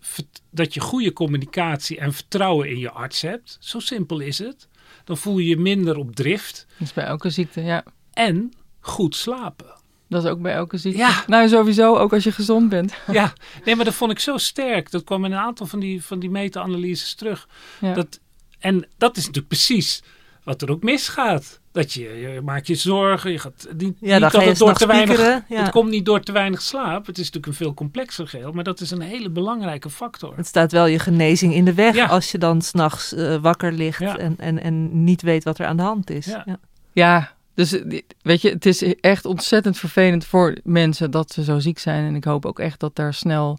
dat 0.50 0.74
je 0.74 0.80
goede 0.80 1.12
communicatie 1.12 1.98
en 1.98 2.12
vertrouwen 2.12 2.68
in 2.68 2.78
je 2.78 2.90
arts 2.90 3.20
hebt. 3.20 3.56
Zo 3.60 3.78
simpel 3.78 4.20
is 4.20 4.38
het. 4.38 4.68
Dan 5.04 5.16
voel 5.16 5.38
je 5.38 5.48
je 5.48 5.56
minder 5.56 5.96
op 5.96 6.14
drift. 6.14 6.66
dat 6.78 6.86
is 6.86 6.92
bij 6.92 7.04
elke 7.04 7.30
ziekte, 7.30 7.62
ja. 7.62 7.84
En 8.12 8.52
goed 8.80 9.16
slapen. 9.16 9.66
Dat 10.08 10.24
is 10.24 10.30
ook 10.30 10.40
bij 10.40 10.54
elke 10.54 10.76
ziekte. 10.76 10.98
Ja. 10.98 11.24
Nou, 11.26 11.48
sowieso, 11.48 11.96
ook 11.96 12.12
als 12.12 12.24
je 12.24 12.32
gezond 12.32 12.68
bent. 12.68 12.94
Ja, 13.12 13.32
nee, 13.64 13.76
maar 13.76 13.84
dat 13.84 13.94
vond 13.94 14.10
ik 14.10 14.18
zo 14.18 14.36
sterk. 14.36 14.90
Dat 14.90 15.04
kwam 15.04 15.24
in 15.24 15.32
een 15.32 15.38
aantal 15.38 15.66
van 15.66 15.80
die, 15.80 16.04
van 16.04 16.18
die 16.18 16.30
meta-analyses 16.30 17.14
terug. 17.14 17.48
Ja. 17.80 17.94
Dat, 17.94 18.20
en 18.58 18.88
dat 18.96 19.16
is 19.16 19.22
natuurlijk 19.26 19.48
precies 19.48 20.02
wat 20.44 20.62
er 20.62 20.70
ook 20.70 20.82
misgaat. 20.82 21.60
Dat 21.72 21.92
je, 21.92 22.02
je 22.02 22.40
maakt 22.44 22.66
je 22.66 22.74
zorgen. 22.74 23.30
Je 23.32 23.38
gaat 23.38 23.66
niet, 23.76 23.96
Ja, 24.00 24.12
niet 24.12 24.20
dat 24.20 24.30
ga 24.34 24.42
je 24.42 24.48
het 24.48 24.58
door 24.58 24.74
te 24.74 24.86
weinig. 24.86 25.08
piekeren, 25.16 25.44
ja. 25.48 25.62
Het 25.62 25.70
komt 25.70 25.90
niet 25.90 26.04
door 26.04 26.20
te 26.20 26.32
weinig 26.32 26.62
slaap. 26.62 27.06
Het 27.06 27.18
is 27.18 27.24
natuurlijk 27.24 27.46
een 27.46 27.54
veel 27.66 27.74
complexer 27.74 28.28
geheel. 28.28 28.52
Maar 28.52 28.64
dat 28.64 28.80
is 28.80 28.90
een 28.90 29.00
hele 29.00 29.30
belangrijke 29.30 29.90
factor. 29.90 30.36
Het 30.36 30.46
staat 30.46 30.72
wel 30.72 30.86
je 30.86 30.98
genezing 30.98 31.54
in 31.54 31.64
de 31.64 31.74
weg 31.74 31.94
Ja. 31.94 32.06
als 32.06 32.30
je 32.30 32.38
dan 32.38 32.62
s'nachts 32.62 33.12
nachts 33.12 33.40
wakker 33.42 33.72
ligt 33.72 33.98
Ja. 33.98 34.16
en, 34.18 34.34
en, 34.38 34.62
en 34.62 35.04
niet 35.04 35.22
weet 35.22 35.44
wat 35.44 35.58
er 35.58 35.66
aan 35.66 35.76
de 35.76 35.82
hand 35.82 36.10
is. 36.10 36.26
Ja. 36.26 36.42
Ja. 36.46 36.58
Ja, 36.92 37.32
dus 37.54 37.72
eh, 37.82 38.00
weet 38.22 38.42
je, 38.42 38.50
het 38.50 38.66
is 38.66 38.82
echt 39.00 39.24
ontzettend 39.24 39.78
vervelend 39.78 40.24
voor 40.24 40.56
mensen 40.64 41.10
dat 41.10 41.30
ze 41.32 41.44
zo 41.44 41.58
ziek 41.58 41.78
zijn. 41.78 42.06
En 42.06 42.14
ik 42.14 42.24
hoop 42.24 42.46
ook 42.46 42.58
echt 42.58 42.80
dat 42.80 42.96
daar 42.96 43.14
snel 43.14 43.58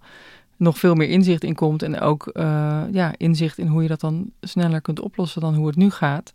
nog 0.58 0.78
veel 0.78 0.96
meer 0.96 1.10
inzicht 1.10 1.44
in 1.44 1.56
komt. 1.56 1.84
En 1.84 2.00
ook 2.00 2.28
eh, 2.28 2.82
ja, 2.92 3.14
inzicht 3.18 3.58
in 3.58 3.68
hoe 3.68 3.82
je 3.82 3.88
dat 3.88 4.00
dan 4.00 4.32
sneller 4.42 4.82
kunt 4.82 5.00
oplossen 5.00 5.42
dan 5.42 5.56
hoe 5.56 5.68
het 5.68 5.76
nu 5.76 5.90
gaat. 5.90 6.32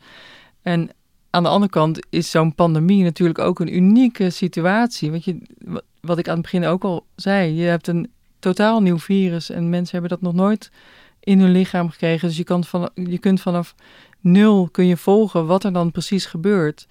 En 0.63 0.91
aan 1.31 1.43
de 1.43 1.49
andere 1.49 1.73
kant 1.73 2.07
is 2.11 2.31
zo'n 2.31 2.55
pandemie 2.55 3.03
natuurlijk 3.03 3.39
ook 3.39 3.61
een 3.61 3.75
unieke 3.77 4.31
situatie. 4.31 5.11
Want 5.11 5.25
je, 5.25 5.43
wa- 5.59 5.81
wat 6.01 6.19
ik 6.19 6.29
aan 6.29 6.35
het 6.35 6.43
begin 6.43 6.65
ook 6.65 6.85
al 6.85 7.07
zei, 7.17 7.55
je 7.55 7.65
hebt 7.65 7.87
een 7.87 8.11
totaal 8.39 8.83
nieuw 8.83 8.99
virus 8.99 9.51
en 9.51 9.69
mensen 9.69 9.93
hebben 9.93 10.11
dat 10.11 10.33
nog 10.33 10.35
nooit 10.35 10.71
in 11.21 11.41
hun 11.41 11.51
lichaam 11.51 11.91
gekregen. 11.91 12.29
Dus 12.29 12.37
je, 12.37 12.45
kan 12.45 12.65
van, 12.65 12.91
je 12.95 13.19
kunt 13.19 13.41
vanaf 13.41 13.75
nul 14.21 14.69
kun 14.69 14.87
je 14.87 14.97
volgen 14.97 15.47
wat 15.47 15.65
er 15.65 15.73
dan 15.73 15.91
precies 15.91 16.27
gebeurt. 16.27 16.87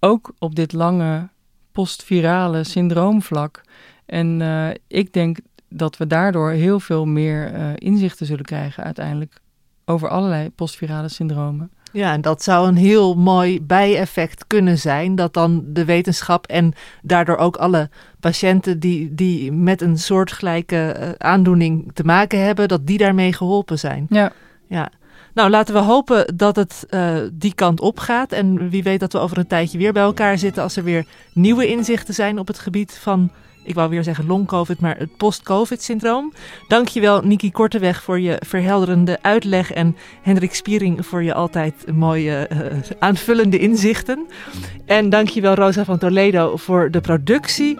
Ook 0.00 0.32
op 0.38 0.54
dit 0.54 0.72
lange 0.72 1.28
postvirale 1.72 2.64
syndroomvlak. 2.64 3.62
En 4.06 4.42
eh, 4.42 4.68
ik 4.86 5.12
denk 5.12 5.38
dat 5.68 5.96
we 5.96 6.06
daardoor 6.06 6.50
heel 6.50 6.80
veel 6.80 7.06
meer 7.06 7.52
eh, 7.52 7.70
inzichten 7.74 8.26
zullen 8.26 8.44
krijgen 8.44 8.84
uiteindelijk 8.84 9.40
over 9.84 10.08
allerlei 10.08 10.50
postvirale 10.50 11.08
syndromen. 11.08 11.70
Ja, 11.94 12.12
en 12.12 12.20
dat 12.20 12.42
zou 12.42 12.68
een 12.68 12.76
heel 12.76 13.14
mooi 13.14 13.62
bijeffect 13.62 14.46
kunnen 14.46 14.78
zijn. 14.78 15.14
Dat 15.14 15.34
dan 15.34 15.64
de 15.66 15.84
wetenschap 15.84 16.46
en 16.46 16.72
daardoor 17.02 17.36
ook 17.36 17.56
alle 17.56 17.88
patiënten 18.20 18.78
die, 18.78 19.14
die 19.14 19.52
met 19.52 19.80
een 19.80 19.98
soortgelijke 19.98 20.76
eh, 20.76 21.08
aandoening 21.18 21.90
te 21.92 22.04
maken 22.04 22.44
hebben, 22.44 22.68
dat 22.68 22.86
die 22.86 22.98
daarmee 22.98 23.32
geholpen 23.32 23.78
zijn. 23.78 24.06
Ja, 24.08 24.32
Ja. 24.66 24.90
Nou, 25.34 25.50
laten 25.50 25.74
we 25.74 25.80
hopen 25.80 26.36
dat 26.36 26.56
het 26.56 26.86
eh, 26.88 27.16
die 27.32 27.54
kant 27.54 27.80
op 27.80 27.98
gaat. 27.98 28.32
En 28.32 28.68
wie 28.70 28.82
weet 28.82 29.00
dat 29.00 29.12
we 29.12 29.18
over 29.18 29.38
een 29.38 29.46
tijdje 29.46 29.78
weer 29.78 29.92
bij 29.92 30.02
elkaar 30.02 30.38
zitten 30.38 30.62
als 30.62 30.76
er 30.76 30.84
weer 30.84 31.06
nieuwe 31.32 31.66
inzichten 31.66 32.14
zijn 32.14 32.38
op 32.38 32.46
het 32.46 32.58
gebied 32.58 32.98
van, 33.00 33.30
ik 33.64 33.74
wou 33.74 33.90
weer 33.90 34.02
zeggen 34.02 34.26
long-covid, 34.26 34.80
maar 34.80 34.96
het 34.98 35.16
post-covid-syndroom. 35.16 36.32
Dankjewel 36.68 37.22
Niki 37.22 37.52
Korteweg 37.52 38.02
voor 38.02 38.20
je 38.20 38.36
verhelderende 38.46 39.18
uitleg 39.22 39.72
en 39.72 39.96
Hendrik 40.22 40.54
Spiering 40.54 41.06
voor 41.06 41.22
je 41.22 41.34
altijd 41.34 41.74
mooie 41.94 42.46
eh, 42.46 42.58
aanvullende 42.98 43.58
inzichten. 43.58 44.26
En 44.86 45.10
dankjewel 45.10 45.54
Rosa 45.54 45.84
van 45.84 45.98
Toledo 45.98 46.56
voor 46.56 46.90
de 46.90 47.00
productie. 47.00 47.78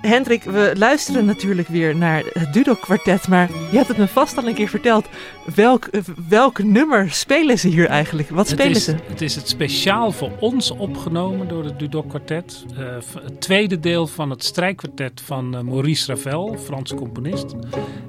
Hendrik, 0.00 0.42
we 0.42 0.72
luisteren 0.76 1.24
natuurlijk 1.24 1.68
weer 1.68 1.96
naar 1.96 2.24
het 2.32 2.52
Dudok 2.52 2.80
kwartet, 2.80 3.28
maar 3.28 3.50
je 3.70 3.76
hebt 3.76 3.88
het 3.88 3.96
me 3.96 4.08
vast 4.08 4.36
al 4.38 4.46
een 4.46 4.54
keer 4.54 4.68
verteld. 4.68 5.08
Welk, 5.54 5.90
welk 6.28 6.62
nummer 6.62 7.10
spelen 7.10 7.58
ze 7.58 7.68
hier 7.68 7.86
eigenlijk? 7.86 8.28
Wat 8.28 8.48
spelen 8.48 8.66
het, 8.66 8.76
is, 8.76 8.84
ze? 8.84 8.96
het 9.06 9.20
is 9.20 9.34
het 9.34 9.48
speciaal 9.48 10.12
voor 10.12 10.30
ons 10.40 10.70
opgenomen 10.70 11.48
door 11.48 11.64
het 11.64 11.78
Dudok 11.78 12.08
Quartet. 12.08 12.64
Eh, 12.76 12.84
het 13.22 13.40
tweede 13.40 13.80
deel 13.80 14.06
van 14.06 14.30
het 14.30 14.44
strijkkwartet 14.44 15.20
van 15.24 15.56
eh, 15.56 15.60
Maurice 15.60 16.14
Ravel, 16.14 16.56
Frans 16.64 16.94
componist. 16.94 17.54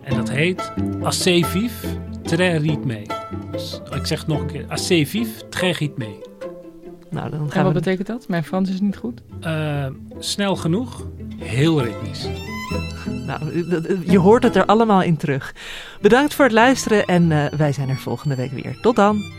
En 0.03 0.15
dat 0.15 0.29
heet 0.29 0.73
Assez 1.01 1.47
vif, 1.47 1.83
très 2.23 2.61
rythmé. 2.61 3.01
Dus 3.51 3.81
ik 3.95 4.05
zeg 4.05 4.19
het 4.19 4.27
nog 4.27 4.39
een 4.39 4.47
keer. 4.47 4.65
Assez 4.67 5.09
vif, 5.09 5.41
très 5.49 5.77
rythmé. 5.77 6.09
Nou, 7.09 7.29
dan 7.29 7.39
en 7.39 7.51
gaan 7.51 7.63
wat 7.63 7.73
we... 7.73 7.79
betekent 7.79 8.07
dat? 8.07 8.27
Mijn 8.27 8.43
Frans 8.43 8.69
is 8.69 8.81
niet 8.81 8.97
goed. 8.97 9.21
Eh, 9.41 9.85
snel 10.19 10.55
genoeg, 10.55 11.05
heel 11.39 11.83
ritmisch. 11.83 12.27
Nou, 13.05 13.41
je 14.05 14.17
hoort 14.17 14.43
het 14.43 14.55
er 14.55 14.65
allemaal 14.65 15.01
in 15.01 15.17
terug. 15.17 15.55
Bedankt 16.01 16.33
voor 16.33 16.45
het 16.45 16.53
luisteren 16.53 17.05
en 17.05 17.31
eh, 17.31 17.45
wij 17.57 17.71
zijn 17.71 17.89
er 17.89 17.97
volgende 17.97 18.35
week 18.35 18.51
weer. 18.51 18.77
Tot 18.81 18.95
dan! 18.95 19.38